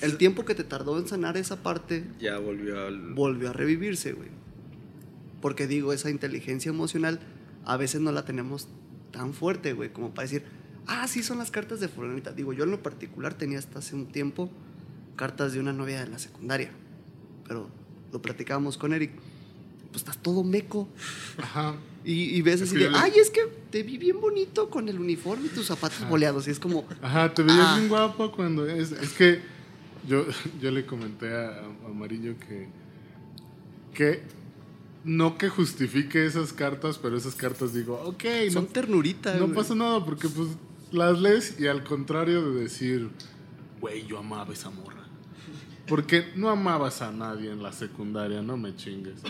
el 0.00 0.16
tiempo 0.16 0.44
que 0.44 0.54
te 0.54 0.64
tardó 0.64 0.98
en 0.98 1.06
sanar 1.06 1.36
esa 1.36 1.62
parte 1.62 2.04
Ya 2.20 2.38
volvió 2.38 2.80
al. 2.86 3.14
volvió 3.14 3.50
a 3.50 3.52
revivirse, 3.52 4.12
güey. 4.12 4.28
Porque 5.40 5.66
digo, 5.66 5.92
esa 5.92 6.10
inteligencia 6.10 6.68
emocional 6.70 7.20
a 7.64 7.76
veces 7.76 8.00
no 8.00 8.10
la 8.12 8.24
tenemos 8.24 8.68
tan 9.12 9.34
fuerte, 9.34 9.72
güey, 9.74 9.92
como 9.92 10.10
para 10.14 10.24
decir, 10.24 10.44
ah, 10.86 11.06
sí 11.06 11.22
son 11.22 11.38
las 11.38 11.50
cartas 11.50 11.78
de 11.80 11.88
fulanita. 11.88 12.32
Digo, 12.32 12.52
yo 12.52 12.64
en 12.64 12.70
lo 12.72 12.82
particular 12.82 13.34
tenía 13.34 13.58
hasta 13.58 13.78
hace 13.78 13.94
un 13.94 14.06
tiempo 14.06 14.50
cartas 15.16 15.52
de 15.52 15.60
una 15.60 15.72
novia 15.72 16.00
de 16.04 16.10
la 16.10 16.18
secundaria. 16.18 16.70
Pero 17.46 17.68
lo 18.12 18.22
platicábamos 18.22 18.78
con 18.78 18.92
Eric. 18.92 19.12
Pues 19.90 19.96
estás 20.02 20.16
todo 20.18 20.42
meco. 20.42 20.88
Ajá. 21.36 21.76
Y, 22.04 22.36
y 22.36 22.42
ves 22.42 22.62
Es 22.62 22.70
así 22.70 22.78
de, 22.78 22.88
ay, 22.94 23.12
es 23.16 23.28
que 23.30 23.42
te 23.70 23.82
vi 23.82 23.98
bien 23.98 24.20
bonito 24.20 24.70
con 24.70 24.88
el 24.88 24.98
uniforme 24.98 25.46
y 25.46 25.48
tus 25.50 25.66
zapatos 25.66 26.08
boleados. 26.08 26.48
Y 26.48 26.50
es 26.50 26.58
como, 26.58 26.86
Ajá, 27.02 27.32
te 27.34 27.42
veías 27.42 27.60
Ah. 27.62 27.76
bien 27.76 27.88
guapo 27.90 28.32
cuando 28.32 28.66
es. 28.66 28.90
Es 28.92 29.12
que 29.12 29.40
yo, 30.08 30.24
yo 30.62 30.70
le 30.70 30.86
comenté 30.86 31.32
a, 31.34 31.60
a 31.60 31.64
Amarillo 31.86 32.34
que. 32.38 32.68
que 33.94 34.22
no 35.04 35.36
que 35.36 35.48
justifique 35.48 36.24
esas 36.24 36.52
cartas, 36.52 36.98
pero 36.98 37.16
esas 37.16 37.34
cartas 37.34 37.74
digo, 37.74 38.00
ok, 38.04 38.24
son 38.50 38.64
no, 38.64 38.70
ternurita, 38.70 39.34
no 39.34 39.46
güey. 39.46 39.54
pasa 39.54 39.74
nada 39.74 40.04
porque 40.04 40.28
pues 40.28 40.48
las 40.90 41.18
lees 41.20 41.58
y 41.60 41.66
al 41.66 41.82
contrario 41.82 42.52
de 42.52 42.62
decir, 42.62 43.10
güey, 43.80 44.06
yo 44.06 44.18
amaba 44.18 44.52
esa 44.52 44.70
morra. 44.70 45.02
Porque 45.86 46.32
no 46.36 46.48
amabas 46.48 47.02
a 47.02 47.10
nadie 47.10 47.50
en 47.50 47.62
la 47.62 47.72
secundaria, 47.72 48.40
no 48.42 48.56
me 48.56 48.76
chingues. 48.76 49.20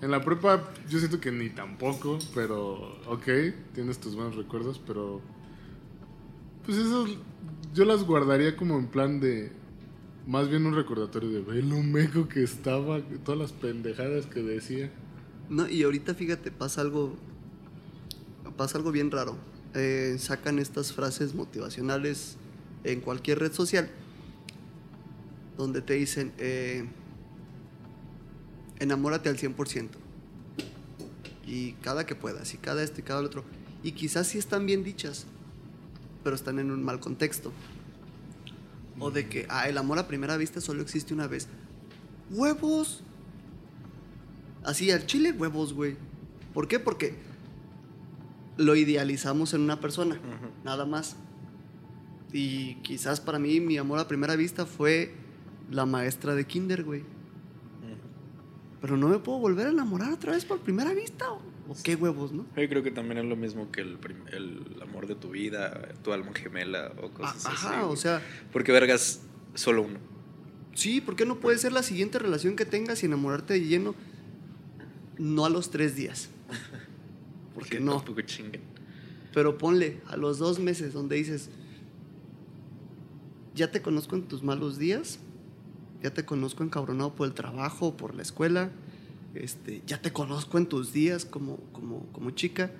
En 0.00 0.10
la 0.10 0.20
prepa 0.20 0.72
yo 0.88 0.98
siento 0.98 1.20
que 1.20 1.32
ni 1.32 1.50
tampoco, 1.50 2.18
pero 2.34 3.00
ok, 3.06 3.26
tienes 3.74 3.98
tus 3.98 4.14
buenos 4.14 4.36
recuerdos, 4.36 4.80
pero 4.84 5.20
pues 6.64 6.78
eso 6.78 7.06
yo 7.74 7.84
las 7.84 8.04
guardaría 8.04 8.56
como 8.56 8.78
en 8.78 8.86
plan 8.86 9.20
de 9.20 9.52
más 10.26 10.48
bien 10.48 10.66
un 10.66 10.74
recordatorio 10.74 11.42
de 11.42 11.62
lo 11.62 11.82
meco 11.82 12.28
que 12.28 12.42
estaba, 12.42 13.00
todas 13.24 13.40
las 13.40 13.52
pendejadas 13.52 14.26
que 14.26 14.42
decía. 14.42 14.90
No, 15.48 15.68
y 15.68 15.82
ahorita 15.82 16.14
fíjate, 16.14 16.50
pasa 16.50 16.80
algo. 16.80 17.14
Pasa 18.56 18.78
algo 18.78 18.92
bien 18.92 19.10
raro. 19.10 19.36
Eh, 19.74 20.16
sacan 20.18 20.58
estas 20.58 20.92
frases 20.92 21.34
motivacionales 21.34 22.36
en 22.84 23.00
cualquier 23.00 23.38
red 23.38 23.52
social. 23.52 23.90
Donde 25.56 25.82
te 25.82 25.94
dicen. 25.94 26.32
eh, 26.38 26.84
enamórate 28.82 29.28
al 29.28 29.36
100%. 29.36 29.88
Y 31.46 31.72
cada 31.74 32.04
que 32.04 32.14
puedas, 32.14 32.52
y 32.54 32.58
cada 32.58 32.82
este 32.82 33.00
y 33.00 33.04
cada 33.04 33.20
el 33.20 33.26
otro. 33.26 33.44
Y 33.82 33.92
quizás 33.92 34.26
sí 34.26 34.38
están 34.38 34.66
bien 34.66 34.84
dichas, 34.84 35.26
pero 36.24 36.34
están 36.34 36.58
en 36.58 36.70
un 36.70 36.82
mal 36.82 37.00
contexto. 37.00 37.52
O 38.98 39.10
de 39.10 39.28
que, 39.28 39.46
ah, 39.48 39.68
el 39.68 39.78
amor 39.78 39.98
a 39.98 40.06
primera 40.06 40.36
vista 40.36 40.60
solo 40.60 40.82
existe 40.82 41.14
una 41.14 41.26
vez. 41.26 41.48
¡Huevos! 42.30 43.02
Así, 44.64 44.90
al 44.90 45.06
chile, 45.06 45.32
huevos, 45.32 45.72
güey. 45.72 45.96
¿Por 46.54 46.68
qué? 46.68 46.78
Porque 46.78 47.16
lo 48.56 48.76
idealizamos 48.76 49.54
en 49.54 49.62
una 49.62 49.80
persona, 49.80 50.20
nada 50.64 50.86
más. 50.86 51.16
Y 52.32 52.76
quizás 52.76 53.20
para 53.20 53.38
mí 53.38 53.60
mi 53.60 53.76
amor 53.76 53.98
a 53.98 54.08
primera 54.08 54.36
vista 54.36 54.66
fue 54.66 55.14
la 55.70 55.86
maestra 55.86 56.34
de 56.34 56.46
kinder, 56.46 56.84
güey. 56.84 57.02
Pero 58.80 58.96
no 58.96 59.08
me 59.08 59.18
puedo 59.18 59.38
volver 59.38 59.68
a 59.68 59.70
enamorar 59.70 60.12
otra 60.12 60.32
vez 60.32 60.44
por 60.44 60.58
primera 60.60 60.92
vista. 60.92 61.30
¿O, 61.30 61.40
o 61.68 61.74
qué 61.82 61.94
huevos, 61.94 62.32
no? 62.32 62.44
Yo 62.56 62.68
creo 62.68 62.82
que 62.82 62.90
también 62.90 63.18
es 63.18 63.24
lo 63.24 63.36
mismo 63.36 63.70
que 63.70 63.80
el, 63.82 63.98
el 64.32 64.82
amor 64.82 65.06
de 65.06 65.14
tu 65.14 65.30
vida, 65.30 65.88
tu 66.02 66.12
alma 66.12 66.32
gemela 66.34 66.92
o 67.02 67.10
cosas 67.10 67.46
así. 67.46 67.66
Ajá, 67.66 67.86
o 67.86 67.96
sea, 67.96 68.20
Porque 68.52 68.72
vergas, 68.72 69.20
solo 69.54 69.82
uno. 69.82 69.98
sí, 70.74 71.00
¿por 71.00 71.16
qué 71.16 71.24
no 71.26 71.36
puede 71.40 71.58
ser 71.58 71.72
la 71.72 71.82
siguiente 71.82 72.18
relación 72.18 72.56
que 72.56 72.64
tengas 72.64 73.02
y 73.02 73.06
enamorarte 73.06 73.54
de 73.54 73.60
lleno? 73.66 73.94
No 75.18 75.44
a 75.44 75.50
los 75.50 75.70
tres 75.70 75.94
días. 75.94 76.30
Porque 77.54 77.78
Sí, 77.78 77.82
no. 77.84 77.96
Tampoco 77.96 78.22
chinguen. 78.22 78.62
Pero 79.34 79.56
ponle 79.58 80.00
a 80.08 80.16
los 80.16 80.38
dos 80.38 80.58
meses 80.58 80.92
donde 80.92 81.16
dices, 81.16 81.48
ya 83.54 83.70
te 83.70 83.82
conozco 83.82 84.16
en 84.16 84.22
tus 84.22 84.42
malos 84.42 84.78
días, 84.78 85.18
ya 86.02 86.12
te 86.12 86.24
conozco 86.24 86.64
encabronado 86.64 87.14
por 87.14 87.26
el 87.28 87.34
trabajo, 87.34 87.96
por 87.96 88.14
la 88.14 88.22
escuela, 88.22 88.70
este, 89.34 89.82
ya 89.86 90.00
te 90.00 90.12
conozco 90.12 90.58
en 90.58 90.66
tus 90.66 90.92
días 90.92 91.24
como, 91.24 91.58
como, 92.12 92.30
chica, 92.32 92.70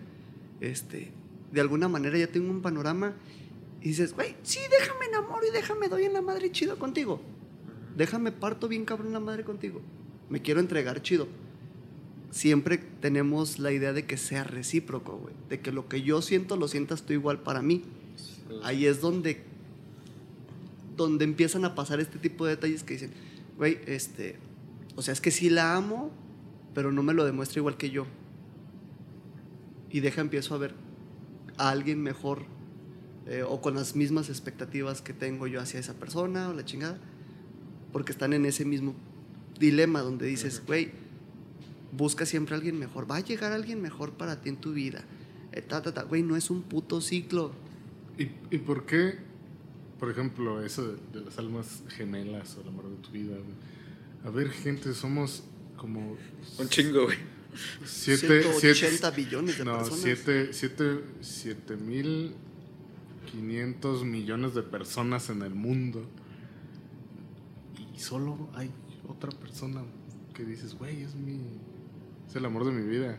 este, 0.60 1.12
de 1.50 1.60
alguna 1.60 1.88
manera 1.88 2.18
ya 2.18 2.26
tengo 2.26 2.50
un 2.50 2.62
panorama 2.62 3.14
y 3.80 3.88
dices, 3.88 4.14
güey, 4.14 4.36
sí, 4.42 4.60
déjame 4.70 5.06
enamoro 5.06 5.46
y 5.46 5.50
déjame 5.50 5.88
doy 5.88 6.04
en 6.04 6.12
la 6.12 6.22
madre 6.22 6.52
chido 6.52 6.78
contigo. 6.78 7.20
Déjame 7.96 8.32
parto 8.32 8.68
bien 8.68 8.84
cabrón 8.84 9.12
la 9.12 9.20
madre 9.20 9.44
contigo. 9.44 9.80
Me 10.28 10.40
quiero 10.40 10.60
entregar 10.60 11.02
chido. 11.02 11.26
Siempre 12.30 12.78
tenemos 12.78 13.58
la 13.58 13.72
idea 13.72 13.92
de 13.92 14.06
que 14.06 14.16
sea 14.16 14.44
recíproco, 14.44 15.18
güey. 15.18 15.34
De 15.48 15.60
que 15.60 15.72
lo 15.72 15.88
que 15.88 16.02
yo 16.02 16.22
siento 16.22 16.56
lo 16.56 16.68
sientas 16.68 17.02
tú 17.02 17.12
igual 17.12 17.42
para 17.42 17.60
mí. 17.60 17.82
Ahí 18.62 18.86
es 18.86 19.00
donde, 19.00 19.42
donde 20.96 21.24
empiezan 21.24 21.64
a 21.64 21.74
pasar 21.74 22.00
este 22.00 22.18
tipo 22.18 22.46
de 22.46 22.56
detalles 22.56 22.82
que 22.82 22.94
dicen, 22.94 23.12
güey, 23.58 23.80
este, 23.86 24.36
o 24.96 25.02
sea, 25.02 25.12
es 25.12 25.20
que 25.20 25.30
sí 25.30 25.50
la 25.50 25.74
amo, 25.74 26.10
pero 26.74 26.92
no 26.92 27.02
me 27.02 27.14
lo 27.14 27.24
demuestra 27.24 27.60
igual 27.60 27.76
que 27.76 27.90
yo. 27.90 28.06
Y 29.90 30.00
deja, 30.00 30.20
empiezo 30.20 30.54
a 30.54 30.58
ver 30.58 30.74
a 31.58 31.70
alguien 31.70 32.02
mejor 32.02 32.44
eh, 33.26 33.44
o 33.46 33.60
con 33.60 33.74
las 33.74 33.94
mismas 33.94 34.28
expectativas 34.28 35.02
que 35.02 35.12
tengo 35.12 35.46
yo 35.46 35.60
hacia 35.60 35.78
esa 35.78 35.94
persona 35.94 36.48
o 36.48 36.54
la 36.54 36.64
chingada, 36.64 36.98
porque 37.92 38.12
están 38.12 38.32
en 38.32 38.46
ese 38.46 38.64
mismo 38.64 38.94
dilema 39.58 40.00
donde 40.00 40.26
dices, 40.26 40.62
güey, 40.66 40.92
busca 41.92 42.24
siempre 42.26 42.54
a 42.54 42.58
alguien 42.58 42.78
mejor, 42.78 43.10
va 43.10 43.16
a 43.16 43.20
llegar 43.20 43.52
alguien 43.52 43.80
mejor 43.82 44.12
para 44.12 44.40
ti 44.40 44.48
en 44.48 44.56
tu 44.56 44.72
vida. 44.72 45.04
Eh, 45.52 45.60
ta, 45.60 45.82
ta, 45.82 45.92
ta. 45.92 46.04
Güey, 46.04 46.22
no 46.22 46.36
es 46.36 46.50
un 46.50 46.62
puto 46.62 47.00
ciclo. 47.00 47.52
¿Y, 48.18 48.24
y 48.54 48.58
por 48.58 48.86
qué, 48.86 49.18
por 50.00 50.10
ejemplo, 50.10 50.64
eso 50.64 50.88
de, 50.88 50.98
de 51.12 51.24
las 51.26 51.38
almas 51.38 51.82
gemelas 51.88 52.56
o 52.56 52.62
el 52.62 52.68
amor 52.68 52.88
de 52.88 52.96
tu 52.96 53.10
vida? 53.10 53.36
güey? 53.36 53.54
A 54.24 54.30
ver, 54.30 54.50
gente, 54.50 54.94
somos 54.94 55.44
como 55.76 56.16
Un 56.58 56.68
chingo, 56.68 57.04
güey. 57.04 57.18
siete, 57.84 58.42
180 58.42 59.10
billones 59.10 59.58
de 59.58 59.64
no, 59.64 59.76
personas. 59.78 60.00
siete, 60.00 60.52
siete, 60.52 61.00
siete 61.20 61.76
mil 61.76 62.34
quinientos 63.30 64.04
millones 64.04 64.54
de 64.54 64.62
personas 64.62 65.28
en 65.30 65.42
el 65.42 65.54
mundo. 65.54 66.06
Y 67.94 67.98
solo 67.98 68.48
hay 68.54 68.70
otra 69.08 69.30
persona 69.30 69.82
que 70.34 70.44
dices, 70.44 70.74
güey, 70.74 71.02
es 71.02 71.14
mi. 71.14 71.40
Es 72.28 72.36
el 72.36 72.44
amor 72.44 72.64
de 72.64 72.72
mi 72.72 72.88
vida. 72.88 73.18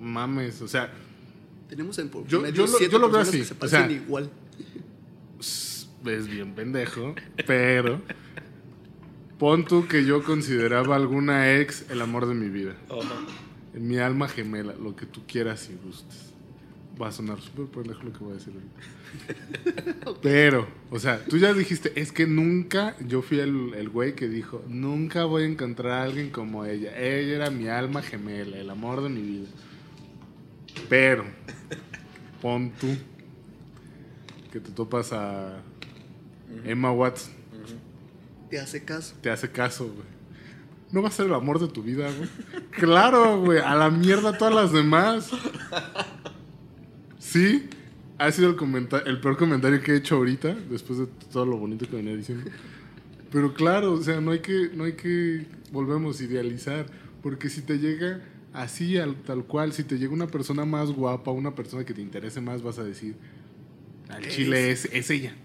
Mames, 0.00 0.60
o 0.62 0.68
sea, 0.68 0.92
Tenemos 1.68 1.98
en 1.98 2.10
Yo- 2.10 2.46
yo 2.48 2.66
lo- 2.66 2.80
yo 2.80 2.98
lo 2.98 3.10
veo 3.10 3.20
así, 3.20 3.38
que 3.40 3.44
se 3.44 3.54
o 3.60 3.68
sea, 3.68 3.90
igual. 3.90 4.30
es 6.06 6.26
bien 6.26 6.54
pendejo, 6.54 7.14
pero 7.46 8.00
pon 9.38 9.64
tú 9.64 9.86
que 9.86 10.04
yo 10.04 10.22
consideraba 10.22 10.96
alguna 10.96 11.56
ex 11.56 11.88
el 11.90 12.02
amor 12.02 12.26
de 12.26 12.34
mi 12.34 12.48
vida. 12.48 12.74
Mi 13.74 13.98
alma 13.98 14.28
gemela, 14.28 14.74
lo 14.74 14.96
que 14.96 15.06
tú 15.06 15.22
quieras 15.26 15.70
y 15.70 15.86
gustes. 15.86 16.32
Va 17.00 17.08
a 17.08 17.12
sonar 17.12 17.40
súper 17.40 17.66
pendejo 17.66 18.02
lo 18.02 18.12
que 18.12 18.18
voy 18.18 18.32
a 18.32 18.34
decir 18.34 18.54
ahorita. 18.54 20.18
Pero, 20.22 20.66
o 20.90 20.98
sea, 20.98 21.24
tú 21.24 21.38
ya 21.38 21.54
dijiste, 21.54 21.92
es 21.94 22.10
que 22.10 22.26
nunca, 22.26 22.96
yo 23.06 23.22
fui 23.22 23.38
el, 23.38 23.74
el 23.74 23.88
güey 23.88 24.16
que 24.16 24.28
dijo, 24.28 24.64
nunca 24.66 25.24
voy 25.24 25.44
a 25.44 25.46
encontrar 25.46 25.92
a 25.92 26.02
alguien 26.02 26.30
como 26.30 26.64
ella. 26.64 26.98
Ella 26.98 27.36
era 27.36 27.50
mi 27.50 27.68
alma 27.68 28.02
gemela, 28.02 28.56
el 28.56 28.68
amor 28.68 29.02
de 29.02 29.10
mi 29.10 29.22
vida. 29.22 29.48
Pero, 30.88 31.24
pon 32.42 32.72
tú 32.80 32.88
que 34.50 34.58
te 34.58 34.72
topas 34.72 35.12
a 35.12 35.60
Emma 36.64 36.90
Watson 36.90 37.37
Te 38.50 38.58
hace 38.58 38.84
caso. 38.84 39.14
te 39.20 39.30
hace 39.30 39.50
caso, 39.50 39.84
güey. 39.86 40.18
No 40.90 41.02
va 41.02 41.08
a 41.08 41.12
ser 41.12 41.26
el 41.26 41.34
amor 41.34 41.60
de 41.60 41.68
tu 41.68 41.82
vida, 41.82 42.10
güey. 42.16 42.28
Claro, 42.70 43.40
güey. 43.40 43.58
A 43.58 43.74
la 43.74 43.90
mierda 43.90 44.36
todas 44.38 44.54
las 44.54 44.72
demás. 44.72 45.30
Sí. 47.18 47.68
Ha 48.16 48.32
sido 48.32 48.48
el, 48.48 49.20
peor 49.20 49.36
comentario 49.36 49.80
que 49.80 49.92
he 49.92 49.96
hecho 49.96 50.16
ahorita, 50.16 50.54
después 50.70 50.98
de 50.98 51.06
todo 51.30 51.46
lo 51.46 51.56
bonito 51.56 51.88
que 51.88 51.96
venía 51.96 52.16
diciendo. 52.16 52.50
Pero 53.30 53.54
claro, 53.54 53.92
o 53.92 54.02
sea, 54.02 54.20
no 54.20 54.32
hay 54.32 54.40
que, 54.40 54.70
no 54.74 54.84
hay 54.84 54.94
que, 54.94 55.46
volvemos, 55.70 56.20
idealizar. 56.20 56.86
Porque 57.22 57.48
si 57.48 57.62
te 57.62 57.78
llega 57.78 58.22
así, 58.52 58.96
al, 58.96 59.14
tal 59.22 59.44
cual, 59.44 59.72
si 59.72 59.84
te 59.84 59.98
llega 59.98 60.12
una 60.12 60.26
persona 60.26 60.64
más 60.64 60.90
guapa, 60.90 61.30
una 61.30 61.54
persona 61.54 61.84
que 61.84 61.94
te 61.94 62.00
interese 62.00 62.40
más, 62.40 62.62
vas 62.62 62.78
a 62.78 62.84
decir, 62.84 63.14
al 64.08 64.26
chile 64.26 64.70
es, 64.70 64.86
es 64.86 65.10
ella. 65.10 65.36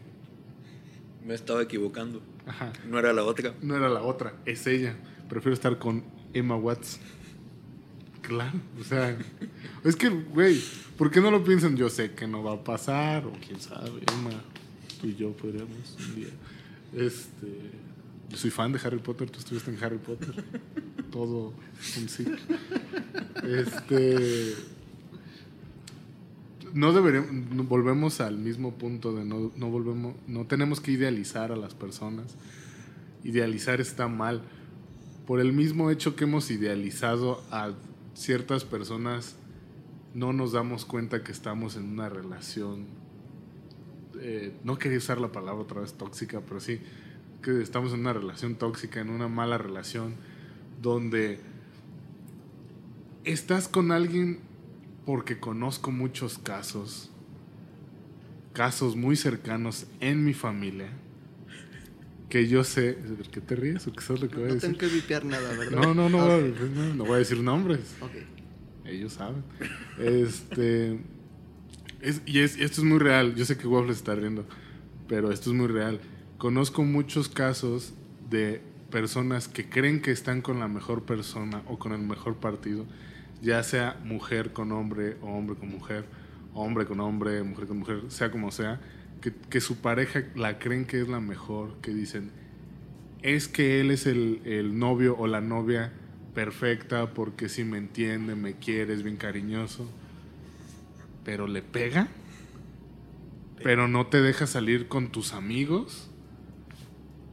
Me 1.26 1.34
estaba 1.34 1.62
equivocando. 1.62 2.24
Ajá. 2.48 2.74
No 2.90 3.00
era 3.00 3.14
la 3.14 3.24
otra. 3.24 3.54
No 3.62 3.76
era 3.76 3.90
la 3.90 4.02
otra, 4.02 4.34
es 4.46 4.68
ella. 4.68 4.96
Prefiero 5.30 5.54
estar 5.54 5.78
con 5.78 6.04
Emma 6.34 6.56
Watts. 6.56 7.00
Claro, 8.22 8.60
o 8.80 8.84
sea, 8.86 9.18
es 9.84 9.98
que, 9.98 10.08
güey, 10.08 10.62
¿por 10.98 11.12
qué 11.12 11.20
no 11.20 11.30
lo 11.30 11.44
piensan? 11.44 11.76
Yo 11.76 11.90
sé 11.90 12.14
que 12.14 12.26
no 12.26 12.42
va 12.42 12.54
a 12.54 12.64
pasar, 12.64 13.26
o 13.26 13.34
quién 13.46 13.60
sabe, 13.60 14.02
Emma, 14.14 14.32
tú 15.02 15.08
y 15.08 15.16
yo 15.16 15.34
podríamos 15.34 15.98
un 16.00 16.16
día. 16.16 16.30
Este, 16.94 17.72
yo 18.30 18.38
soy 18.38 18.50
fan 18.50 18.72
de 18.72 18.80
Harry 18.84 19.00
Potter, 19.00 19.30
tú 19.30 19.40
estuviste 19.40 19.72
en 19.72 19.84
Harry 19.84 19.98
Potter. 19.98 20.42
Todo 21.12 21.54
un 21.98 22.10
ciclo. 22.10 22.38
Este. 23.44 24.56
No 26.74 26.92
deberíamos, 26.92 27.32
no- 27.32 27.64
volvemos 27.64 28.20
al 28.20 28.38
mismo 28.38 28.74
punto 28.74 29.14
de 29.14 29.24
no, 29.26 29.52
no 29.56 29.70
volvemos, 29.70 30.16
no 30.28 30.46
tenemos 30.46 30.82
que 30.82 30.92
idealizar 30.92 31.52
a 31.52 31.56
las 31.56 31.74
personas 31.74 32.36
idealizar 33.24 33.80
está 33.80 34.10
mal. 34.10 34.42
Por 35.26 35.40
el 35.40 35.54
mismo 35.54 35.90
hecho 35.90 36.16
que 36.18 36.26
hemos 36.26 36.52
idealizado 36.52 37.42
a 37.52 37.72
ciertas 38.16 38.66
personas, 38.66 39.38
no 40.14 40.34
nos 40.34 40.52
damos 40.52 40.84
cuenta 40.84 41.24
que 41.24 41.32
estamos 41.32 41.78
en 41.78 41.86
una 41.90 42.10
relación. 42.10 42.86
eh, 44.20 44.54
no 44.66 44.78
quería 44.78 44.98
usar 44.98 45.22
la 45.22 45.32
palabra 45.32 45.62
otra 45.64 45.82
vez 45.82 45.94
tóxica, 45.94 46.42
pero 46.42 46.60
sí, 46.60 46.80
que 47.42 47.62
estamos 47.62 47.94
en 47.94 48.02
una 48.02 48.12
relación 48.14 48.56
tóxica, 48.56 49.00
en 49.00 49.10
una 49.10 49.28
mala 49.30 49.58
relación, 49.58 50.16
donde 50.82 51.40
estás 53.24 53.68
con 53.70 53.92
alguien 53.92 54.40
porque 55.06 55.40
conozco 55.40 55.92
muchos 55.92 56.38
casos, 56.38 57.10
casos 58.54 58.96
muy 58.96 59.16
cercanos 59.16 59.86
en 60.00 60.24
mi 60.24 60.34
familia 60.34 60.88
que 62.30 62.48
yo 62.48 62.64
sé. 62.64 62.94
¿Por 62.94 63.28
qué 63.30 63.42
te 63.42 63.56
ríes? 63.56 63.86
¿O 63.88 63.94
qué 63.94 64.02
sabes 64.02 64.22
lo 64.24 64.30
que 64.30 64.36
voy 64.36 64.46
a 64.46 64.48
No 64.50 64.54
decir? 64.56 64.70
tengo 64.70 64.80
que 64.80 64.88
vipear 64.88 65.26
nada, 65.26 65.50
¿verdad? 65.56 65.72
No, 65.80 65.94
no, 65.94 66.10
no, 66.10 66.18
voy 66.20 66.32
a- 66.32 66.38
ok. 66.38 66.60
no, 66.76 66.94
no 66.96 67.04
voy 67.06 67.16
a 67.16 67.18
decir 67.20 67.40
nombres. 67.40 67.96
Ok. 68.02 68.12
Ellos 68.86 69.14
saben. 69.14 69.44
Este. 70.00 71.00
es- 72.02 72.22
y 72.26 72.40
es- 72.40 72.58
esto 72.58 72.82
es 72.82 72.88
muy 72.88 73.00
real. 73.00 73.36
Yo 73.36 73.46
sé 73.46 73.58
que 73.58 73.68
Waffle 73.68 73.94
está 73.94 74.14
riendo. 74.16 74.46
Pero 75.08 75.32
esto 75.32 75.52
es 75.52 75.56
muy 75.56 75.68
real. 75.68 76.00
Conozco 76.38 76.84
muchos 76.84 77.30
casos 77.30 77.94
de 78.30 78.62
personas 78.90 79.48
que 79.48 79.70
creen 79.70 80.02
que 80.02 80.12
están 80.12 80.42
con 80.42 80.60
la 80.60 80.68
mejor 80.68 81.04
persona 81.04 81.62
o 81.68 81.78
con 81.80 81.94
el 81.94 82.02
mejor 82.02 82.36
partido. 82.38 82.86
Ya 83.44 83.62
sea 83.62 84.00
mujer 84.06 84.54
con 84.54 84.72
hombre 84.72 85.18
o 85.22 85.28
hombre 85.28 85.58
con 85.58 85.70
mujer. 85.70 86.06
Hombre 86.54 86.86
con 86.86 87.02
hombre, 87.02 87.44
mujer 87.44 87.68
con 87.68 87.80
mujer, 87.80 88.04
sea 88.08 88.32
como 88.32 88.52
sea. 88.52 88.80
Que, 89.20 89.34
que 89.34 89.60
su 89.60 89.82
pareja 89.82 90.24
la 90.36 90.60
creen 90.60 90.86
que 90.86 91.02
es 91.02 91.10
la 91.10 91.20
mejor. 91.20 91.76
Que 91.82 91.94
dicen, 91.94 92.32
es 93.22 93.50
que 93.50 93.82
él 93.82 93.92
es 93.92 94.06
el, 94.06 94.42
el 94.46 94.80
novio 94.80 95.18
o 95.18 95.28
la 95.28 95.42
novia 95.42 95.92
perfecta 96.34 97.14
porque 97.14 97.50
si 97.50 97.66
me 97.66 97.78
entiende, 97.78 98.36
me 98.36 98.54
quiere, 98.54 98.94
es 98.94 99.04
bien 99.04 99.18
cariñoso. 99.18 99.90
Pero 101.26 101.48
le 101.48 101.62
pega. 101.62 102.08
Pero 103.62 103.90
no 103.90 104.08
te 104.08 104.22
deja 104.22 104.48
salir 104.48 104.88
con 104.88 105.12
tus 105.12 105.34
amigos. 105.34 106.10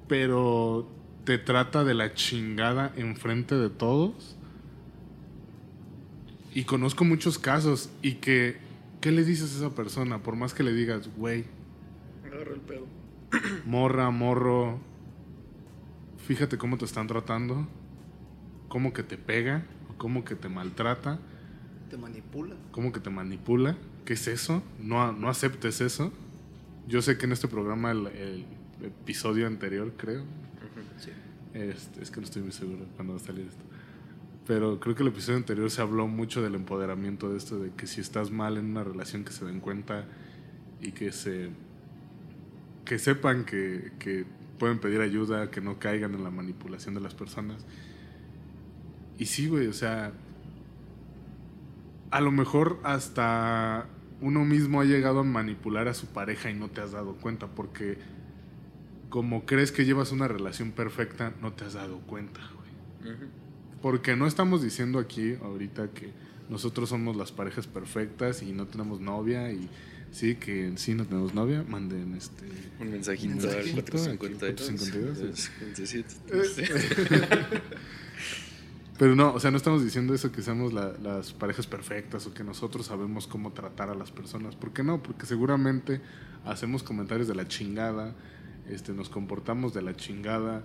Pero 0.09 0.91
te 1.25 1.39
trata 1.39 1.85
de 1.85 1.95
la 1.95 2.15
chingada 2.15 2.93
enfrente 2.97 3.55
de 3.55 3.71
todos. 3.71 4.37
Y 6.55 6.65
conozco 6.65 7.05
muchos 7.05 7.39
casos 7.39 7.91
y 8.03 8.15
que, 8.15 8.57
¿qué 9.01 9.13
le 9.13 9.25
dices 9.25 9.55
a 9.55 9.59
esa 9.67 9.75
persona? 9.75 10.23
Por 10.23 10.37
más 10.37 10.53
que 10.55 10.63
le 10.63 10.73
digas, 10.73 11.09
güey, 11.17 11.45
Agarra 12.27 12.53
el 12.55 12.61
pedo. 12.61 12.87
morra, 13.67 14.11
morro, 14.11 14.79
fíjate 16.27 16.59
cómo 16.59 16.77
te 16.79 16.85
están 16.85 17.07
tratando, 17.07 17.67
cómo 18.69 18.93
que 18.93 19.03
te 19.03 19.17
pega, 19.17 19.65
o 19.91 19.97
cómo 19.99 20.25
que 20.25 20.35
te 20.35 20.49
maltrata, 20.49 21.19
Te 21.89 21.97
manipula. 21.97 22.57
cómo 22.73 22.93
que 22.93 23.01
te 23.01 23.11
manipula. 23.11 23.77
¿Qué 24.05 24.15
es 24.15 24.27
eso? 24.29 24.63
No, 24.81 25.13
no 25.13 25.29
aceptes 25.29 25.81
eso. 25.81 26.13
Yo 26.89 27.03
sé 27.03 27.17
que 27.19 27.27
en 27.27 27.33
este 27.33 27.47
programa, 27.49 27.91
el, 27.93 28.07
el 28.09 28.45
episodio 28.83 29.47
anterior, 29.47 29.93
creo, 29.97 30.25
Sí. 30.99 31.11
este, 31.55 32.03
es 32.03 32.11
que 32.11 32.21
no 32.21 32.25
estoy 32.27 32.43
muy 32.43 32.53
seguro 32.53 32.85
cuando 32.97 33.15
va 33.15 33.21
a 33.21 33.23
salir 33.23 33.47
esto. 33.47 33.63
Pero 34.51 34.81
creo 34.81 34.97
que 34.97 35.05
el 35.05 35.11
episodio 35.11 35.39
anterior 35.39 35.71
se 35.71 35.81
habló 35.81 36.09
mucho 36.09 36.43
del 36.43 36.57
empoderamiento 36.57 37.31
de 37.31 37.39
esto, 37.39 37.61
de 37.61 37.71
que 37.71 37.87
si 37.87 38.01
estás 38.01 38.33
mal 38.33 38.57
en 38.57 38.65
una 38.65 38.83
relación 38.83 39.23
que 39.23 39.31
se 39.31 39.45
den 39.45 39.61
cuenta 39.61 40.07
y 40.81 40.91
que 40.91 41.13
se 41.13 41.51
que 42.85 42.99
sepan 42.99 43.45
que, 43.45 43.93
que 44.01 44.25
pueden 44.59 44.81
pedir 44.81 45.03
ayuda, 45.03 45.53
que 45.53 45.61
no 45.61 45.79
caigan 45.79 46.17
en 46.17 46.25
la 46.25 46.33
manipulación 46.33 46.97
de 46.97 47.01
las 47.01 47.15
personas. 47.15 47.65
Y 49.19 49.27
sí, 49.27 49.47
güey, 49.47 49.69
o 49.69 49.73
sea, 49.73 50.15
a 52.11 52.21
lo 52.21 52.33
mejor 52.33 52.81
hasta 52.83 53.87
uno 54.21 54.45
mismo 54.45 54.81
ha 54.81 54.85
llegado 54.85 55.21
a 55.21 55.23
manipular 55.23 55.87
a 55.87 55.95
su 55.95 56.09
pareja 56.09 56.51
y 56.51 56.55
no 56.55 56.71
te 56.71 56.81
has 56.81 56.91
dado 56.91 57.15
cuenta, 57.15 57.47
porque 57.47 57.99
como 59.11 59.47
crees 59.47 59.71
que 59.71 59.85
llevas 59.85 60.11
una 60.11 60.27
relación 60.27 60.73
perfecta, 60.73 61.35
no 61.41 61.53
te 61.53 61.67
has 61.67 61.75
dado 61.75 62.01
cuenta, 62.01 62.41
güey. 62.57 63.15
Ujú. 63.15 63.40
Porque 63.83 64.17
no 64.17 64.27
estamos 64.27 64.63
diciendo 64.63 64.99
aquí 64.99 65.35
ahorita 65.43 65.89
que 65.89 66.11
nosotros 66.49 66.89
somos 66.89 67.17
las 67.17 67.33
parejas 67.33 67.67
perfectas 67.67 68.43
y 68.43 68.53
no 68.53 68.67
tenemos 68.67 69.01
novia 69.01 69.51
y 69.53 69.69
sí 70.13 70.35
que 70.35 70.73
sí 70.77 70.95
no 70.95 71.05
tenemos 71.07 71.33
novia, 71.35 71.65
manden 71.69 72.15
este 72.15 72.45
Un 72.81 72.91
mensajito, 72.91 73.35
Mensajito 73.37 73.97
al 73.97 74.19
452. 74.19 75.49
aquí, 75.49 75.49
452, 75.79 76.09
57. 76.29 77.61
Pero 78.99 79.17
no, 79.17 79.33
o 79.33 79.41
sea, 79.41 79.51
no 79.51 79.57
estamos 79.57 79.83
diciendo 79.83 80.13
eso 80.15 80.31
que 80.31 80.43
seamos 80.43 80.75
la- 80.75 80.93
las 81.03 81.33
parejas 81.33 81.67
perfectas 81.67 82.27
o 82.27 82.35
que 82.35 82.45
nosotros 82.45 82.85
sabemos 82.87 83.27
cómo 83.27 83.53
tratar 83.53 83.89
a 83.89 83.95
las 83.95 84.11
personas. 84.11 84.57
¿Por 84.57 84.73
qué 84.75 84.83
no? 84.83 85.03
Porque 85.03 85.25
seguramente 85.25 86.03
hacemos 86.45 86.83
comentarios 86.83 87.27
de 87.27 87.35
la 87.35 87.49
chingada, 87.49 88.15
este, 88.69 88.93
nos 88.93 89.09
comportamos 89.09 89.73
de 89.73 89.81
la 89.81 89.97
chingada, 89.97 90.65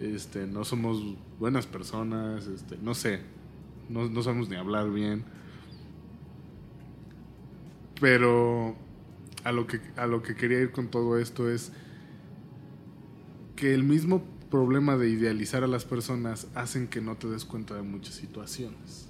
este, 0.00 0.46
no 0.46 0.64
somos 0.64 1.02
buenas 1.38 1.66
personas, 1.66 2.46
este, 2.46 2.76
no 2.78 2.94
sé, 2.94 3.20
no, 3.88 4.08
no 4.08 4.22
sabemos 4.22 4.48
ni 4.48 4.56
hablar 4.56 4.90
bien. 4.90 5.24
Pero 8.00 8.76
a 9.44 9.52
lo, 9.52 9.66
que, 9.66 9.80
a 9.96 10.06
lo 10.06 10.22
que 10.22 10.34
quería 10.36 10.60
ir 10.60 10.70
con 10.70 10.88
todo 10.88 11.18
esto 11.18 11.50
es 11.50 11.72
que 13.56 13.74
el 13.74 13.82
mismo 13.82 14.22
problema 14.50 14.96
de 14.96 15.08
idealizar 15.10 15.64
a 15.64 15.66
las 15.66 15.84
personas 15.84 16.46
hacen 16.54 16.86
que 16.88 17.00
no 17.00 17.16
te 17.16 17.28
des 17.28 17.44
cuenta 17.44 17.74
de 17.74 17.82
muchas 17.82 18.14
situaciones. 18.14 19.08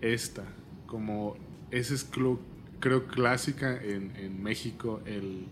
Esta, 0.00 0.44
como 0.86 1.36
esa 1.72 1.92
es 1.94 2.10
clo- 2.10 2.38
creo 2.78 3.08
clásica 3.08 3.82
en, 3.82 4.14
en 4.16 4.42
México, 4.42 5.00
el 5.06 5.46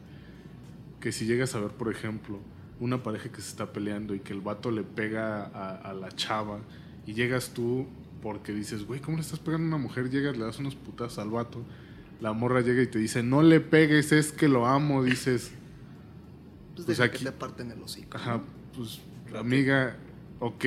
que 1.01 1.11
si 1.11 1.27
llegas 1.27 1.55
a 1.57 1.61
ver, 1.61 1.73
por 1.73 1.91
ejemplo, 1.93 2.39
una 2.81 3.03
pareja 3.03 3.31
que 3.31 3.41
se 3.41 3.49
está 3.49 3.73
peleando 3.73 4.15
y 4.15 4.21
que 4.21 4.33
el 4.33 4.41
vato 4.41 4.71
le 4.71 4.83
pega 4.83 5.45
a, 5.47 5.77
a 5.77 5.95
la 5.95 6.11
chava 6.13 6.59
y 7.07 7.15
llegas 7.15 7.51
tú 7.55 7.87
porque 8.23 8.53
dices, 8.53 8.85
güey, 8.87 9.01
¿cómo 9.01 9.17
le 9.17 9.23
estás 9.23 9.39
pegando 9.39 9.65
a 9.65 9.69
una 9.69 9.79
mujer? 9.79 10.11
Llegas, 10.11 10.37
le 10.37 10.45
das 10.45 10.59
unos 10.59 10.75
putazos 10.75 11.19
al 11.19 11.31
vato, 11.31 11.63
la 12.21 12.33
morra 12.33 12.61
llega 12.61 12.83
y 12.83 12.87
te 12.87 12.99
dice, 12.99 13.23
no 13.23 13.43
le 13.43 13.61
pegues, 13.61 14.13
es 14.13 14.33
que 14.33 14.49
lo 14.49 14.67
amo, 14.67 15.03
dices, 15.05 15.53
Pues, 16.75 16.85
Pues 16.87 17.01
aquí- 17.01 17.19
que 17.21 17.25
te 17.27 17.33
parten 17.33 17.71
el 17.71 17.81
hocico. 17.83 18.19
Ajá, 18.19 18.43
pues 18.77 19.01
amiga, 19.35 19.97
ok, 20.41 20.65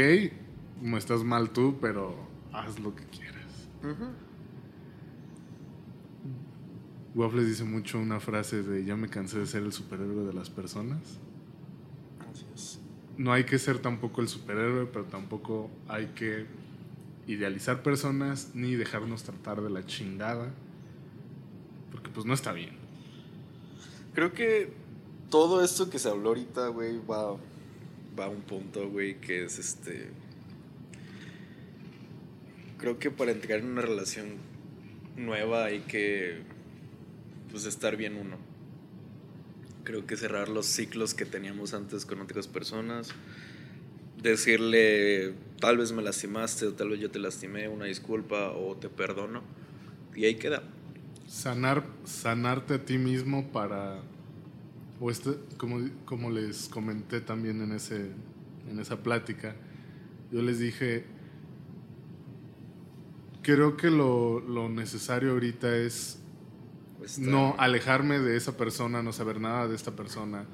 no 0.82 0.97
estás 0.97 1.24
mal 1.24 1.51
tú, 1.51 1.78
pero 1.80 2.16
haz 2.51 2.80
lo 2.80 2.95
que 2.95 3.03
quieras. 3.05 3.68
Waffles 7.16 7.47
dice 7.47 7.64
mucho 7.64 7.99
una 7.99 8.20
frase 8.20 8.64
de 8.64 8.86
ya 8.86 8.95
me 8.95 9.10
cansé 9.10 9.39
de 9.39 9.45
ser 9.45 9.64
el 9.64 9.74
superhéroe 9.74 10.26
de 10.26 10.34
las 10.34 10.49
personas. 10.49 11.20
No 13.18 13.34
hay 13.34 13.44
que 13.44 13.60
ser 13.60 13.80
tampoco 13.80 14.22
el 14.22 14.28
superhéroe, 14.28 14.86
pero 14.86 15.06
tampoco 15.06 15.70
hay 15.88 16.08
que 16.08 16.46
idealizar 17.28 17.84
personas 17.84 18.52
ni 18.54 18.76
dejarnos 18.76 19.24
tratar 19.24 19.62
de 19.62 19.70
la 19.70 19.86
chingada. 19.86 20.52
Porque 21.92 22.10
pues 22.10 22.26
no 22.26 22.34
está 22.34 22.54
bien. 22.54 22.72
Creo 24.14 24.34
que 24.34 24.72
todo 25.30 25.64
esto 25.64 25.90
que 25.90 26.00
se 26.00 26.10
habló 26.10 26.30
ahorita, 26.30 26.68
güey, 26.70 26.98
va, 27.06 27.34
va 28.18 28.26
a 28.26 28.30
un 28.30 28.42
punto, 28.42 28.90
güey, 28.90 29.20
que 29.20 29.46
es 29.46 29.60
este... 29.60 30.10
Creo 32.78 32.98
que 32.98 33.12
para 33.12 33.32
entrar 33.32 33.60
en 33.60 33.72
una 33.72 33.82
relación 33.82 34.38
nueva 35.18 35.66
hay 35.66 35.82
que, 35.82 36.42
pues, 37.52 37.66
estar 37.66 37.98
bien 37.98 38.16
uno. 38.16 38.38
Creo 39.90 40.06
que 40.06 40.16
cerrar 40.18 40.50
los 40.50 40.68
ciclos 40.68 41.16
que 41.16 41.26
teníamos 41.26 41.74
antes 41.74 42.06
con 42.06 42.22
otras 42.22 42.48
personas. 42.48 43.10
Decirle, 44.22 45.34
tal 45.60 45.80
vez 45.80 45.94
me 45.94 46.04
lastimaste 46.04 46.68
o 46.68 46.74
tal 46.74 46.90
vez 46.90 47.00
yo 47.00 47.10
te 47.10 47.18
lastimé, 47.18 47.68
una 47.70 47.86
disculpa 47.86 48.52
o 48.52 48.76
te 48.76 48.88
perdono. 48.88 49.42
Y 50.16 50.26
ahí 50.26 50.36
queda. 50.36 50.62
Sanar, 51.28 51.84
sanarte 52.06 52.76
a 52.76 52.86
ti 52.86 53.00
mismo 53.00 53.52
para 53.52 54.04
o 55.00 55.10
este, 55.10 55.32
como, 55.58 55.80
como 56.06 56.30
les 56.30 56.68
comenté 56.68 57.20
también 57.20 57.60
en, 57.64 57.72
ese, 57.72 58.12
en 58.70 58.78
esa 58.80 59.02
plática, 59.02 59.56
yo 60.32 60.44
les 60.44 60.60
dije, 60.60 61.04
creo 63.42 63.76
que 63.76 63.90
lo, 63.90 64.40
lo 64.40 64.70
necesario 64.70 65.32
ahorita 65.32 65.76
es 65.78 66.20
no 67.20 67.56
alejarme 67.58 68.20
de 68.20 68.38
esa 68.38 68.58
persona, 68.58 69.02
no 69.02 69.14
saber 69.14 69.39
nada 69.39 69.68
de 69.68 69.76
esta 69.76 69.91
persona, 69.91 70.45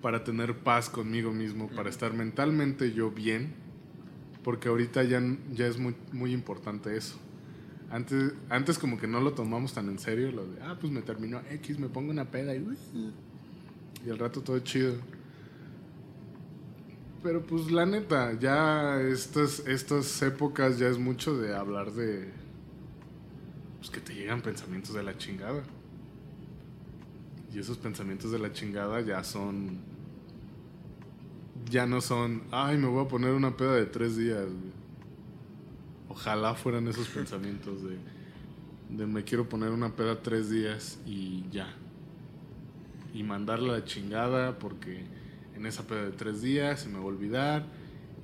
para 0.00 0.24
tener 0.24 0.58
paz 0.58 0.88
conmigo 0.88 1.32
mismo, 1.32 1.68
para 1.68 1.90
estar 1.90 2.12
mentalmente 2.12 2.92
yo 2.92 3.10
bien, 3.10 3.52
porque 4.44 4.68
ahorita 4.68 5.02
ya, 5.04 5.20
ya 5.52 5.66
es 5.66 5.78
muy, 5.78 5.94
muy 6.12 6.32
importante 6.32 6.96
eso. 6.96 7.18
Antes, 7.90 8.32
antes 8.50 8.78
como 8.78 8.98
que 8.98 9.06
no 9.06 9.20
lo 9.20 9.32
tomamos 9.32 9.72
tan 9.72 9.88
en 9.88 9.98
serio, 9.98 10.30
lo 10.30 10.46
de, 10.46 10.60
ah, 10.62 10.76
pues 10.80 10.92
me 10.92 11.02
terminó 11.02 11.40
X, 11.50 11.78
me 11.78 11.88
pongo 11.88 12.10
una 12.10 12.26
peda 12.26 12.54
y, 12.54 12.64
y 14.06 14.10
al 14.10 14.18
rato 14.18 14.42
todo 14.42 14.58
chido. 14.60 14.94
Pero 17.22 17.44
pues 17.44 17.70
la 17.70 17.84
neta, 17.84 18.38
ya 18.38 19.00
estas, 19.00 19.60
estas 19.66 20.22
épocas 20.22 20.78
ya 20.78 20.88
es 20.88 20.98
mucho 20.98 21.36
de 21.36 21.54
hablar 21.54 21.92
de, 21.92 22.30
pues 23.78 23.90
que 23.90 24.00
te 24.00 24.14
llegan 24.14 24.42
pensamientos 24.42 24.94
de 24.94 25.02
la 25.02 25.16
chingada. 25.16 25.62
Y 27.52 27.58
esos 27.58 27.78
pensamientos 27.78 28.30
de 28.30 28.38
la 28.38 28.52
chingada 28.52 29.00
ya 29.00 29.24
son, 29.24 29.78
ya 31.70 31.86
no 31.86 32.00
son, 32.00 32.42
ay, 32.50 32.76
me 32.76 32.88
voy 32.88 33.04
a 33.04 33.08
poner 33.08 33.32
una 33.32 33.56
peda 33.56 33.74
de 33.74 33.86
tres 33.86 34.16
días. 34.16 34.46
Ojalá 36.08 36.54
fueran 36.54 36.88
esos 36.88 37.08
pensamientos 37.08 37.82
de, 37.82 37.96
de 38.90 39.06
me 39.06 39.24
quiero 39.24 39.48
poner 39.48 39.70
una 39.70 39.94
peda 39.94 40.20
tres 40.22 40.50
días 40.50 40.98
y 41.06 41.48
ya. 41.50 41.74
Y 43.14 43.22
mandarla 43.22 43.74
a 43.74 43.78
la 43.78 43.84
chingada 43.84 44.58
porque 44.58 45.04
en 45.54 45.66
esa 45.66 45.86
peda 45.86 46.04
de 46.04 46.12
tres 46.12 46.42
días 46.42 46.80
se 46.80 46.88
me 46.88 46.98
va 46.98 47.04
a 47.04 47.06
olvidar 47.06 47.66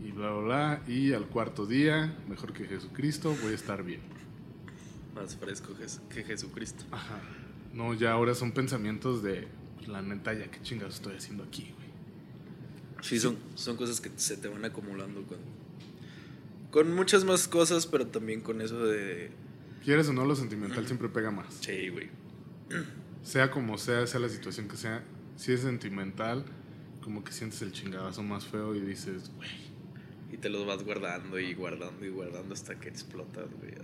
y 0.05 0.11
bla, 0.11 0.33
bla, 0.33 0.43
bla. 0.43 0.83
Y 0.87 1.13
al 1.13 1.27
cuarto 1.27 1.65
día, 1.65 2.19
mejor 2.29 2.53
que 2.53 2.65
Jesucristo, 2.65 3.35
voy 3.43 3.53
a 3.53 3.55
estar 3.55 3.83
bien. 3.83 4.14
Más 5.15 5.37
fresco 5.37 5.75
que 6.09 6.25
Jesucristo. 6.25 6.85
Ajá. 6.91 7.21
No, 7.73 7.93
ya 7.95 8.13
ahora 8.13 8.35
son 8.35 8.53
pensamientos 8.53 9.23
de, 9.23 9.49
pues, 9.77 9.89
la 9.89 10.01
neta, 10.03 10.33
ya 10.33 10.51
qué 10.51 10.61
chingados 10.63 10.95
estoy 10.95 11.17
haciendo 11.17 11.45
aquí, 11.45 11.73
güey. 11.75 11.89
Sí, 13.03 13.19
son, 13.19 13.37
son 13.55 13.77
cosas 13.77 14.01
que 14.01 14.11
se 14.17 14.37
te 14.37 14.49
van 14.49 14.65
acumulando 14.65 15.23
con, 15.25 15.39
con 16.71 16.95
muchas 16.95 17.25
más 17.25 17.47
cosas, 17.49 17.87
pero 17.87 18.07
también 18.07 18.41
con 18.41 18.61
eso 18.61 18.87
de... 18.87 19.31
Quieres 19.85 20.09
o 20.09 20.13
no, 20.13 20.25
lo 20.25 20.35
sentimental 20.35 20.87
siempre 20.87 21.09
pega 21.09 21.31
más. 21.31 21.53
Sí, 21.61 21.91
güey. 21.91 22.09
Sea 23.23 23.51
como 23.51 23.77
sea, 23.77 24.07
sea 24.07 24.21
la 24.21 24.29
situación 24.29 24.69
que 24.69 24.77
sea, 24.77 25.05
si 25.37 25.53
es 25.53 25.61
sentimental, 25.61 26.45
como 27.03 27.23
que 27.23 27.33
sientes 27.33 27.61
el 27.61 27.73
chingadazo 27.73 28.23
más 28.23 28.47
feo 28.47 28.75
y 28.75 28.81
dices, 28.81 29.31
güey. 29.37 29.51
Y 30.33 30.39
te 30.39 30.49
los 30.49 30.67
vas 30.67 30.83
guardando 30.83 31.39
y 31.39 31.53
guardando 31.55 32.05
y 32.07 32.09
guardando 32.09 32.55
hasta 32.55 32.81
que 32.81 32.89
explotas, 32.89 33.47
güey. 33.59 33.75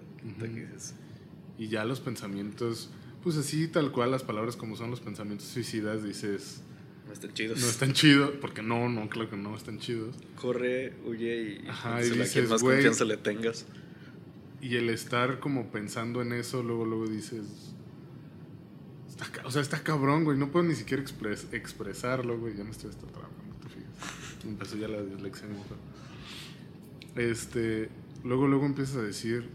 Y 1.59 1.69
ya 1.69 1.85
los 1.85 2.01
pensamientos, 2.01 2.91
pues 3.23 3.37
así 3.37 3.69
tal 3.69 3.93
cual, 3.93 4.11
las 4.11 4.23
palabras 4.23 4.57
como 4.57 4.77
son 4.77 4.91
los 4.91 5.01
pensamientos 5.01 5.47
suicidas, 5.47 6.03
dices, 6.03 6.63
no 7.11 7.15
están 7.15 7.35
chidos. 7.35 7.61
No 7.61 7.67
están 7.67 7.93
chidos, 7.93 8.31
porque 8.41 8.63
no, 8.63 8.89
no, 8.89 9.09
claro 9.09 9.29
que 9.29 9.37
no 9.37 9.57
están 9.57 9.81
chidos. 9.81 10.15
Corre, 10.41 10.95
huye 11.05 11.61
y, 11.65 11.69
Ajá, 11.69 12.01
y 12.05 12.11
dices, 12.11 12.49
más 12.49 12.63
confianza 12.63 13.05
le 13.05 13.17
tengas. 13.17 13.67
Y 14.61 14.77
el 14.77 14.89
estar 14.91 15.41
como 15.41 15.73
pensando 15.73 16.23
en 16.23 16.33
eso, 16.33 16.63
luego, 16.63 16.85
luego 16.85 17.09
dices. 17.09 17.75
o 19.45 19.51
sea, 19.51 19.61
está 19.61 19.83
cabrón, 19.83 20.23
güey. 20.23 20.39
No 20.39 20.53
puedo 20.53 20.65
ni 20.67 20.77
siquiera 20.77 21.03
expresarlo, 21.03 22.39
güey. 22.39 22.57
Ya 22.57 22.63
me 22.63 22.71
estoy 22.71 22.91
hasta 22.91 23.09
trabajando, 23.09 23.57
te 23.61 23.69
fijas. 23.71 24.45
Empezó 24.45 24.77
ya 24.77 24.87
la 24.87 25.03
dislexia 25.03 25.49
Este. 27.17 27.89
Luego, 28.23 28.47
luego 28.47 28.67
empiezas 28.67 28.97
a 28.99 29.03
decir. 29.03 29.49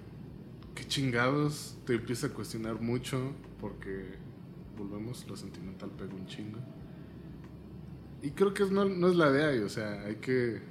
¿Qué 0.85 0.89
chingados? 0.89 1.75
Te 1.87 1.95
empieza 1.95 2.27
a 2.27 2.29
cuestionar 2.29 2.79
mucho 2.79 3.33
porque 3.59 4.05
volvemos, 4.77 5.27
lo 5.27 5.35
sentimental 5.35 5.89
pega 5.89 6.13
un 6.13 6.27
chingo. 6.27 6.59
Y 8.21 8.29
creo 8.29 8.53
que 8.53 8.65
no, 8.65 8.85
no 8.85 9.07
es 9.07 9.15
la 9.15 9.31
idea, 9.31 9.65
o 9.65 9.69
sea, 9.69 10.03
hay 10.03 10.17
que, 10.17 10.61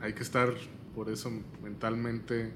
hay 0.00 0.14
que 0.14 0.22
estar 0.24 0.52
por 0.96 1.10
eso 1.10 1.30
mentalmente 1.62 2.52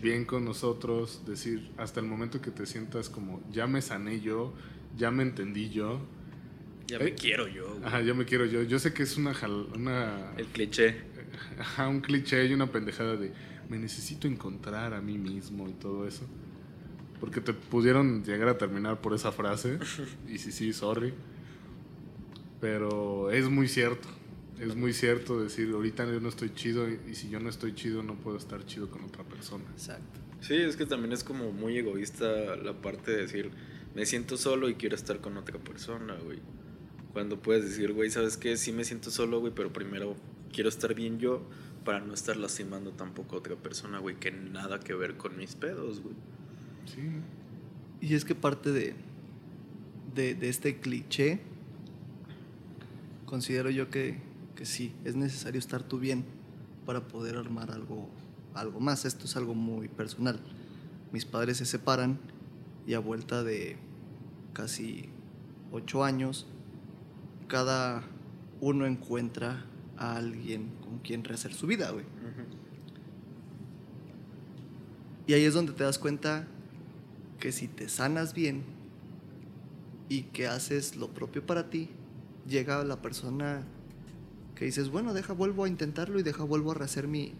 bien 0.00 0.24
con 0.24 0.46
nosotros, 0.46 1.24
decir, 1.26 1.72
hasta 1.76 2.00
el 2.00 2.06
momento 2.06 2.40
que 2.40 2.50
te 2.50 2.64
sientas 2.64 3.10
como, 3.10 3.42
ya 3.50 3.66
me 3.66 3.82
sané 3.82 4.20
yo, 4.20 4.54
ya 4.96 5.10
me 5.10 5.24
entendí 5.24 5.68
yo. 5.68 6.00
Ya 6.86 6.98
me 6.98 7.08
eh, 7.08 7.14
quiero 7.14 7.48
yo. 7.48 7.78
Ajá, 7.84 8.00
ya 8.00 8.14
me 8.14 8.24
quiero 8.24 8.46
yo. 8.46 8.62
Yo 8.62 8.78
sé 8.78 8.94
que 8.94 9.02
es 9.02 9.18
una... 9.18 9.34
una 9.74 10.32
el 10.38 10.46
cliché. 10.46 11.02
Ajá, 11.58 11.88
un 11.88 12.00
cliché 12.00 12.46
y 12.46 12.54
una 12.54 12.72
pendejada 12.72 13.16
de, 13.16 13.30
me 13.70 13.78
necesito 13.78 14.26
encontrar 14.26 14.92
a 14.92 15.00
mí 15.00 15.16
mismo 15.16 15.68
y 15.68 15.72
todo 15.72 16.06
eso. 16.06 16.26
Porque 17.20 17.40
te 17.40 17.52
pudieron 17.52 18.24
llegar 18.24 18.48
a 18.48 18.58
terminar 18.58 19.00
por 19.00 19.14
esa 19.14 19.30
frase. 19.30 19.78
y 20.28 20.38
sí, 20.38 20.50
sí, 20.50 20.72
sorry. 20.72 21.14
Pero 22.60 23.30
es 23.30 23.48
muy 23.48 23.68
cierto. 23.68 24.08
Es 24.58 24.74
muy 24.76 24.92
cierto 24.92 25.40
decir, 25.40 25.70
ahorita 25.72 26.04
yo 26.04 26.20
no 26.20 26.28
estoy 26.28 26.52
chido 26.52 26.86
y, 26.90 27.14
si 27.14 27.30
yo 27.30 27.40
no 27.40 27.48
estoy 27.48 27.74
chido 27.74 28.02
no 28.02 28.16
puedo 28.16 28.36
estar 28.36 28.62
chido 28.66 28.90
con 28.90 29.04
otra 29.04 29.24
persona. 29.24 29.64
Exacto. 29.72 30.20
Sí, 30.40 30.54
es 30.54 30.76
que 30.76 30.84
también 30.84 31.12
es 31.12 31.24
como 31.24 31.50
muy 31.52 31.78
egoísta 31.78 32.56
la 32.56 32.74
parte 32.74 33.12
de 33.12 33.22
decir, 33.22 33.50
me 33.94 34.04
siento 34.04 34.36
solo 34.36 34.68
y 34.68 34.74
quiero 34.74 34.96
estar 34.96 35.20
con 35.20 35.38
otra 35.38 35.58
persona, 35.58 36.14
güey. 36.24 36.40
Cuando 37.14 37.40
puedes 37.40 37.64
decir, 37.64 37.92
güey, 37.92 38.10
¿sabes 38.10 38.36
qué? 38.36 38.58
Sí 38.58 38.72
me 38.72 38.84
siento 38.84 39.10
solo, 39.10 39.40
güey, 39.40 39.52
pero 39.54 39.72
primero 39.72 40.14
quiero 40.52 40.68
estar 40.68 40.94
bien 40.94 41.18
yo 41.18 41.42
para 41.84 42.00
no 42.00 42.14
estar 42.14 42.36
lastimando 42.36 42.92
tampoco 42.92 43.36
a 43.36 43.38
otra 43.38 43.56
persona, 43.56 43.98
güey, 43.98 44.16
que 44.16 44.30
nada 44.30 44.80
que 44.80 44.94
ver 44.94 45.16
con 45.16 45.36
mis 45.36 45.54
pedos, 45.54 46.00
güey. 46.00 46.14
Sí. 46.86 47.02
Y 48.00 48.14
es 48.14 48.24
que 48.24 48.34
parte 48.34 48.72
de, 48.72 48.94
de, 50.14 50.34
de 50.34 50.48
este 50.48 50.80
cliché 50.80 51.40
considero 53.26 53.70
yo 53.70 53.90
que, 53.90 54.18
que, 54.56 54.66
sí, 54.66 54.92
es 55.04 55.14
necesario 55.14 55.58
estar 55.58 55.82
tú 55.82 55.98
bien 55.98 56.24
para 56.84 57.06
poder 57.06 57.36
armar 57.36 57.70
algo, 57.70 58.08
algo 58.54 58.80
más. 58.80 59.04
Esto 59.04 59.26
es 59.26 59.36
algo 59.36 59.54
muy 59.54 59.88
personal. 59.88 60.40
Mis 61.12 61.24
padres 61.24 61.58
se 61.58 61.66
separan 61.66 62.18
y 62.86 62.94
a 62.94 62.98
vuelta 62.98 63.44
de 63.44 63.76
casi 64.52 65.08
ocho 65.70 66.02
años, 66.02 66.46
cada 67.46 68.02
uno 68.60 68.86
encuentra 68.86 69.64
a 69.96 70.16
alguien 70.16 70.79
con 70.90 70.98
quien 70.98 71.22
rehacer 71.22 71.54
su 71.54 71.68
vida, 71.68 71.92
güey. 71.92 72.04
Y 75.28 75.34
ahí 75.34 75.44
es 75.44 75.54
donde 75.54 75.72
te 75.72 75.84
das 75.84 76.00
cuenta 76.00 76.48
que 77.38 77.52
si 77.52 77.68
te 77.68 77.88
sanas 77.88 78.34
bien 78.34 78.64
y 80.08 80.22
que 80.22 80.48
haces 80.48 80.96
lo 80.96 81.08
propio 81.08 81.46
para 81.46 81.70
ti, 81.70 81.90
llega 82.48 82.82
la 82.82 83.00
persona 83.00 83.62
que 84.56 84.64
dices, 84.64 84.90
bueno, 84.90 85.14
deja, 85.14 85.32
vuelvo 85.32 85.62
a 85.62 85.68
intentarlo 85.68 86.18
y 86.18 86.24
deja, 86.24 86.42
vuelvo 86.42 86.72
a 86.72 86.74
rehacer 86.74 87.06
mi, 87.06 87.34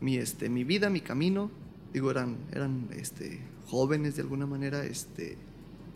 mi, 0.00 0.16
este, 0.16 0.48
mi 0.48 0.62
vida, 0.62 0.88
mi 0.88 1.00
camino. 1.00 1.50
Digo, 1.92 2.12
eran, 2.12 2.36
eran 2.52 2.88
este, 2.92 3.40
jóvenes 3.66 4.14
de 4.14 4.22
alguna 4.22 4.46
manera 4.46 4.84
este, 4.84 5.36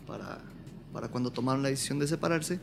para, 0.05 0.41
para 0.91 1.07
cuando 1.07 1.31
tomaron 1.31 1.63
la 1.63 1.69
decisión 1.69 1.99
de 1.99 2.07
separarse. 2.07 2.59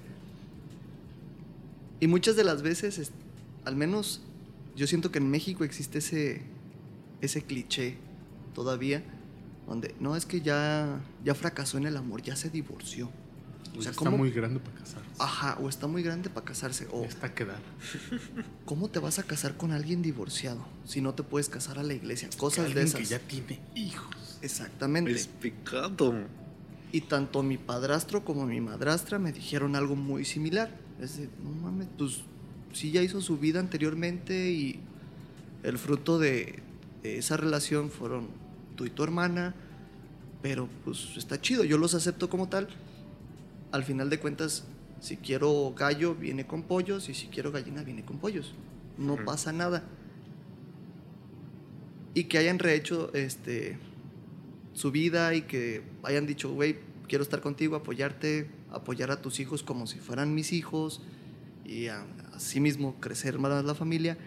Y 1.99 2.07
muchas 2.07 2.37
de 2.37 2.45
las 2.45 2.61
veces, 2.61 3.11
al 3.65 3.77
menos 3.77 4.21
yo 4.77 4.87
siento 4.87 5.11
que 5.11 5.19
en 5.19 5.31
México 5.31 5.65
existe 5.65 5.99
ese, 5.99 6.43
ese 7.21 7.43
cliché 7.43 7.97
todavía, 8.55 9.03
donde 9.67 9.95
no 10.01 10.17
es 10.17 10.27
que 10.27 10.41
ya, 10.41 11.01
ya 11.25 11.35
fracasó 11.35 11.79
en 11.79 11.87
el 11.87 11.97
amor, 11.97 12.23
ya 12.23 12.37
se 12.37 12.51
divorció. 12.51 13.11
O 13.79 13.83
sea, 13.83 13.93
está 13.93 14.11
muy 14.11 14.31
grande 14.31 14.59
para 14.59 14.79
casarse. 14.79 15.11
Ajá, 15.19 15.59
o 15.61 15.69
está 15.69 15.87
muy 15.87 16.03
grande 16.03 16.29
para 16.29 16.45
casarse. 16.45 16.89
O 16.91 17.05
está 17.05 17.33
quedada. 17.35 17.61
¿Cómo 18.65 18.89
te 18.89 18.99
vas 18.99 19.19
a 19.19 19.23
casar 19.23 19.57
con 19.57 19.71
alguien 19.71 20.03
divorciado 20.03 20.67
si 20.85 21.01
no 21.01 21.15
te 21.15 21.23
puedes 21.23 21.49
casar 21.49 21.79
a 21.79 21.85
la 21.85 21.95
iglesia? 21.95 22.29
Cosas 22.37 22.75
de 22.75 22.83
esas. 22.83 23.01
que 23.01 23.07
ya 23.07 23.21
tiene 23.21 23.61
hijos. 23.77 24.39
Exactamente. 24.43 25.13
Es 25.13 25.29
pecado. 25.29 26.15
Y 26.91 27.03
tanto 27.03 27.45
mi 27.45 27.59
padrastro 27.59 28.25
como 28.25 28.45
mi 28.47 28.61
madrastra 28.61 29.21
me 29.21 29.31
dijeron 29.31 29.77
algo 29.77 29.95
muy 29.95 30.25
similar. 30.25 30.77
Es 31.01 31.19
de, 31.19 31.29
no 31.43 31.51
mames, 31.51 31.87
pues 31.97 32.23
sí 32.73 32.91
ya 32.91 33.03
hizo 33.03 33.21
su 33.21 33.39
vida 33.39 33.61
anteriormente 33.61 34.51
y 34.51 34.81
el 35.63 35.79
fruto 35.79 36.19
de, 36.19 36.63
de 37.03 37.19
esa 37.19 37.37
relación 37.37 37.91
fueron 37.91 38.29
tú 38.77 38.87
y 38.87 38.91
tu 38.91 39.03
hermana, 39.03 39.55
pero 40.43 40.69
pues 40.85 41.17
está 41.17 41.41
chido, 41.41 41.65
yo 41.65 41.79
los 41.79 41.95
acepto 41.95 42.31
como 42.31 42.49
tal. 42.49 42.69
Al 43.73 43.85
final 43.85 44.11
de 44.11 44.19
cuentas, 44.19 44.65
si 45.01 45.17
quiero 45.17 45.75
gallo, 45.77 46.15
viene 46.15 46.47
con 46.47 46.63
pollos, 46.63 47.09
y 47.09 47.15
si 47.15 47.27
quiero 47.29 47.53
gallina, 47.53 47.83
viene 47.83 48.05
con 48.05 48.19
pollos. 48.19 48.55
No 48.99 49.17
pasa 49.25 49.53
nada. 49.53 49.85
Y 52.15 52.25
que 52.25 52.39
hayan 52.39 52.59
rehecho 52.59 53.13
este, 53.15 53.79
su 54.73 54.91
vida 54.91 55.35
y 55.35 55.43
que 55.43 55.83
hayan 56.03 56.27
dicho, 56.27 56.53
güey, 56.53 56.79
quiero 57.09 57.23
estar 57.23 57.41
contigo, 57.41 57.77
apoyarte, 57.77 58.51
apoyar 58.71 59.11
a 59.11 59.23
tus 59.23 59.41
hijos 59.41 59.63
como 59.63 59.87
si 59.87 59.99
fueran 59.99 60.35
mis 60.35 60.53
hijos 60.53 61.01
y 61.65 61.87
a, 61.87 62.05
mismo 62.61 62.99
crecer 63.01 63.39
más 63.39 63.65
la 63.65 63.75
familia. 63.75 64.19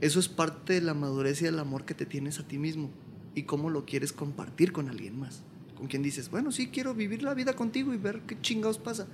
Eso 0.00 0.20
es 0.20 0.28
parte 0.28 0.74
de 0.74 0.80
la 0.80 0.94
madurez 0.94 1.40
y 1.40 1.44
del 1.44 1.58
amor 1.58 1.84
que 1.84 1.94
te 1.94 2.06
tienes 2.06 2.38
a 2.38 2.46
ti 2.46 2.58
mismo 2.58 2.90
y 3.34 3.44
cómo 3.44 3.70
lo 3.70 3.84
quieres 3.84 4.12
compartir 4.12 4.72
con 4.72 4.88
alguien 4.88 5.18
más. 5.18 5.42
Con 5.76 5.88
quien 5.88 6.02
dices, 6.02 6.30
bueno, 6.30 6.52
sí, 6.52 6.68
quiero 6.68 6.94
vivir 6.94 7.22
la 7.22 7.34
vida 7.34 7.54
contigo 7.54 7.92
y 7.92 7.98
ver 7.98 8.22
qué 8.26 8.40
chingados 8.40 8.78
pasa. 8.78 9.06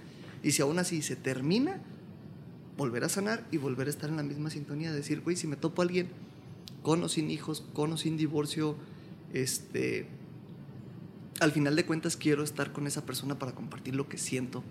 Y 0.42 0.52
si 0.52 0.62
aún 0.62 0.78
así 0.78 1.02
se 1.02 1.16
termina, 1.16 1.80
volver 2.76 3.04
a 3.04 3.08
sanar 3.08 3.46
y 3.50 3.58
volver 3.58 3.88
a 3.88 3.90
estar 3.90 4.10
en 4.10 4.16
la 4.16 4.22
misma 4.22 4.50
sintonía. 4.50 4.92
Decir, 4.92 5.20
güey, 5.20 5.36
si 5.36 5.46
me 5.46 5.56
topo 5.56 5.82
a 5.82 5.84
alguien 5.84 6.08
con 6.82 7.02
o 7.02 7.08
sin 7.08 7.30
hijos, 7.30 7.64
con 7.74 7.92
o 7.92 7.96
sin 7.96 8.16
divorcio, 8.16 8.76
este. 9.32 10.06
Al 11.40 11.50
final 11.50 11.74
de 11.74 11.84
cuentas, 11.84 12.16
quiero 12.16 12.44
estar 12.44 12.72
con 12.72 12.86
esa 12.86 13.04
persona 13.04 13.38
para 13.38 13.52
compartir 13.52 13.96
lo 13.96 14.08
que 14.08 14.18
siento. 14.18 14.62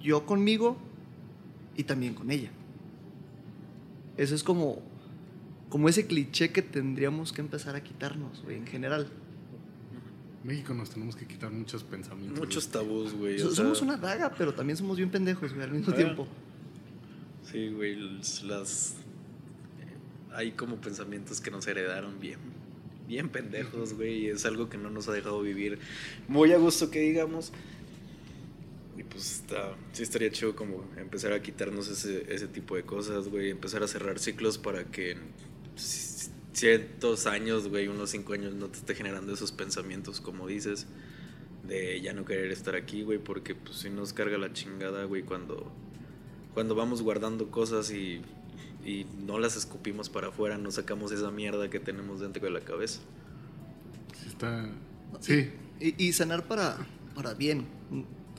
Yo 0.00 0.26
conmigo 0.26 0.76
y 1.80 1.84
también 1.84 2.12
con 2.14 2.30
ella. 2.30 2.50
Eso 4.18 4.34
es 4.34 4.42
como, 4.42 4.82
como 5.70 5.88
ese 5.88 6.06
cliché 6.06 6.50
que 6.52 6.60
tendríamos 6.62 7.32
que 7.32 7.40
empezar 7.40 7.74
a 7.74 7.82
quitarnos, 7.82 8.42
güey, 8.42 8.56
en 8.58 8.66
general. 8.66 9.08
México 10.44 10.74
nos 10.74 10.90
tenemos 10.90 11.16
que 11.16 11.26
quitar 11.26 11.50
muchos 11.50 11.82
pensamientos. 11.84 12.38
Muchos 12.38 12.68
tabús, 12.68 13.14
güey. 13.14 13.38
So- 13.38 13.48
o 13.48 13.50
sea, 13.50 13.64
somos 13.64 13.80
una 13.82 13.96
daga, 13.96 14.34
pero 14.36 14.52
también 14.54 14.76
somos 14.76 14.96
bien 14.98 15.10
pendejos, 15.10 15.52
güey, 15.54 15.64
al 15.64 15.72
mismo 15.72 15.92
Ah. 15.92 15.96
tiempo. 15.96 16.26
Sí, 17.50 17.68
güey, 17.70 17.96
las... 17.96 18.42
las- 18.42 18.96
Hay 20.32 20.52
como 20.52 20.76
pensamientos 20.76 21.40
que 21.40 21.50
nos 21.50 21.66
heredaron 21.66 22.20
bien, 22.20 22.38
bien 23.08 23.28
pendejos, 23.30 23.94
güey, 23.94 24.24
y 24.24 24.26
es 24.28 24.44
algo 24.46 24.68
que 24.68 24.78
no 24.78 24.88
nos 24.90 25.08
ha 25.08 25.12
dejado 25.12 25.40
vivir 25.42 25.78
muy 26.28 26.52
a 26.52 26.58
gusto 26.58 26.90
que 26.90 27.00
digamos. 27.00 27.52
Y 29.00 29.04
pues 29.04 29.32
está, 29.36 29.74
sí 29.92 30.02
estaría 30.02 30.30
chido 30.30 30.54
como 30.54 30.84
empezar 30.98 31.32
a 31.32 31.40
quitarnos 31.40 31.88
ese, 31.88 32.32
ese 32.34 32.46
tipo 32.48 32.76
de 32.76 32.82
cosas, 32.82 33.28
güey, 33.28 33.48
empezar 33.48 33.82
a 33.82 33.88
cerrar 33.88 34.18
ciclos 34.18 34.58
para 34.58 34.84
que 34.84 35.12
en 35.12 35.20
ciertos 36.52 37.26
años, 37.26 37.68
güey, 37.68 37.88
unos 37.88 38.10
cinco 38.10 38.34
años 38.34 38.54
no 38.54 38.68
te 38.68 38.76
esté 38.78 38.94
generando 38.94 39.32
esos 39.32 39.52
pensamientos, 39.52 40.20
como 40.20 40.46
dices, 40.46 40.86
de 41.66 42.02
ya 42.02 42.12
no 42.12 42.26
querer 42.26 42.52
estar 42.52 42.74
aquí, 42.76 43.02
güey, 43.02 43.18
porque 43.18 43.54
pues 43.54 43.76
sí 43.78 43.88
nos 43.88 44.12
carga 44.12 44.36
la 44.36 44.52
chingada, 44.52 45.04
güey, 45.04 45.22
cuando 45.22 45.72
cuando 46.52 46.74
vamos 46.74 47.00
guardando 47.02 47.50
cosas 47.50 47.90
y, 47.92 48.22
y 48.84 49.06
no 49.16 49.38
las 49.38 49.56
escupimos 49.56 50.10
para 50.10 50.28
afuera, 50.28 50.58
no 50.58 50.70
sacamos 50.70 51.12
esa 51.12 51.30
mierda 51.30 51.70
que 51.70 51.80
tenemos 51.80 52.20
dentro 52.20 52.44
de 52.44 52.50
la 52.50 52.60
cabeza. 52.60 53.00
Sí, 54.12 54.28
está... 54.28 54.68
Sí, 55.20 55.52
Y, 55.80 56.06
y 56.08 56.12
sanar 56.12 56.46
para, 56.46 56.86
para 57.14 57.34
bien. 57.34 57.66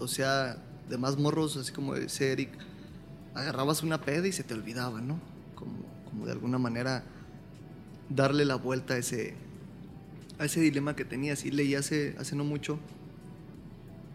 O 0.01 0.07
sea, 0.07 0.57
de 0.89 0.97
más 0.97 1.17
morros, 1.17 1.57
así 1.57 1.71
como 1.71 1.93
dice 1.93 2.31
Eric, 2.31 2.49
agarrabas 3.35 3.83
una 3.83 4.01
peda 4.01 4.27
y 4.27 4.31
se 4.31 4.43
te 4.43 4.55
olvidaba, 4.55 4.99
¿no? 4.99 5.19
Como, 5.53 5.77
como 6.09 6.25
de 6.25 6.31
alguna 6.31 6.57
manera 6.57 7.03
darle 8.09 8.45
la 8.45 8.55
vuelta 8.55 8.95
a 8.95 8.97
ese, 8.97 9.35
a 10.39 10.45
ese 10.45 10.59
dilema 10.59 10.95
que 10.95 11.05
tenías. 11.05 11.45
Y 11.45 11.51
leí 11.51 11.75
hace, 11.75 12.15
hace 12.17 12.35
no 12.35 12.43
mucho 12.43 12.79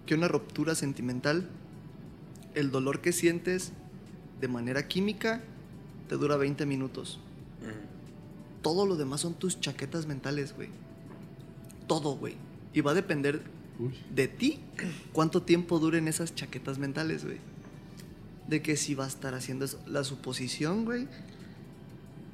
que 0.07 0.16
una 0.16 0.26
ruptura 0.26 0.74
sentimental, 0.74 1.49
el 2.55 2.72
dolor 2.72 3.01
que 3.01 3.12
sientes 3.12 3.72
de 4.41 4.49
manera 4.49 4.89
química, 4.89 5.41
te 6.09 6.16
dura 6.16 6.37
20 6.37 6.66
minutos. 6.66 7.20
Todo 8.61 8.87
lo 8.87 8.97
demás 8.97 9.20
son 9.20 9.34
tus 9.34 9.61
chaquetas 9.61 10.07
mentales, 10.07 10.53
güey. 10.57 10.70
Todo, 11.87 12.16
güey. 12.16 12.34
Y 12.72 12.80
va 12.80 12.91
a 12.91 12.95
depender 12.95 13.43
de 14.14 14.29
ti 14.29 14.61
cuánto 15.12 15.43
tiempo 15.43 15.79
duren 15.79 16.09
esas 16.09 16.35
chaquetas 16.35 16.79
mentales, 16.79 17.24
güey. 17.24 17.39
De 18.49 18.62
que 18.62 18.77
si 18.77 18.95
va 18.95 19.05
a 19.05 19.09
estar 19.09 19.35
haciendo 19.35 19.64
eso. 19.64 19.81
La 19.87 20.05
suposición, 20.05 20.85
güey, 20.85 21.09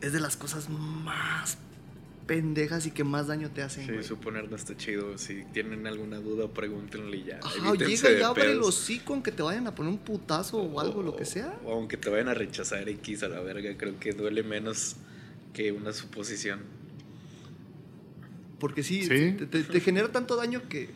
es 0.01 0.13
de 0.13 0.21
las 0.21 0.37
cosas 0.37 0.69
más 0.69 1.59
pendejas 2.27 2.87
y 2.87 2.93
que 2.93 3.03
más 3.03 3.27
daño 3.27 3.51
te 3.51 3.63
hacen, 3.63 3.85
Sí, 3.87 3.93
güey. 3.93 4.05
suponer 4.05 4.49
no 4.49 4.55
está 4.57 4.77
chido. 4.77 5.19
Si 5.19 5.43
tienen 5.53 5.87
alguna 5.87 6.19
duda, 6.19 6.49
pregúntenle 6.49 7.17
y 7.17 7.25
ya. 7.25 7.41
Ajá, 7.43 7.75
llega 7.75 8.11
y 8.13 8.23
abre 8.23 8.45
el 8.45 8.59
pedos. 8.59 8.69
hocico 8.69 9.13
aunque 9.15 9.33
te 9.33 9.43
vayan 9.43 9.67
a 9.67 9.75
poner 9.75 9.91
un 9.93 9.99
putazo 9.99 10.59
o 10.59 10.81
algo, 10.81 11.03
lo 11.03 11.17
que 11.17 11.25
sea. 11.25 11.59
O 11.65 11.73
aunque 11.73 11.97
te 11.97 12.09
vayan 12.11 12.29
a 12.29 12.35
rechazar 12.35 12.89
X 12.89 13.23
a 13.25 13.29
la 13.29 13.41
verga, 13.41 13.77
creo 13.77 13.99
que 13.99 14.13
duele 14.13 14.43
menos 14.45 14.97
que 15.53 15.73
una 15.73 15.93
suposición. 15.93 16.61
Porque 18.61 18.83
sí, 18.83 19.03
Sí. 19.03 19.33
Te, 19.39 19.47
te- 19.47 19.65
te 19.65 19.81
genera 19.81 20.13
tanto 20.13 20.37
daño 20.37 20.63
que 20.69 20.91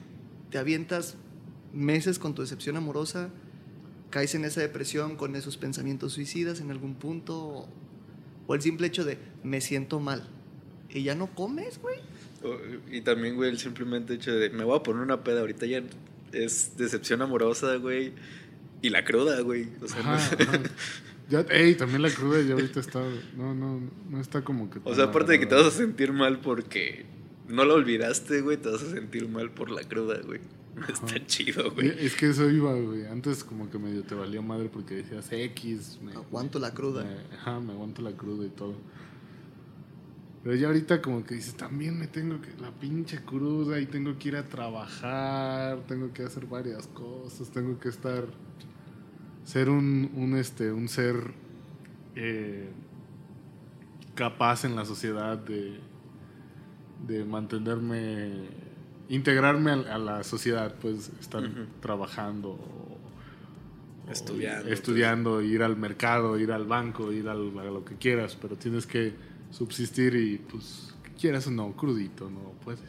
te 0.57 0.61
avientas 0.61 1.17
meses 1.75 2.19
con 2.19 2.35
tu 2.35 2.41
decepción 2.41 2.79
amorosa, 2.79 3.29
caes 4.09 4.35
en 4.35 4.47
esa 4.47 4.63
depresión 4.63 5.17
con 5.17 5.37
esos 5.37 5.59
pensamientos 5.59 6.15
suicidas 6.15 6.63
en 6.63 6.71
algún 6.71 6.95
punto, 6.95 7.37
o, 7.39 7.69
o 8.47 8.55
el 8.55 8.63
simple 8.63 8.87
hecho 8.87 9.05
de 9.05 9.19
me 9.45 9.61
siento 9.61 10.01
mal. 10.01 10.27
Y 10.89 11.03
ya 11.03 11.15
no 11.15 11.27
comes, 11.35 11.79
güey. 11.83 11.99
Y 12.91 13.03
también, 13.03 13.37
güey, 13.37 13.51
el 13.51 13.59
simplemente 13.59 14.15
hecho 14.15 14.33
de 14.33 14.49
me 14.49 14.65
voy 14.65 14.79
a 14.79 14.83
poner 14.83 15.03
una 15.03 15.23
peda 15.23 15.41
ahorita 15.41 15.67
ya 15.67 15.83
es 16.33 16.75
decepción 16.79 17.21
amorosa, 17.21 17.77
güey. 17.77 18.15
Y 18.81 18.89
la 18.89 19.05
cruda, 19.05 19.39
güey. 19.43 19.69
O 19.83 19.89
sea, 19.89 20.03
no- 20.03 20.13
Ajá, 20.13 20.37
ajá. 20.41 20.61
Ya, 21.29 21.41
ey, 21.51 21.75
también 21.75 22.01
la 22.01 22.09
cruda 22.11 22.41
ya 22.41 22.55
ahorita 22.55 22.81
está. 22.81 23.03
No, 23.37 23.55
no, 23.55 23.83
no 24.09 24.21
está 24.23 24.41
como 24.43 24.71
que. 24.71 24.79
O 24.85 24.95
sea, 24.95 25.05
aparte 25.05 25.33
de 25.33 25.41
que 25.41 25.45
te 25.45 25.55
vas 25.55 25.67
a 25.67 25.71
sentir 25.71 26.15
mal 26.15 26.41
porque 26.41 27.05
no 27.49 27.65
lo 27.65 27.75
olvidaste, 27.75 28.41
güey, 28.43 28.57
te 28.57 28.71
vas 28.71 28.83
a 28.83 28.91
sentir 28.91 29.29
mal 29.29 29.51
por 29.51 29.71
la 29.71 29.83
cruda, 29.83 30.21
güey. 30.25 30.41
No 30.77 30.87
está 30.87 31.25
chido, 31.27 31.71
güey. 31.73 31.89
Es 32.05 32.15
que 32.17 32.29
eso 32.29 32.51
iba, 32.51 32.75
güey. 32.75 33.07
Antes 33.07 33.43
como 33.45 33.71
que 33.71 33.79
medio 33.79 34.03
te 34.03 34.15
valía 34.15 34.43
madre 34.43 34.69
porque 34.71 34.97
decías 34.97 35.27
X. 35.33 35.99
Me, 36.03 36.13
Aguanto 36.13 36.59
la 36.59 36.75
cruda. 36.75 37.03
me- 37.05 37.35
ajá, 37.37 37.61
me 37.61 37.73
aguanto 37.73 38.03
la 38.03 38.13
cruda 38.13 38.45
y 38.47 38.51
todo. 38.51 38.75
Pero 40.45 40.55
ya 40.55 40.67
ahorita 40.69 41.01
como 41.03 41.25
que 41.25 41.35
dices, 41.35 41.55
también 41.57 41.99
me 41.99 42.07
tengo 42.07 42.41
que... 42.43 42.51
La 42.61 42.71
pinche 42.71 43.21
cruda 43.25 43.81
y 43.81 43.87
tengo 43.87 44.19
que 44.19 44.29
ir 44.29 44.37
a 44.37 44.47
trabajar, 44.49 45.81
tengo 45.89 46.13
que 46.13 46.23
hacer 46.25 46.47
varias 46.47 46.87
cosas, 46.89 47.51
tengo 47.51 47.81
que 47.81 47.89
estar... 47.89 48.25
Ser 49.45 49.71
un, 49.71 50.11
un, 50.15 50.37
este, 50.37 50.71
un 50.73 50.89
ser 50.89 51.17
eh, 52.17 52.69
capaz 54.15 54.65
en 54.65 54.77
la 54.77 54.85
sociedad 54.85 55.39
de, 55.39 55.79
de 57.07 57.25
mantenerme, 57.25 58.45
integrarme 59.09 59.71
a, 59.73 59.95
a 59.95 59.99
la 59.99 60.25
sociedad, 60.25 60.75
pues 60.81 61.11
estar 61.21 61.43
Ujú. 61.43 61.67
trabajando, 61.81 62.51
o- 62.51 62.99
o 64.09 64.13
Estudiando, 64.13 64.69
estudiando, 64.71 65.43
ir 65.43 65.63
al 65.63 65.77
mercado, 65.77 66.39
ir 66.39 66.53
al 66.53 66.65
banco, 66.67 67.13
ir 67.13 67.29
al- 67.29 67.59
a 67.59 67.65
lo 67.65 67.85
que 67.85 67.97
quieras, 67.97 68.37
pero 68.41 68.57
tienes 68.57 68.87
que 68.87 69.13
subsistir 69.51 70.15
y 70.15 70.39
pues 70.39 70.95
quieras 71.21 71.47
o 71.49 71.51
no, 71.51 71.73
crudito, 71.77 72.31
no 72.31 72.53
puedes. 72.65 72.81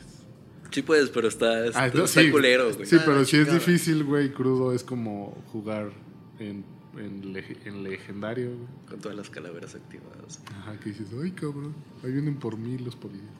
Sí 0.71 0.81
puedes, 0.81 1.09
pero 1.09 1.27
está, 1.27 1.65
está, 1.65 1.83
Ah, 1.85 1.91
no, 1.93 2.03
está 2.03 2.21
sí. 2.21 2.29
culero, 2.29 2.65
güey. 2.73 2.85
Sí, 2.85 2.95
Está 2.97 3.05
pero 3.05 3.23
si 3.25 3.37
es 3.37 3.51
difícil, 3.51 4.03
güey, 4.03 4.31
crudo 4.33 4.73
es 4.73 4.83
como 4.83 5.41
jugar 5.51 5.91
en, 6.39 6.63
en, 6.97 7.33
lege- 7.33 7.57
en 7.65 7.83
legendario, 7.83 8.49
güey. 8.49 8.67
Con 8.89 8.99
todas 8.99 9.17
las 9.17 9.29
calaveras 9.29 9.75
activadas. 9.75 10.41
Ajá, 10.59 10.77
que 10.79 10.89
dices, 10.89 11.07
ay 11.23 11.31
cabrón, 11.31 11.73
ahí 12.03 12.11
vienen 12.11 12.35
por 12.35 12.57
mí 12.57 12.77
los 12.77 12.95
policías. 12.95 13.31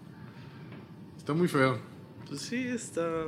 Está 1.28 1.36
muy 1.36 1.50
feo. 1.50 1.78
Pues 2.26 2.40
sí, 2.40 2.70
está... 2.70 3.26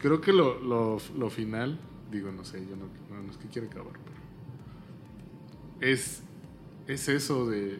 Creo 0.00 0.20
que 0.20 0.32
lo, 0.32 0.58
lo, 0.58 0.98
lo 1.16 1.30
final, 1.30 1.78
digo, 2.10 2.32
no 2.32 2.44
sé, 2.44 2.66
yo 2.66 2.74
no, 2.74 2.86
no, 3.14 3.22
no 3.22 3.30
es 3.30 3.36
que 3.36 3.46
quiera 3.46 3.68
acabar, 3.68 3.92
pero 3.92 5.92
es, 5.92 6.24
es 6.88 7.08
eso 7.08 7.48
de, 7.48 7.78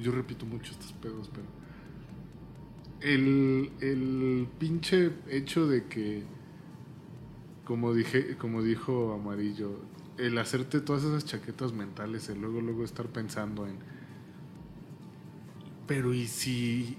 yo 0.00 0.12
repito 0.12 0.46
mucho 0.46 0.72
estos 0.72 0.94
pedos, 0.94 1.30
pero 1.34 1.44
el, 3.02 3.70
el 3.82 4.48
pinche 4.58 5.10
hecho 5.28 5.66
de 5.66 5.84
que, 5.84 6.22
como 7.66 7.92
dije, 7.92 8.38
como 8.38 8.62
dijo 8.62 9.12
Amarillo, 9.12 9.80
el 10.16 10.38
hacerte 10.38 10.80
todas 10.80 11.04
esas 11.04 11.26
chaquetas 11.26 11.74
mentales, 11.74 12.30
el 12.30 12.40
luego, 12.40 12.62
luego 12.62 12.84
estar 12.84 13.08
pensando 13.08 13.66
en, 13.66 13.76
pero 15.86 16.14
y 16.14 16.26
si, 16.26 16.96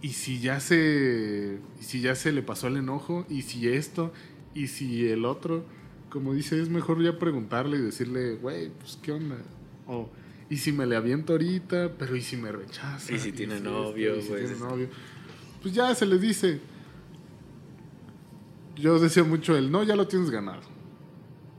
y 0.00 0.10
si 0.10 0.40
ya 0.40 0.60
se, 0.60 1.58
y 1.80 1.82
si 1.82 2.00
ya 2.00 2.14
se 2.14 2.32
le 2.32 2.42
pasó 2.42 2.68
el 2.68 2.76
enojo, 2.76 3.26
y 3.28 3.42
si 3.42 3.68
esto, 3.68 4.12
Y 4.54 4.66
si 4.68 5.06
el 5.06 5.24
otro, 5.24 5.64
como 6.10 6.34
dice, 6.34 6.60
es 6.60 6.68
mejor 6.68 7.02
ya 7.02 7.18
preguntarle 7.18 7.76
y 7.76 7.80
decirle, 7.80 8.34
güey, 8.36 8.70
pues 8.70 8.98
qué 9.02 9.12
onda. 9.12 9.36
O, 9.86 10.08
y 10.50 10.56
si 10.56 10.72
me 10.72 10.86
le 10.86 10.96
aviento 10.96 11.34
ahorita, 11.34 11.92
pero 11.98 12.16
y 12.16 12.22
si 12.22 12.36
me 12.36 12.50
rechaza. 12.50 13.12
Y 13.12 13.18
si 13.18 13.32
tiene 13.32 13.60
novio, 13.60 14.16
y 14.16 14.22
si 14.22 14.28
güey. 14.28 14.46
tiene 14.46 14.58
novio. 14.58 14.88
Pues 15.62 15.74
ya 15.74 15.94
se 15.94 16.06
le 16.06 16.18
dice. 16.18 16.60
Yo 18.76 18.98
decía 18.98 19.24
mucho 19.24 19.56
el, 19.56 19.70
no, 19.70 19.82
ya 19.82 19.96
lo 19.96 20.06
tienes 20.08 20.30
ganado. 20.30 20.62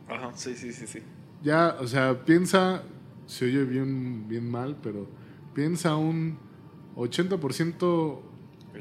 Ajá, 0.07 0.31
sí, 0.35 0.55
sí, 0.55 0.73
sí, 0.73 0.87
sí. 0.87 0.99
Ya, 1.43 1.77
o 1.79 1.87
sea, 1.87 2.25
piensa, 2.25 2.83
se 3.27 3.45
oye 3.45 3.63
bien, 3.63 4.27
bien 4.27 4.49
mal, 4.49 4.77
pero 4.81 5.07
piensa 5.53 5.95
un 5.95 6.37
80% 6.95 8.19
El 8.21 8.28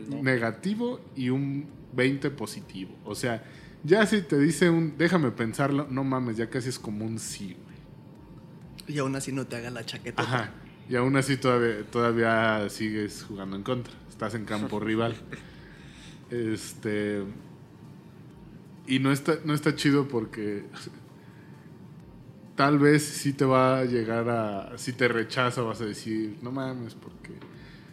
no. 0.08 0.22
negativo 0.22 1.00
y 1.16 1.30
un 1.30 1.66
20 1.94 2.30
positivo. 2.30 2.94
O 3.04 3.14
sea, 3.14 3.44
ya 3.84 4.04
si 4.06 4.22
te 4.22 4.38
dice 4.38 4.70
un 4.70 4.96
déjame 4.98 5.30
pensarlo, 5.30 5.86
no 5.90 6.04
mames, 6.04 6.36
ya 6.36 6.50
casi 6.50 6.68
es 6.68 6.78
como 6.78 7.04
un 7.04 7.18
sí, 7.18 7.56
güey. 7.62 8.96
Y 8.96 8.98
aún 8.98 9.14
así 9.16 9.32
no 9.32 9.46
te 9.46 9.56
haga 9.56 9.70
la 9.70 9.84
chaqueta. 9.84 10.22
Ajá. 10.22 10.52
Y 10.88 10.96
aún 10.96 11.16
así 11.16 11.36
todavía, 11.36 11.84
todavía 11.90 12.68
sigues 12.70 13.24
jugando 13.24 13.56
en 13.56 13.62
contra. 13.62 13.92
Estás 14.08 14.34
en 14.34 14.44
campo 14.44 14.80
rival. 14.80 15.14
Este. 16.30 17.22
Y 18.86 18.98
no 19.00 19.12
está, 19.12 19.34
no 19.44 19.52
está 19.52 19.74
chido 19.74 20.08
porque 20.08 20.64
tal 22.54 22.78
vez 22.78 23.04
sí 23.04 23.34
te 23.34 23.44
va 23.44 23.80
a 23.80 23.84
llegar 23.84 24.28
a. 24.30 24.78
Si 24.78 24.94
te 24.94 25.08
rechaza, 25.08 25.60
vas 25.60 25.80
a 25.82 25.84
decir, 25.84 26.38
no 26.42 26.50
mames, 26.50 26.94
porque 26.94 27.34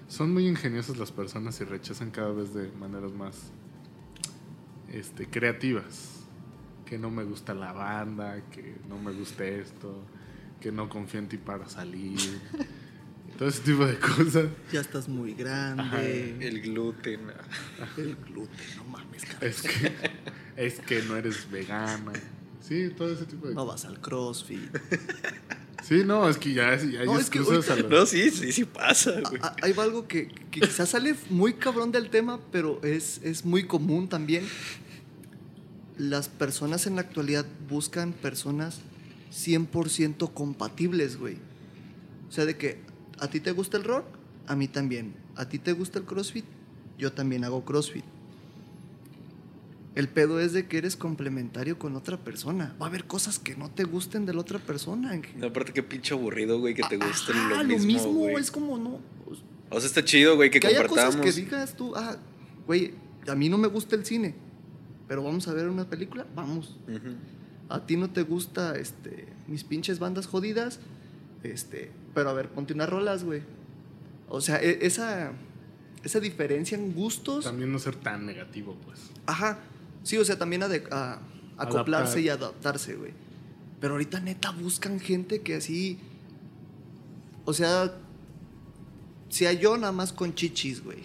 son 0.08 0.34
muy 0.34 0.48
ingeniosas 0.48 0.98
las 0.98 1.12
personas 1.12 1.60
y 1.62 1.64
rechazan 1.64 2.12
cada 2.12 2.32
vez 2.32 2.54
de 2.54 2.72
maneras 2.74 3.12
más 3.12 3.52
este, 4.92 5.28
creativas. 5.28 6.12
Que 6.86 7.00
no 7.00 7.10
me 7.10 7.24
gusta 7.24 7.54
la 7.56 7.74
banda, 7.74 8.44
que 8.52 8.76
no 8.88 9.00
me 9.00 9.12
gusta 9.12 9.44
esto, 9.44 10.04
que 10.62 10.72
no 10.72 10.88
confío 10.88 11.20
en 11.20 11.28
ti 11.28 11.38
para 11.38 11.68
salir. 11.68 12.20
Todo 13.38 13.50
ese 13.50 13.64
tipo 13.64 13.86
de 13.86 13.98
cosas. 14.00 14.46
Ya 14.72 14.80
estás 14.80 15.10
muy 15.10 15.34
grande. 15.34 15.84
Ajá, 15.84 16.02
El 16.02 16.62
gluten. 16.62 17.20
El 17.98 18.16
gluten, 18.16 18.78
no 18.78 18.86
mames, 18.86 19.26
cabrón. 19.26 19.50
Es 19.50 19.62
que, 19.62 19.92
es 20.56 20.80
que 20.80 21.02
no 21.02 21.18
eres 21.18 21.50
vegana. 21.52 22.14
Sí, 22.62 22.90
todo 22.98 23.12
ese 23.12 23.26
tipo 23.26 23.48
de 23.48 23.54
No 23.54 23.66
vas 23.66 23.84
al 23.86 24.00
CrossFit. 24.00 24.76
Sí, 25.88 26.04
no, 26.04 26.28
es 26.28 26.38
que 26.38 26.52
ya, 26.52 26.76
ya 26.78 27.02
hay 27.02 27.06
No, 27.06 27.20
es 27.20 27.30
que 27.30 27.38
a 27.38 27.76
No, 27.90 28.06
sí, 28.08 28.32
sí, 28.32 28.52
sí 28.52 28.66
pasa, 28.66 29.22
güey. 29.22 29.40
Hay 29.62 29.74
algo 29.78 30.08
que, 30.08 30.30
que 30.50 30.62
quizás 30.62 30.90
sale 30.90 31.14
muy 31.30 31.54
cabrón 31.54 31.92
del 31.92 32.10
tema, 32.10 32.40
pero 32.52 32.82
es, 32.82 33.22
es 33.24 33.46
muy 33.46 33.66
común 33.66 34.10
también. 34.10 34.48
Las 35.96 36.28
personas 36.28 36.88
en 36.88 36.96
la 36.96 37.02
actualidad 37.02 37.46
buscan 37.70 38.14
personas 38.14 38.80
100% 39.32 40.34
compatibles, 40.34 41.18
güey. 41.18 41.38
O 42.30 42.32
sea, 42.32 42.46
de 42.46 42.58
que 42.58 42.80
a 43.20 43.28
ti 43.28 43.40
te 43.40 43.52
gusta 43.52 43.78
el 43.78 43.84
rock, 43.84 44.06
a 44.48 44.56
mí 44.56 44.68
también. 44.68 45.14
A 45.36 45.48
ti 45.48 45.60
te 45.60 45.74
gusta 45.74 46.00
el 46.00 46.06
CrossFit, 46.06 46.46
yo 46.98 47.12
también 47.12 47.44
hago 47.44 47.64
CrossFit. 47.64 48.06
El 49.96 50.10
pedo 50.10 50.40
es 50.42 50.52
de 50.52 50.68
que 50.68 50.78
eres 50.78 50.98
complementario 50.98 51.80
con 51.80 51.96
otra 51.96 52.18
persona. 52.18 52.76
Va 52.82 52.88
a 52.88 52.90
haber 52.90 53.06
cosas 53.06 53.40
que 53.40 53.56
no 53.56 53.72
te 53.72 53.86
gusten 53.86 54.26
de 54.26 54.34
la 54.34 54.42
otra 54.42 54.60
persona. 54.60 55.20
No, 55.38 55.48
aparte 55.48 55.72
qué 55.72 55.84
pinche 55.84 56.14
aburrido, 56.14 56.60
güey, 56.60 56.74
que 56.74 56.84
te 56.84 56.98
gusten 56.98 57.36
Ajá, 57.38 57.64
lo 57.64 57.78
mismo, 57.80 58.12
güey. 58.12 58.36
es 58.36 58.52
como 58.52 58.78
no. 58.78 59.00
O 59.70 59.80
sea, 59.80 59.88
está 59.88 60.04
chido, 60.04 60.36
güey, 60.36 60.52
que, 60.52 60.60
que 60.60 60.68
haya 60.68 60.86
cosas 60.86 61.06
compartamos. 61.16 61.36
que 61.36 61.42
digas 61.42 61.76
tú, 61.76 61.96
ah, 61.96 62.18
güey, 62.68 62.94
a 63.28 63.36
mí 63.36 63.50
no 63.50 63.58
me 63.58 63.68
gusta 63.68 63.96
el 63.96 64.06
cine, 64.06 64.36
pero 65.08 65.24
vamos 65.24 65.48
a 65.48 65.54
ver 65.54 65.68
una 65.70 65.90
película, 65.90 66.26
vamos. 66.36 66.78
A 67.70 67.86
ti 67.86 67.96
no 67.98 68.10
te 68.12 68.22
gusta 68.24 68.78
este 68.78 69.28
mis 69.48 69.64
pinches 69.64 69.98
bandas 70.00 70.28
jodidas, 70.28 70.80
este, 71.44 71.92
pero 72.14 72.30
a 72.30 72.34
ver, 72.34 72.50
ponte 72.50 72.74
unas 72.74 72.90
rolas, 72.90 73.24
güey. 73.24 73.42
O 74.28 74.42
sea, 74.42 74.62
e- 74.62 74.80
esa 74.86 75.32
esa 76.04 76.20
diferencia 76.20 76.78
en 76.78 76.94
gustos, 76.94 77.46
También 77.46 77.72
no 77.72 77.80
ser 77.80 77.96
tan 77.96 78.26
negativo, 78.26 78.76
pues. 78.86 79.00
ajá. 79.26 79.60
Sí, 80.06 80.18
o 80.18 80.24
sea, 80.24 80.38
también 80.40 80.64
a- 80.64 81.20
acoplarse 81.58 82.14
Adaptar. 82.14 82.20
y 82.22 82.30
adaptarse, 82.30 82.96
güey. 82.96 83.12
Pero 83.82 83.96
ahorita 83.96 84.20
neta 84.22 84.52
buscan 84.52 85.00
gente 85.02 85.42
que 85.42 85.56
así 85.56 85.98
o 87.46 87.54
sea, 87.54 87.94
sea 89.30 89.54
yo 89.54 89.78
nada 89.78 89.92
más 89.92 90.12
con 90.14 90.34
chichis, 90.34 90.84
güey. 90.84 90.98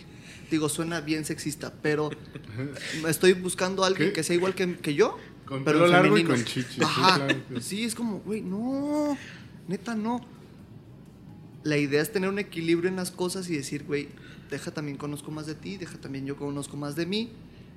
Digo, 0.51 0.69
suena 0.69 1.01
bien 1.01 1.25
sexista, 1.25 1.73
pero 1.83 2.11
estoy 3.09 3.35
buscando 3.35 3.85
a 3.85 3.87
alguien 3.87 4.09
¿Qué? 4.09 4.15
que 4.15 4.23
sea 4.23 4.37
igual 4.37 4.55
que, 4.55 4.77
que 4.79 4.95
yo. 4.95 5.17
Con 5.47 5.65
pero 5.65 5.81
pelo 5.81 5.91
largo 5.91 6.17
y 6.17 6.25
con 6.25 6.43
chichis, 6.45 6.81
Ajá. 6.83 7.27
Sí, 7.61 7.85
es 7.85 7.95
como, 7.95 8.21
güey, 8.21 8.41
no. 8.41 9.17
Neta, 9.69 9.95
no. 9.95 10.21
La 11.63 11.77
idea 11.77 12.01
es 12.01 12.13
tener 12.13 12.29
un 12.29 12.39
equilibrio 12.39 12.89
en 12.89 12.97
las 12.97 13.11
cosas 13.11 13.49
y 13.51 13.57
decir, 13.57 13.85
güey, 13.85 14.09
deja 14.51 14.71
también 14.71 14.97
conozco 14.97 15.31
más 15.31 15.47
de 15.47 15.55
ti, 15.55 15.77
deja 15.77 15.99
también 15.99 16.25
yo 16.27 16.37
conozco 16.37 16.77
más 16.77 16.97
de 16.97 17.07
mí 17.07 17.31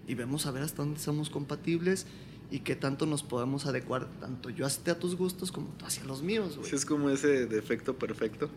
y 0.07 0.15
vemos 0.15 0.45
a 0.45 0.51
ver 0.51 0.63
hasta 0.63 0.83
dónde 0.83 0.99
somos 0.99 1.29
compatibles 1.29 2.05
y 2.51 2.59
qué 2.59 2.75
tanto 2.75 3.05
nos 3.05 3.23
podemos 3.23 3.65
adecuar, 3.65 4.07
tanto 4.19 4.49
yo 4.49 4.65
hacia 4.65 4.99
tus 4.99 5.15
gustos 5.15 5.51
como 5.51 5.69
tú 5.69 5.85
hacia 5.85 6.03
los 6.03 6.21
míos, 6.21 6.57
güey. 6.57 6.73
Es 6.73 6.85
como 6.85 7.09
ese 7.09 7.47
defecto 7.47 7.97
perfecto. 7.97 8.49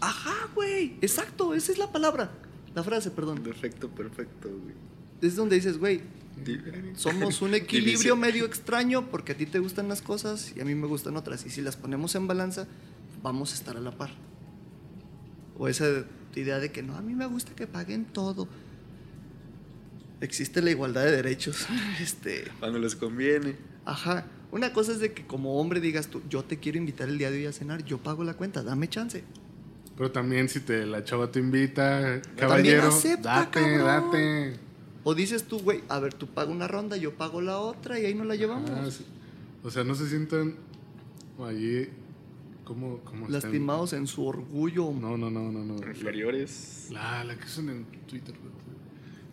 Ajá, 0.00 0.48
güey. 0.54 0.96
Exacto, 1.00 1.54
esa 1.54 1.72
es 1.72 1.78
la 1.78 1.90
palabra. 1.90 2.30
La 2.74 2.82
frase, 2.82 3.10
perdón. 3.10 3.42
Defecto 3.42 3.88
perfecto, 3.88 4.48
güey. 4.48 4.74
Es 5.20 5.34
donde 5.34 5.56
dices, 5.56 5.78
güey, 5.78 6.02
somos 6.94 7.42
un 7.42 7.54
equilibrio 7.54 8.16
medio 8.16 8.44
extraño 8.44 9.10
porque 9.10 9.32
a 9.32 9.36
ti 9.36 9.46
te 9.46 9.58
gustan 9.58 9.88
las 9.88 10.02
cosas 10.02 10.52
y 10.56 10.60
a 10.60 10.64
mí 10.64 10.74
me 10.74 10.86
gustan 10.86 11.16
otras. 11.16 11.44
Y 11.46 11.50
si 11.50 11.62
las 11.62 11.76
ponemos 11.76 12.14
en 12.14 12.26
balanza, 12.26 12.66
vamos 13.22 13.52
a 13.52 13.54
estar 13.54 13.76
a 13.76 13.80
la 13.80 13.96
par. 13.96 14.10
O 15.56 15.68
esa 15.68 16.04
idea 16.36 16.60
de 16.60 16.70
que 16.70 16.82
no, 16.82 16.96
a 16.96 17.00
mí 17.00 17.14
me 17.14 17.26
gusta 17.26 17.54
que 17.54 17.66
paguen 17.66 18.04
todo. 18.04 18.46
Existe 20.20 20.62
la 20.62 20.70
igualdad 20.70 21.04
de 21.04 21.12
derechos. 21.12 21.66
Este, 22.02 22.44
Cuando 22.58 22.78
les 22.78 22.96
conviene. 22.96 23.56
ajá. 23.84 24.26
Una 24.50 24.72
cosa 24.72 24.92
es 24.92 24.98
de 24.98 25.12
que 25.12 25.26
como 25.26 25.60
hombre 25.60 25.78
digas 25.78 26.06
tú, 26.08 26.22
yo 26.30 26.42
te 26.42 26.58
quiero 26.58 26.78
invitar 26.78 27.06
el 27.10 27.18
día 27.18 27.30
de 27.30 27.36
hoy 27.36 27.44
a 27.46 27.52
cenar, 27.52 27.84
yo 27.84 27.98
pago 27.98 28.24
la 28.24 28.32
cuenta, 28.32 28.62
dame 28.62 28.88
chance. 28.88 29.22
Pero 29.94 30.10
también 30.10 30.48
si 30.48 30.60
te 30.60 30.86
la 30.86 31.04
chava 31.04 31.30
te 31.30 31.38
invita, 31.38 32.22
caballero, 32.34 32.88
acepta, 32.88 33.40
date, 33.40 33.60
cabrón. 33.60 34.10
date. 34.10 34.56
O 35.04 35.14
dices 35.14 35.44
tú, 35.44 35.58
güey, 35.58 35.82
a 35.90 35.98
ver, 36.00 36.14
tú 36.14 36.28
paga 36.28 36.50
una 36.50 36.66
ronda, 36.66 36.96
yo 36.96 37.12
pago 37.14 37.42
la 37.42 37.58
otra 37.58 38.00
y 38.00 38.06
ahí 38.06 38.14
nos 38.14 38.26
la 38.26 38.36
llevamos. 38.36 38.70
Ah, 38.70 38.90
sí. 38.90 39.04
O 39.62 39.70
sea, 39.70 39.84
no 39.84 39.94
se 39.94 40.08
sientan 40.08 40.54
allí 41.44 41.88
como, 42.64 43.00
como 43.00 43.26
están- 43.26 43.32
Lastimados 43.32 43.92
en 43.92 44.06
su 44.06 44.24
orgullo. 44.26 44.92
No, 44.92 45.18
no, 45.18 45.30
no, 45.30 45.52
no, 45.52 45.62
no. 45.62 45.74
Inferiores. 45.86 46.88
La, 46.90 47.22
la 47.24 47.36
que 47.36 47.44
usan 47.44 47.68
en 47.68 47.84
Twitter. 48.06 48.34
güey. 48.40 48.52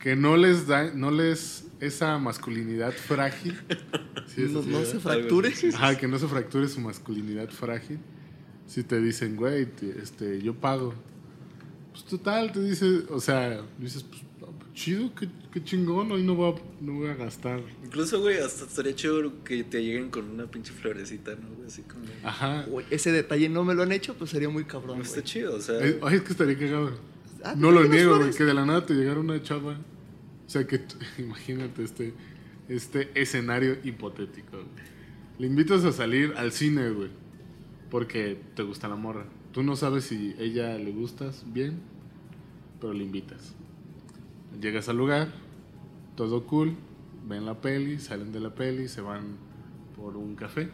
Que 0.06 0.16
no 0.16 0.38
les 0.38 0.68
da, 0.68 0.94
no 0.94 1.10
les 1.10 1.66
esa 1.80 2.20
masculinidad 2.20 2.94
frágil. 2.94 3.60
Sí, 4.28 4.46
no, 4.52 4.62
no 4.62 4.86
se 4.86 5.00
fracture. 5.00 5.52
Ajá, 5.74 5.98
que 5.98 6.08
no 6.08 6.20
se 6.20 6.28
fracture 6.28 6.68
su 6.68 6.80
masculinidad 6.80 7.50
frágil. 7.50 7.98
Si 8.68 8.84
te 8.84 9.02
dicen, 9.02 9.36
güey, 9.36 9.66
te- 9.66 9.98
este, 10.00 10.40
yo 10.44 10.54
pago. 10.54 10.94
Pues 11.92 12.06
total, 12.06 12.52
te 12.52 12.62
dice, 12.62 13.02
o 13.10 13.20
sea, 13.20 13.64
dices, 13.80 14.04
pues 14.04 14.22
chido, 14.76 15.12
qué, 15.16 15.28
qué 15.52 15.64
chingón, 15.64 16.12
hoy 16.12 16.22
no 16.22 16.36
voy, 16.36 16.54
a, 16.54 16.84
no 16.84 16.94
voy 16.94 17.08
a 17.08 17.16
gastar. 17.16 17.62
Incluso, 17.84 18.22
güey, 18.22 18.38
hasta 18.38 18.66
estaría 18.66 18.94
chido 18.94 19.44
que 19.44 19.64
te 19.64 19.84
lleguen 19.84 20.12
con 20.12 20.30
una 20.30 20.46
pinche 20.46 20.72
florecita, 20.72 21.32
¿no? 21.32 21.66
Así 21.66 21.82
como. 21.82 22.04
Ajá. 22.24 22.64
Güey, 22.68 22.86
ese 22.92 23.12
detalle 23.12 23.50
no 23.50 23.64
me 23.64 23.74
lo 23.74 23.82
han 23.82 23.92
hecho, 23.92 24.14
pues 24.14 24.30
sería 24.30 24.50
muy 24.50 24.66
cabrón. 24.66 25.02
Está 25.02 25.16
güey. 25.16 25.24
chido, 25.24 25.56
o 25.56 25.62
sea. 25.62 25.80
Es, 25.84 25.96
ay, 26.04 26.18
es 26.18 26.22
que 26.22 26.32
estaría 26.34 26.60
cagado. 26.60 26.92
Ah, 27.44 27.56
no 27.58 27.70
¿te 27.70 27.74
lo 27.74 27.84
niego, 27.86 28.18
güey, 28.20 28.30
que 28.30 28.44
de 28.44 28.54
la 28.54 28.68
nada 28.68 28.86
te 28.86 28.94
llegara 28.94 29.20
una 29.20 29.42
chava. 29.42 29.80
O 30.46 30.50
sea, 30.50 30.66
que 30.68 30.82
imagínate 31.18 31.84
este, 31.84 32.14
este 32.68 33.10
escenario 33.20 33.78
hipotético. 33.84 34.58
Le 35.38 35.48
invitas 35.48 35.84
a 35.84 35.92
salir 35.92 36.34
al 36.38 36.52
cine, 36.52 36.90
güey, 36.90 37.10
porque 37.90 38.40
te 38.56 38.64
gusta 38.64 38.88
la 38.88 38.96
morra. 38.96 39.26
Tú 39.52 39.64
no 39.64 39.76
sabes 39.76 40.06
si 40.06 40.36
ella 40.38 40.78
le 40.78 40.92
gustas 40.92 41.46
bien, 41.48 41.80
pero 42.80 42.94
le 42.94 43.04
invitas. 43.04 43.56
Llegas 44.60 44.88
al 44.90 44.98
lugar, 44.98 45.30
todo 46.16 46.46
cool, 46.46 46.76
ven 47.28 47.46
la 47.46 47.60
peli, 47.62 48.00
salen 48.00 48.32
de 48.32 48.40
la 48.40 48.56
peli, 48.56 48.88
se 48.88 49.02
van 49.02 49.38
por 49.96 50.18
un 50.18 50.36
café. 50.36 50.70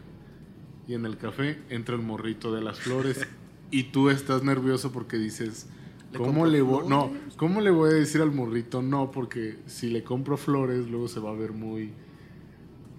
Y 0.86 0.94
en 0.94 1.06
el 1.06 1.16
café 1.16 1.58
entra 1.68 1.94
el 1.94 2.02
morrito 2.02 2.52
de 2.52 2.60
las 2.60 2.80
flores 2.80 3.26
y 3.70 3.84
tú 3.84 4.10
estás 4.10 4.42
nervioso 4.42 4.92
porque 4.92 5.16
dices, 5.16 5.68
¿Le 6.12 6.18
¿cómo 6.18 6.46
le 6.46 6.60
voy 6.60 6.88
no, 6.88 7.12
cómo 7.36 7.60
le 7.60 7.70
voy 7.70 7.90
a 7.90 7.94
decir 7.94 8.20
al 8.20 8.30
morrito 8.32 8.82
no? 8.82 9.10
Porque 9.10 9.56
si 9.66 9.88
le 9.88 10.02
compro 10.04 10.36
flores 10.36 10.86
luego 10.88 11.08
se 11.08 11.20
va 11.20 11.30
a 11.30 11.34
ver 11.34 11.52
muy 11.52 11.90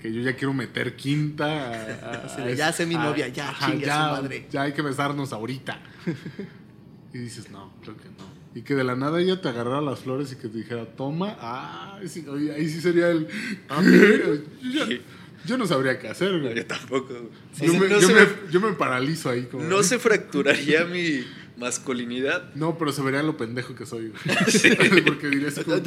que 0.01 0.11
yo 0.11 0.22
ya 0.22 0.36
quiero 0.36 0.53
meter 0.53 0.95
quinta 0.97 1.45
a- 1.45 2.26
a- 2.43 2.51
ya 2.55 2.74
sé 2.74 2.86
mi 2.86 2.95
a- 2.95 3.03
novia, 3.03 3.28
ya, 3.30 3.55
chingue 3.64 3.89
a 3.89 4.16
su 4.16 4.22
madre. 4.22 4.47
ya 4.51 4.64
hay 4.64 4.74
que 4.74 4.82
besarnos 4.82 5.32
ahorita. 5.32 5.80
y 7.14 7.18
dices, 7.20 7.49
no, 7.51 7.72
creo 7.82 7.95
que 7.97 8.05
no. 8.09 8.34
Y 8.55 8.61
que 8.64 8.76
de 8.76 8.84
la 8.84 8.95
nada 8.95 9.20
ella 9.20 9.41
te 9.41 9.47
agarrara 9.49 9.82
las 9.82 9.99
flores 10.01 10.32
y 10.32 10.36
que 10.36 10.47
te 10.47 10.57
dijera, 10.57 10.86
toma, 10.95 11.38
ah, 11.39 11.99
sí, 12.05 12.26
ahí 12.55 12.68
sí 12.70 12.82
sería 12.82 13.09
el... 13.09 13.28
Ah, 13.70 13.82
Yo 14.61 14.86
ya- 14.88 14.97
Yo 15.45 15.57
no 15.57 15.66
sabría 15.68 15.97
qué 15.99 16.07
hacer, 16.09 16.39
güey. 16.41 16.55
yo 16.55 16.66
tampoco. 16.66 17.14
Yo, 17.59 17.74
no, 17.74 17.80
me, 17.80 17.89
yo, 17.89 18.01
se 18.01 18.14
me, 18.14 18.22
me- 18.22 18.28
yo 18.51 18.61
me 18.61 18.74
paralizo 18.74 19.30
ahí. 19.30 19.43
Como, 19.45 19.64
no 19.64 19.84
se 19.84 19.99
fracturaría 19.99 20.86
mi 20.86 21.24
masculinidad. 21.57 22.53
No, 22.55 22.77
pero 22.77 22.91
se 22.91 23.01
vería 23.01 23.23
lo 23.23 23.37
pendejo 23.37 23.75
que 23.75 23.85
soy, 23.85 24.09
güey. 24.09 24.21
Porque 25.05 25.27
diría 25.27 25.49
así 25.49 25.63
como, 25.63 25.77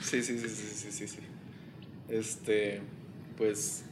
Sí, 0.00 0.22
sí, 0.22 0.38
sí, 0.38 0.48
sí, 0.48 0.66
sí, 0.74 0.92
sí, 0.92 1.08
sí. 1.08 1.18
Este, 2.08 2.82
pues, 3.36 3.84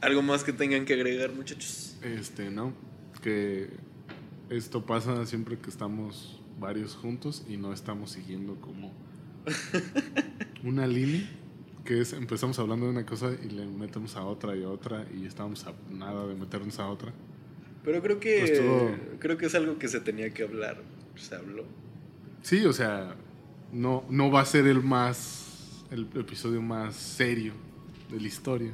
algo 0.00 0.22
más 0.22 0.44
que 0.44 0.52
tengan 0.52 0.84
que 0.84 0.94
agregar, 0.94 1.32
muchachos. 1.32 1.96
Este, 2.02 2.50
¿no? 2.50 2.72
Que 3.22 3.70
esto 4.50 4.84
pasa 4.84 5.24
siempre 5.26 5.58
que 5.58 5.70
estamos 5.70 6.40
varios 6.58 6.94
juntos 6.94 7.44
y 7.48 7.56
no 7.56 7.72
estamos 7.72 8.12
siguiendo 8.12 8.56
como 8.60 8.92
una 10.64 10.86
línea. 10.86 11.28
Que 11.84 12.00
es, 12.00 12.14
empezamos 12.14 12.58
hablando 12.58 12.86
de 12.86 12.92
una 12.92 13.04
cosa 13.04 13.30
y 13.42 13.50
le 13.50 13.66
metemos 13.66 14.16
a 14.16 14.24
otra 14.24 14.56
y 14.56 14.64
a 14.64 14.70
otra 14.70 15.06
y 15.14 15.26
estamos 15.26 15.66
a 15.66 15.74
nada 15.90 16.26
de 16.26 16.34
meternos 16.34 16.78
a 16.78 16.88
otra. 16.88 17.12
Pero 17.84 18.00
creo 18.02 18.18
que 18.20 18.38
Pues 18.38 18.54
todo- 18.54 19.18
creo 19.18 19.36
que 19.36 19.46
es 19.46 19.54
algo 19.54 19.78
que 19.78 19.88
se 19.88 20.00
tenía 20.00 20.32
que 20.32 20.42
hablar. 20.42 20.80
Se 21.16 21.34
habló. 21.34 21.64
Sí, 22.42 22.64
o 22.64 22.72
sea, 22.72 23.14
no, 23.72 24.04
no 24.08 24.30
va 24.30 24.40
a 24.40 24.46
ser 24.46 24.66
el 24.66 24.82
más, 24.82 25.84
el 25.90 26.08
episodio 26.14 26.62
más 26.62 26.94
serio 26.96 27.52
de 28.10 28.20
la 28.20 28.26
historia. 28.26 28.72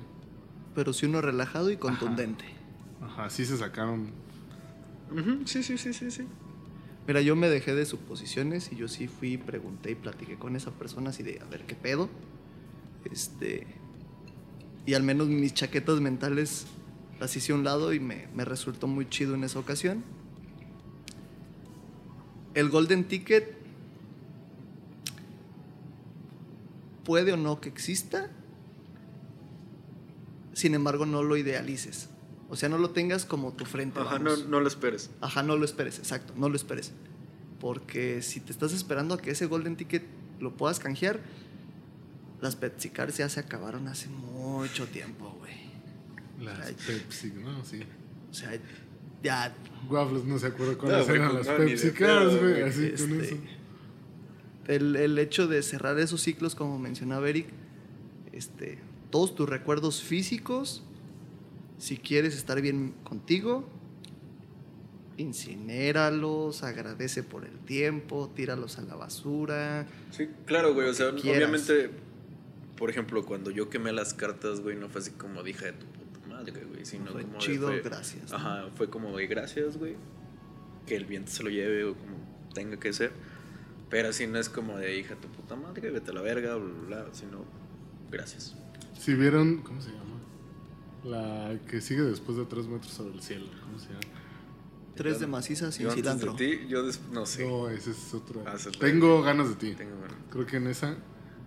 Pero 0.74 0.92
sí 0.92 1.06
uno 1.06 1.20
relajado 1.20 1.70
y 1.70 1.76
contundente. 1.76 2.44
Ajá, 3.02 3.28
sí 3.30 3.44
se 3.44 3.56
sacaron. 3.56 4.11
Ujú, 5.11 5.44
Sí, 5.46 5.62
sí, 5.64 5.76
sí, 5.76 5.92
sí, 5.92 6.11
sí. 6.11 6.24
Mira, 7.08 7.20
yo 7.20 7.34
me 7.34 7.48
dejé 7.48 7.74
de 7.74 7.86
suposiciones 7.86 8.70
y 8.72 8.76
yo 8.76 8.86
sí 8.86 9.08
fui, 9.08 9.36
pregunté 9.36 9.90
y 9.90 9.94
platiqué 9.96 10.36
con 10.36 10.54
esa 10.54 10.70
persona 10.70 11.11
así 11.11 11.22
de, 11.24 11.40
a 11.40 11.44
ver, 11.50 11.62
¿qué 11.66 11.74
pedo? 11.74 12.08
Este... 13.11 13.66
Y 14.86 14.94
al 14.94 15.02
menos 15.02 15.26
mis 15.28 15.52
chaquetas 15.54 16.00
mentales 16.00 16.66
las 17.21 17.37
hice 17.37 17.53
a 17.53 17.55
un 17.55 17.64
lado 17.64 17.93
y 17.93 18.01
me, 18.01 18.27
me 18.35 18.45
resultó 18.45 18.87
muy 18.87 19.09
chido 19.09 19.35
en 19.35 19.45
esa 19.45 19.59
ocasión. 19.59 20.03
El 22.55 22.71
Golden 22.71 23.05
Ticket 23.05 23.57
puede 27.05 27.33
o 27.33 27.37
no 27.37 27.61
que 27.61 27.68
exista, 27.68 28.31
sin 30.55 30.75
embargo 30.75 31.07
no 31.07 31.23
lo 31.23 31.37
idealices. 31.37 32.09
O 32.49 32.57
sea, 32.57 32.68
no 32.68 32.79
lo 32.79 32.91
tengas 32.91 33.25
como 33.25 33.53
tu 33.53 33.64
frente. 33.64 34.01
Ajá, 34.01 34.18
no, 34.18 34.37
no 34.37 34.61
lo 34.61 34.66
esperes. 34.66 35.11
Ajá, 35.21 35.43
no 35.45 35.57
lo 35.57 35.64
esperes, 35.64 35.99
exacto, 35.99 36.33
no 36.37 36.49
lo 36.49 36.57
esperes. 36.57 36.93
Porque 37.61 38.23
si 38.23 38.41
te 38.41 38.51
estás 38.51 38.73
esperando 38.73 39.14
a 39.14 39.18
que 39.18 39.31
ese 39.31 39.47
Golden 39.47 39.77
Ticket 39.77 40.03
lo 40.41 40.57
puedas 40.57 40.81
canjear, 40.81 41.21
las 42.41 42.57
Pepsi 42.57 42.89
Cards 42.91 43.18
ya 43.18 43.29
se 43.29 43.39
acabaron 43.39 43.87
hace 43.87 44.09
mucho 44.09 44.89
tiempo, 44.89 45.37
güey. 45.39 45.70
Las 46.41 46.66
Ay. 46.66 46.76
Pepsi, 46.86 47.32
¿no? 47.36 47.64
Sí. 47.64 47.80
O 48.30 48.34
sea, 48.34 48.59
ya. 49.22 49.55
Waffles 49.88 50.24
no 50.24 50.38
se 50.38 50.47
acuerda 50.47 50.72
No, 50.72 50.78
cuáles 50.78 51.07
güey, 51.07 51.18
eran 51.18 51.34
las 51.34 51.47
no, 51.47 51.57
Pepsi 51.57 51.91
pedo, 51.91 52.41
güey. 52.41 52.62
Así 52.62 52.91
con 52.91 53.12
este, 53.12 53.24
eso. 53.24 53.36
El, 54.66 54.97
el 54.97 55.18
hecho 55.18 55.47
de 55.49 55.62
cerrar 55.62 55.99
esos 55.99 56.20
ciclos, 56.22 56.55
como 56.55 56.78
mencionaba 56.78 57.28
Eric, 57.28 57.49
este, 58.32 58.78
todos 59.11 59.34
tus 59.34 59.49
recuerdos 59.49 60.03
físicos, 60.03 60.82
si 61.78 61.97
quieres 61.97 62.36
estar 62.36 62.61
bien 62.61 62.95
contigo, 63.05 63.68
incinéralos, 65.16 66.62
agradece 66.62 67.22
por 67.22 67.45
el 67.45 67.59
tiempo, 67.61 68.30
tíralos 68.34 68.78
a 68.78 68.82
la 68.82 68.95
basura. 68.95 69.86
Sí, 70.11 70.28
claro, 70.47 70.74
güey. 70.74 70.88
O 70.88 70.95
sea, 70.95 71.09
obviamente, 71.09 71.91
por 72.76 72.91
ejemplo, 72.91 73.24
cuando 73.24 73.51
yo 73.51 73.68
quemé 73.68 73.93
las 73.93 74.14
cartas, 74.14 74.61
güey, 74.61 74.76
no 74.76 74.88
fue 74.88 75.01
así 75.01 75.11
como 75.12 75.43
dije 75.43 75.66
de 75.66 75.72
tu 75.72 75.86
madre, 76.41 76.64
güey. 76.64 76.84
Sino 76.84 77.12
Fue 77.12 77.22
como 77.22 77.32
de 77.34 77.38
chido, 77.38 77.68
fue- 77.68 77.80
gracias. 77.80 78.30
¿no? 78.30 78.36
Ajá, 78.36 78.66
fue 78.74 78.88
como 78.91 79.16
de 79.16 79.26
gracias, 79.26 79.76
güey. 79.76 79.97
Que 80.86 80.97
el 80.97 81.05
viento 81.07 81.30
se 81.30 81.43
lo 81.43 81.51
lleve 81.51 81.84
o 81.84 81.95
como 81.95 82.16
tenga 82.55 82.78
que 82.78 82.93
ser. 82.93 83.12
Pero 83.88 84.09
así 84.09 84.26
no 84.26 84.38
es 84.38 84.49
como 84.49 84.76
de 84.78 84.99
hija 84.99 85.14
tu 85.16 85.28
puta 85.28 85.57
madre, 85.57 85.91
vete 85.91 86.11
a 86.11 86.14
la 86.14 86.22
verga, 86.22 86.55
bla, 86.57 86.72
bla, 86.88 87.03
bla. 87.05 87.14
Sino, 87.14 87.45
gracias. 88.11 88.55
Si 88.99 89.14
vieron, 89.14 89.62
¿cómo 89.62 89.80
se 89.80 89.91
llama? 89.91 90.05
La 91.05 91.59
que 91.68 91.80
sigue 91.80 92.03
después 92.03 92.36
de 92.36 92.45
tres 92.45 92.66
metros 92.66 92.93
sobre 92.93 93.14
el 93.14 93.22
cielo. 93.22 93.47
¿Cómo 93.64 93.78
se 93.78 93.88
llama? 93.88 94.01
Tres 94.95 95.18
de 95.18 95.26
maciza 95.26 95.72
sin 95.72 95.84
Yo 95.84 95.91
antes 95.93 96.05
de 96.05 96.11
cilantro. 96.11 96.34
ti, 96.36 96.66
yo 96.68 96.82
des- 96.84 97.01
no 97.11 97.24
sé. 97.24 97.49
No, 97.49 97.70
esa 97.70 97.91
es 97.91 98.12
otra. 98.12 98.43
Ah, 98.47 98.53
esa 98.57 98.68
es 98.68 98.76
la- 98.78 98.86
Tengo 98.86 99.22
ganas 99.22 99.49
de 99.49 99.55
ti. 99.55 99.74
Tengo 99.74 99.99
ganas. 100.01 100.16
Creo 100.30 100.45
que 100.47 100.57
en 100.59 100.66
esa 100.66 100.97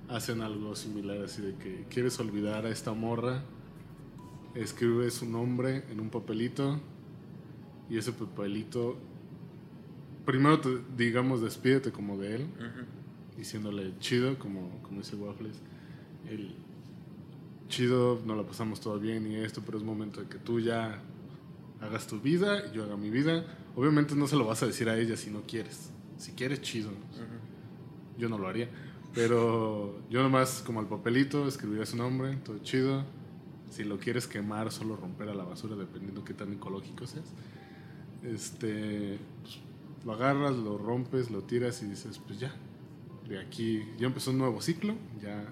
hacen 0.10 0.42
algo 0.42 0.76
similar, 0.76 1.20
así 1.24 1.42
de 1.44 1.56
que 1.56 1.86
quieres 1.90 2.20
olvidar 2.20 2.66
a 2.66 2.70
esta 2.70 2.94
morra, 2.94 3.44
escribe 4.56 5.10
su 5.12 5.26
nombre 5.26 5.84
en 5.90 6.00
un 6.00 6.10
papelito 6.10 6.80
y 7.90 7.98
ese 7.98 8.12
papelito, 8.12 8.98
primero 10.26 10.60
te, 10.60 10.70
digamos, 10.98 11.42
despídete 11.42 11.92
como 11.92 12.18
de 12.18 12.36
él, 12.36 12.48
diciéndole 13.38 13.98
chido, 14.00 14.38
como, 14.40 14.82
como 14.84 15.00
dice 15.00 15.16
Waffles, 15.16 15.58
el 16.30 16.56
chido, 17.68 18.22
nos 18.26 18.38
la 18.38 18.44
pasamos 18.44 18.80
todo 18.80 19.00
bien 19.00 19.30
y 19.32 19.36
esto, 19.36 19.62
pero 19.66 19.78
es 19.78 19.84
momento 19.84 20.22
de 20.22 20.28
que 20.28 20.38
tú 20.38 20.60
ya 20.60 21.02
hagas 21.82 22.08
tu 22.08 22.20
vida 22.20 22.64
y 22.68 22.76
yo 22.76 22.84
haga 22.84 22.98
mi 22.98 23.10
vida. 23.10 23.46
Obviamente 23.76 24.16
no 24.16 24.28
se 24.28 24.36
lo 24.36 24.46
vas 24.46 24.64
a 24.64 24.68
decir 24.68 24.90
a 24.90 24.98
ella 24.98 25.18
si 25.18 25.30
no 25.30 25.42
quieres. 25.42 25.90
Si 26.18 26.32
quieres, 26.34 26.62
chido. 26.62 26.92
Yo 28.18 28.30
no 28.30 28.38
lo 28.38 28.48
haría. 28.48 28.70
Pero 29.14 30.00
yo 30.10 30.24
nomás 30.24 30.64
como 30.66 30.80
al 30.80 30.88
papelito 30.88 31.48
escribiría 31.48 31.86
su 31.86 31.98
nombre, 31.98 32.36
todo 32.38 32.60
chido. 32.60 33.04
Si 33.74 33.84
lo 33.84 33.98
quieres 33.98 34.28
quemar, 34.28 34.72
solo 34.72 34.96
romper 34.96 35.30
a 35.30 35.34
la 35.34 35.44
basura, 35.44 35.76
dependiendo 35.76 36.24
qué 36.24 36.34
tan 36.34 36.54
ecológico 36.54 37.08
seas. 37.08 37.26
Este, 38.24 39.18
pues, 39.42 39.60
lo 40.06 40.14
agarras, 40.14 40.56
lo 40.56 40.78
rompes, 40.78 41.32
lo 41.32 41.42
tiras 41.44 41.82
y 41.82 41.88
dices, 41.88 42.20
pues 42.26 42.40
ya, 42.40 42.54
de 43.28 43.40
aquí 43.40 43.84
ya 43.98 44.08
empezó 44.08 44.32
un 44.32 44.38
nuevo 44.38 44.62
ciclo, 44.62 44.96
ya 45.22 45.44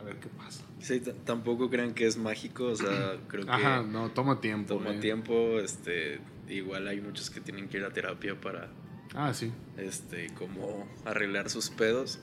a 0.00 0.02
ver 0.04 0.16
qué 0.20 0.28
pasa. 0.28 0.64
Sí, 0.78 1.02
tampoco 1.24 1.68
crean 1.68 1.92
que 1.92 2.06
es 2.06 2.16
mágico, 2.16 2.64
o 2.66 2.76
sea, 2.76 3.18
creo 3.28 3.44
que 3.44 3.50
Ajá, 3.50 3.82
no, 3.82 4.10
toma 4.10 4.40
tiempo. 4.40 4.74
toma 4.74 4.94
eh. 4.94 4.98
tiempo, 5.00 5.58
este, 5.60 6.20
igual 6.48 6.88
hay 6.88 7.00
muchos 7.00 7.30
que 7.30 7.40
tienen 7.40 7.68
que 7.68 7.78
ir 7.78 7.84
a 7.84 7.92
terapia 7.92 8.40
para, 8.40 8.70
Ah, 9.14 9.34
sí. 9.34 9.50
este, 9.76 10.28
como 10.34 10.86
arreglar 11.04 11.50
sus 11.50 11.68
pedos. 11.70 12.20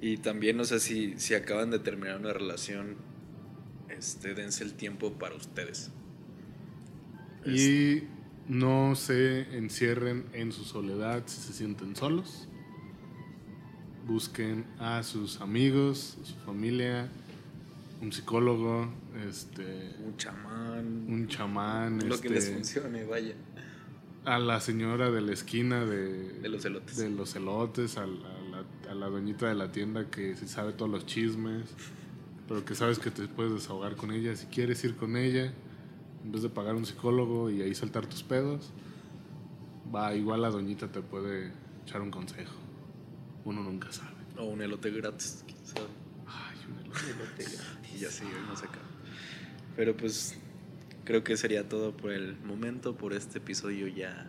Y 0.00 0.16
también, 0.16 0.56
no 0.56 0.64
sé 0.64 0.80
si, 0.80 1.18
si 1.18 1.34
acaban 1.34 1.70
de 1.70 1.78
terminar 1.78 2.18
una 2.18 2.32
relación, 2.32 2.96
este, 4.00 4.34
dense 4.34 4.64
el 4.64 4.72
tiempo 4.74 5.12
para 5.12 5.34
ustedes. 5.36 5.90
Y 7.46 8.02
no 8.48 8.94
se 8.96 9.56
encierren 9.56 10.24
en 10.32 10.50
su 10.52 10.64
soledad 10.64 11.22
si 11.26 11.40
se 11.40 11.52
sienten 11.52 11.94
solos. 11.94 12.48
Busquen 14.06 14.64
a 14.78 15.02
sus 15.02 15.40
amigos, 15.40 16.18
a 16.22 16.26
su 16.26 16.34
familia, 16.46 17.08
un 18.00 18.10
psicólogo, 18.12 18.88
este, 19.28 19.94
Un 20.04 20.16
chamán, 20.16 20.86
un 21.08 21.28
chamán, 21.28 22.08
lo 22.08 22.20
que 22.20 22.30
les 22.30 22.44
este, 22.44 22.54
funcione, 22.56 23.04
vaya, 23.04 23.34
a 24.24 24.38
la 24.38 24.60
señora 24.60 25.10
de 25.10 25.20
la 25.20 25.32
esquina 25.32 25.84
de, 25.84 26.32
de 26.40 26.48
los 26.48 26.64
elotes. 26.64 26.96
de 26.96 27.10
los 27.10 27.36
elotes, 27.36 27.96
a 27.98 28.06
la, 28.06 28.28
a 28.28 28.40
la- 28.50 28.90
a 28.90 28.94
la 28.94 29.06
doñita 29.08 29.46
de 29.48 29.54
la 29.54 29.70
tienda 29.70 30.10
que 30.10 30.34
se 30.36 30.48
sabe 30.48 30.72
todos 30.72 30.90
los 30.90 31.06
chismes, 31.06 31.62
pero 32.50 32.64
que 32.64 32.74
sabes 32.74 32.98
que 32.98 33.12
te 33.12 33.28
puedes 33.28 33.52
desahogar 33.52 33.94
con 33.94 34.10
ella. 34.10 34.34
Si 34.34 34.46
quieres 34.46 34.82
ir 34.82 34.96
con 34.96 35.16
ella, 35.16 35.52
en 36.24 36.32
vez 36.32 36.42
de 36.42 36.48
pagar 36.48 36.74
un 36.74 36.84
psicólogo 36.84 37.48
y 37.48 37.62
ahí 37.62 37.72
saltar 37.76 38.06
tus 38.06 38.24
pedos, 38.24 38.72
va, 39.94 40.16
igual 40.16 40.42
la 40.42 40.50
doñita 40.50 40.88
te 40.88 41.00
puede 41.00 41.52
echar 41.84 42.02
un 42.02 42.10
consejo. 42.10 42.56
Uno 43.44 43.62
nunca 43.62 43.92
sabe. 43.92 44.16
O 44.36 44.46
un 44.46 44.62
elote 44.62 44.90
gratis, 44.90 45.44
quién 45.46 45.64
sabe. 45.64 45.86
Ay, 46.26 46.58
un 46.68 46.80
elote. 46.80 47.44
Y 47.94 48.00
ya 48.00 48.10
seguimos 48.10 48.60
acá. 48.64 48.80
Pero 49.76 49.96
pues 49.96 50.34
creo 51.04 51.22
que 51.22 51.36
sería 51.36 51.68
todo 51.68 51.96
por 51.96 52.10
el 52.10 52.36
momento. 52.40 52.96
Por 52.96 53.12
este 53.12 53.38
episodio 53.38 53.86
ya 53.86 54.26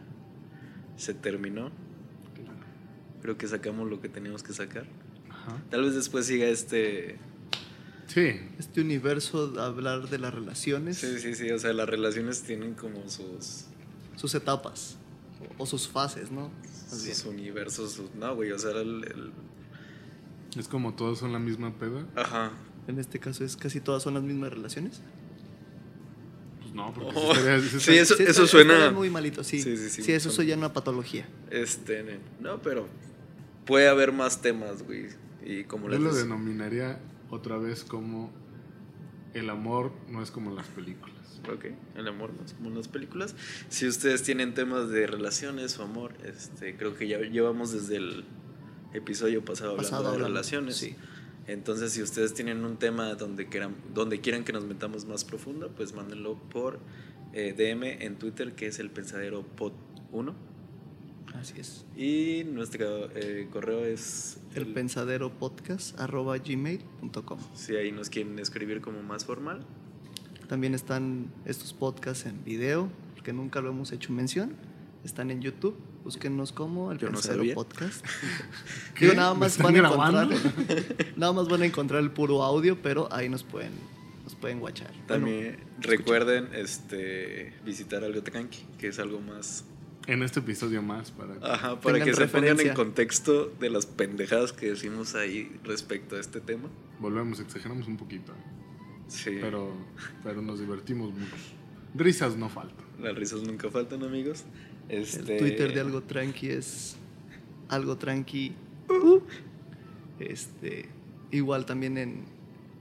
se 0.95 1.15
terminó. 1.15 1.72
Creo 3.24 3.36
que 3.39 3.47
sacamos 3.47 3.89
lo 3.89 3.99
que 3.99 4.09
teníamos 4.09 4.43
que 4.43 4.53
sacar. 4.53 4.86
Ajá. 5.28 5.59
Tal 5.72 5.82
vez 5.82 5.95
después 5.95 6.28
siga 6.28 6.45
este... 6.45 7.17
Sí, 8.08 8.39
Este 8.60 8.82
universo 8.82 9.47
de 9.47 9.62
hablar 9.62 10.10
de 10.10 10.18
las 10.20 10.34
relaciones, 10.34 10.97
Sí, 10.97 11.20
sí, 11.20 11.34
sí. 11.36 11.49
O 11.52 11.60
sea, 11.60 11.72
las 11.74 11.88
relaciones 11.88 12.41
tienen 12.43 12.74
como 12.74 13.08
sus, 13.10 13.66
sus 14.18 14.36
etapas 14.36 14.97
o, 15.58 15.64
o 15.64 15.66
sus 15.66 15.88
fases, 15.88 16.30
¿no? 16.32 16.49
Bien. 16.91 17.16
sus 17.16 17.26
universos. 17.26 17.93
sus- 17.93 18.14
no, 18.16 18.36
güey. 18.36 18.52
O 18.52 18.60
sea, 18.60 18.72
el, 18.72 19.04
el- 19.06 19.32
es 20.60 20.68
como 20.68 20.93
todos 20.93 21.20
son 21.20 21.32
la 21.32 21.39
misma 21.39 21.74
peda. 21.78 22.06
Ajá. 22.16 22.52
En 22.88 22.99
este 22.99 23.20
caso 23.20 23.45
es 23.45 23.56
casi 23.56 23.80
todas 23.80 24.04
son 24.04 24.16
las 24.16 24.24
mismas 24.24 24.52
relaciones. 24.52 24.99
Pues 26.62 26.74
no, 26.74 26.93
porque 26.93 27.12
Oh, 27.16 27.34
sí 27.34 27.39
estaría- 27.78 28.02
eso, 28.02 28.16
Sí, 28.18 28.24
eso 28.28 28.47
suena... 28.47 28.91
muy 28.91 29.10
malito, 29.10 29.43
sí. 29.43 29.62
Sí, 29.62 29.78
Sí, 29.78 29.89
sí, 29.89 30.04
sí, 30.04 30.12
eso 30.12 30.30
son- 30.30 30.36
soy 30.38 30.47
ya 30.47 30.58
una 30.58 30.74
patología. 30.74 31.26
Este, 31.49 32.20
no, 32.41 32.62
pero 32.62 32.88
puede 33.66 33.88
haber 33.88 34.12
más 34.12 34.41
temas, 34.41 34.84
güey. 34.84 35.06
Y 35.45 35.64
como 35.64 35.86
Yo 35.86 35.91
les 35.93 36.02
lo 36.02 36.14
denominaría 36.14 36.99
otra 37.32 37.57
vez 37.57 37.84
como 37.84 38.32
el 39.34 39.49
amor 39.49 39.91
no 40.09 40.21
es 40.21 40.29
como 40.29 40.51
las 40.51 40.67
películas. 40.67 41.41
Ok, 41.51 41.65
el 41.95 42.07
amor 42.07 42.32
no 42.38 42.45
es 42.45 42.53
como 42.53 42.69
en 42.69 42.75
las 42.75 42.88
películas. 42.88 43.36
Si 43.69 43.88
ustedes 43.88 44.21
tienen 44.21 44.53
temas 44.53 44.89
de 44.89 45.07
relaciones 45.07 45.79
o 45.79 45.84
amor, 45.84 46.13
este, 46.23 46.75
creo 46.77 46.95
que 46.95 47.07
ya 47.07 47.17
llevamos 47.19 47.71
desde 47.71 47.95
el 47.95 48.25
episodio 48.93 49.43
pasado, 49.43 49.75
Pasado 49.77 50.09
hablando 50.09 50.09
de 50.11 50.15
hablando, 50.25 50.27
relaciones. 50.27 50.77
sí. 50.77 50.95
Entonces, 51.47 51.93
si 51.93 52.03
ustedes 52.03 52.34
tienen 52.36 52.63
un 52.63 52.77
tema 52.77 53.15
donde 53.15 53.47
quieran, 53.47 53.75
donde 53.93 54.21
quieran 54.21 54.43
que 54.43 54.53
nos 54.53 54.65
metamos 54.65 55.05
más 55.05 55.23
profundo, 55.25 55.71
pues 55.75 55.93
mándenlo 55.93 56.36
por 56.36 56.79
eh, 57.34 57.53
DM 57.57 58.03
en 58.05 58.17
Twitter, 58.17 58.53
que 58.53 58.67
es 58.67 58.77
el 58.79 58.91
pensadero 58.91 59.43
pod 59.43 59.73
1. 60.11 60.36
Así 61.39 61.59
es. 61.59 61.86
Y 61.95 62.43
nuestro 62.45 63.09
eh, 63.15 63.47
correo 63.51 63.86
es 63.86 64.38
El 64.53 64.67
pensadero 64.67 65.32
podcast 65.32 65.99
arroba 65.99 66.38
gmail.com. 66.38 67.39
Si 67.55 67.75
ahí 67.75 67.91
nos 67.91 68.09
quieren 68.09 68.38
escribir 68.39 68.82
como 68.82 69.01
más 69.01 69.25
formal. 69.25 69.65
También 70.47 70.73
están 70.73 71.32
estos 71.45 71.73
podcasts 71.73 72.25
en 72.25 72.43
video, 72.43 72.89
porque 73.13 73.32
nunca 73.32 73.61
lo 73.61 73.69
hemos 73.69 73.91
hecho 73.91 74.11
mención. 74.11 74.55
Están 75.03 75.32
en 75.32 75.41
YouTube. 75.41 75.75
Búsquennos 76.03 76.51
como 76.51 76.91
el 76.91 76.97
Yo 76.97 77.07
pensadero 77.07 77.53
podcast. 77.53 78.05
Digo, 78.99 79.13
nada 79.13 79.34
¿Me 79.34 79.41
más 79.41 79.57
van 79.57 79.75
a 79.75 79.79
encontrar. 79.79 80.27
nada 81.15 81.34
más 81.34 81.47
van 81.47 81.61
a 81.61 81.65
encontrar 81.65 82.01
el 82.01 82.11
puro 82.11 82.43
audio, 82.43 82.82
pero 82.82 83.07
ahí 83.11 83.29
nos 83.29 83.43
pueden, 83.43 83.71
nos 84.23 84.36
pueden 84.36 84.59
guachar. 84.59 84.91
También 85.07 85.57
recuerden 85.79 86.49
este 86.53 87.53
visitar 87.63 88.03
algo 88.03 88.21
tranqui, 88.21 88.65
que 88.77 88.88
es 88.88 88.99
algo 88.99 89.21
más 89.21 89.63
En 90.08 90.24
este 90.24 90.39
episodio 90.39 90.82
más 90.82 91.12
para 91.12 91.34
que- 91.38 91.45
Ajá, 91.45 91.80
para 91.80 92.04
que 92.04 92.14
se 92.14 92.28
pongan 92.28 92.60
en 92.60 92.74
contexto 92.74 93.47
de 93.60 93.70
las 93.70 93.86
pendejadas 93.86 94.52
que 94.52 94.70
decimos 94.72 95.14
ahí 95.16 95.52
respecto 95.64 96.16
a 96.16 96.20
este 96.20 96.41
tema. 96.41 96.70
volvemos, 96.99 97.39
exageramos 97.39 97.88
un 97.88 97.97
poquito. 97.97 98.32
Sí. 99.08 99.38
Pero, 99.41 99.74
pero 100.24 100.41
nos 100.41 100.60
divertimos 100.60 101.12
mucho. 101.14 101.36
Risas 101.95 102.38
no 102.38 102.47
faltan. 102.49 102.86
Las 103.02 103.16
risas 103.16 103.41
nunca 103.43 103.70
faltan, 103.70 104.04
amigos. 104.04 104.43
Este, 104.88 105.34
El 105.36 105.39
Twitter 105.39 105.74
de 105.74 105.80
algo 105.82 106.02
tranqui 106.02 106.49
es 106.49 106.95
algo 107.70 107.97
tranqui. 107.97 108.54
Este, 110.20 110.86
igual 111.32 111.66
también 111.66 111.97
en, 111.97 112.24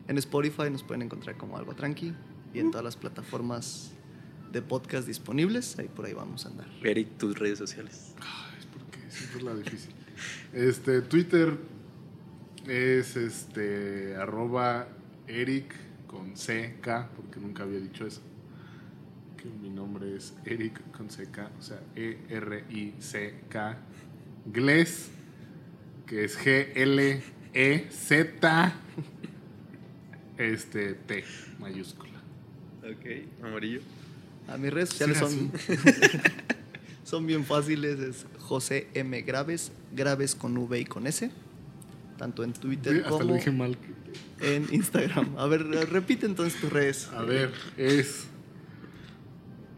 en 0.09 0.19
Spotify 0.19 0.71
nos 0.71 0.83
pueden 0.83 1.03
encontrar 1.03 1.37
como 1.37 1.57
algo 1.57 1.75
tranqui 1.75 2.13
y 2.53 2.59
en 2.59 2.71
todas 2.71 2.85
las 2.85 2.97
plataformas 2.97 3.93
de 4.53 4.63
podcast 4.63 5.07
disponibles. 5.07 5.79
Ahí 5.79 5.89
por 5.89 6.07
ahí 6.07 6.13
vamos 6.13 6.47
a 6.47 6.49
andar. 6.49 6.67
Eric, 6.83 7.17
tus 7.19 7.39
redes 7.39 7.59
sociales. 7.59 8.15
Ay, 8.21 8.59
es 8.59 8.67
porque 8.67 8.99
siempre 9.11 9.39
es 9.39 9.45
la 9.45 9.55
difícil. 9.55 9.95
Este, 10.53 11.03
Twitter 11.03 11.57
es 12.67 13.17
este 13.17 14.17
arroba 14.17 14.89
Eric 15.27 15.75
con 16.07 16.33
CK, 16.33 17.09
porque 17.17 17.41
nunca 17.41 17.63
había 17.63 17.79
dicho 17.81 18.07
eso. 18.07 18.21
Que 19.37 19.49
mi 19.49 19.71
nombre 19.71 20.17
es 20.17 20.35
Eric 20.45 20.81
con 20.91 21.07
CK, 21.09 21.51
o 21.59 21.63
sea, 21.63 21.81
E 21.95 22.19
E-R-I-C-K. 22.29 23.79
Gles, 24.47 25.11
que 26.07 26.25
es 26.25 26.39
G-L-E-Z. 26.39 27.23
Este, 30.39 30.95
T 30.95 31.25
mayúscula. 31.59 32.19
Ok, 32.83 33.45
amarillo. 33.45 33.83
A 34.49 34.57
mis 34.57 34.73
redes 34.73 34.91
sociales 34.91 35.19
son, 35.19 35.53
son 37.05 37.27
bien 37.27 37.45
fáciles. 37.45 37.99
Es 38.01 38.27
José 38.39 38.89
M. 38.95 39.23
Graves, 39.23 39.73
Graves 39.93 40.35
con 40.35 40.57
V 40.57 40.81
y 40.81 40.85
con 40.85 41.07
S. 41.07 41.31
Tanto 42.19 42.45
en 42.45 42.53
Twitter 42.53 42.95
Sí, 42.95 42.99
hasta 42.99 43.11
lo 43.11 43.19
como 43.19 43.35
dije 43.35 43.51
mal. 43.51 43.79
en 44.41 44.67
Instagram. 44.73 45.39
A 45.39 45.47
ver, 45.47 45.65
repite 45.91 46.27
entonces 46.27 46.61
tus 46.61 46.71
redes. 46.73 47.09
A 47.15 47.23
ver, 47.23 47.53
es. 47.77 48.27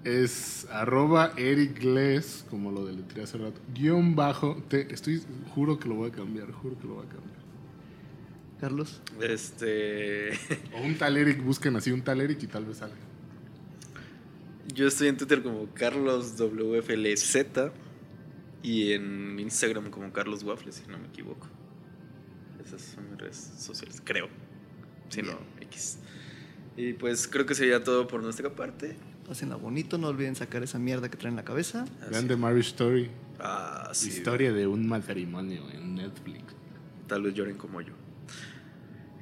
Es 0.04 0.66
arroba 0.70 1.32
Eric 1.36 1.78
Gles, 1.78 2.44
como 2.50 2.72
lo 2.72 2.84
deletreé 2.84 3.22
hace 3.22 3.38
rato. 3.38 3.60
Guión 3.72 4.16
bajo. 4.16 4.60
Te, 4.68 4.92
estoy, 4.92 5.22
juro 5.54 5.78
que 5.78 5.88
lo 5.88 5.94
voy 5.94 6.10
a 6.10 6.12
cambiar, 6.12 6.50
juro 6.50 6.76
que 6.76 6.88
lo 6.88 6.94
voy 6.94 7.06
a 7.06 7.08
cambiar. 7.08 7.32
Carlos. 8.60 9.00
Este. 9.20 10.30
O 10.74 10.82
un 10.84 10.96
tal 10.96 11.16
Eric, 11.16 11.44
busquen 11.44 11.76
así 11.76 11.92
un 11.92 12.02
tal 12.02 12.20
Eric 12.20 12.42
y 12.42 12.46
tal 12.48 12.64
vez 12.64 12.78
salga. 12.78 12.96
Yo 14.74 14.86
estoy 14.86 15.08
en 15.08 15.16
Twitter 15.16 15.42
como 15.42 15.66
CarlosWFLZ 15.74 17.36
y 18.62 18.92
en 18.92 19.38
Instagram 19.40 19.90
como 19.90 20.12
Carlos 20.12 20.42
Waffles, 20.44 20.76
si 20.76 20.90
no 20.90 20.98
me 20.98 21.06
equivoco. 21.08 21.48
Esas 22.64 22.80
son 22.82 23.10
mis 23.10 23.18
redes 23.18 23.52
sociales, 23.58 24.00
creo. 24.04 24.28
Si 25.08 25.20
no, 25.22 25.38
X. 25.60 25.98
Y 26.76 26.92
pues 26.94 27.26
creo 27.28 27.44
que 27.44 27.54
sería 27.54 27.82
todo 27.82 28.06
por 28.06 28.22
nuestra 28.22 28.54
parte. 28.54 28.96
Pásenla 29.26 29.56
bonito, 29.56 29.98
no 29.98 30.08
olviden 30.08 30.34
sacar 30.36 30.62
esa 30.62 30.78
mierda 30.78 31.10
que 31.10 31.16
traen 31.16 31.32
en 31.32 31.36
la 31.36 31.44
cabeza. 31.44 31.84
Así- 32.00 32.10
Vean 32.10 32.28
The 32.28 32.36
Marriage 32.36 32.68
Story. 32.68 33.10
Ah, 33.40 33.90
sí. 33.92 34.08
Historia 34.08 34.52
de 34.52 34.66
un 34.66 34.86
matrimonio 34.86 35.68
en 35.70 35.96
Netflix. 35.96 36.44
Tal 37.08 37.22
vez 37.22 37.34
lloren 37.34 37.56
como 37.56 37.80
yo. 37.80 37.92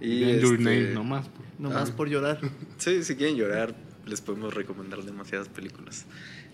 Y 0.00 0.20
Vean 0.24 0.40
Your 0.40 0.52
este, 0.58 0.64
Name, 0.64 0.94
nomás. 0.94 1.28
por- 1.28 1.40
Nomás 1.58 1.90
Ah. 1.90 1.96
por 1.96 2.08
llorar. 2.08 2.38
Sí, 2.78 3.02
si 3.02 3.16
quieren 3.16 3.36
llorar, 3.36 3.74
les 4.06 4.20
podemos 4.20 4.54
recomendar 4.54 5.02
demasiadas 5.02 5.48
películas. 5.48 6.06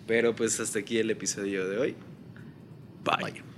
Pero 0.06 0.34
pues 0.34 0.60
hasta 0.60 0.78
aquí 0.78 0.98
el 0.98 1.10
episodio 1.10 1.68
de 1.68 1.78
hoy. 1.78 1.96
Bye. 3.04 3.55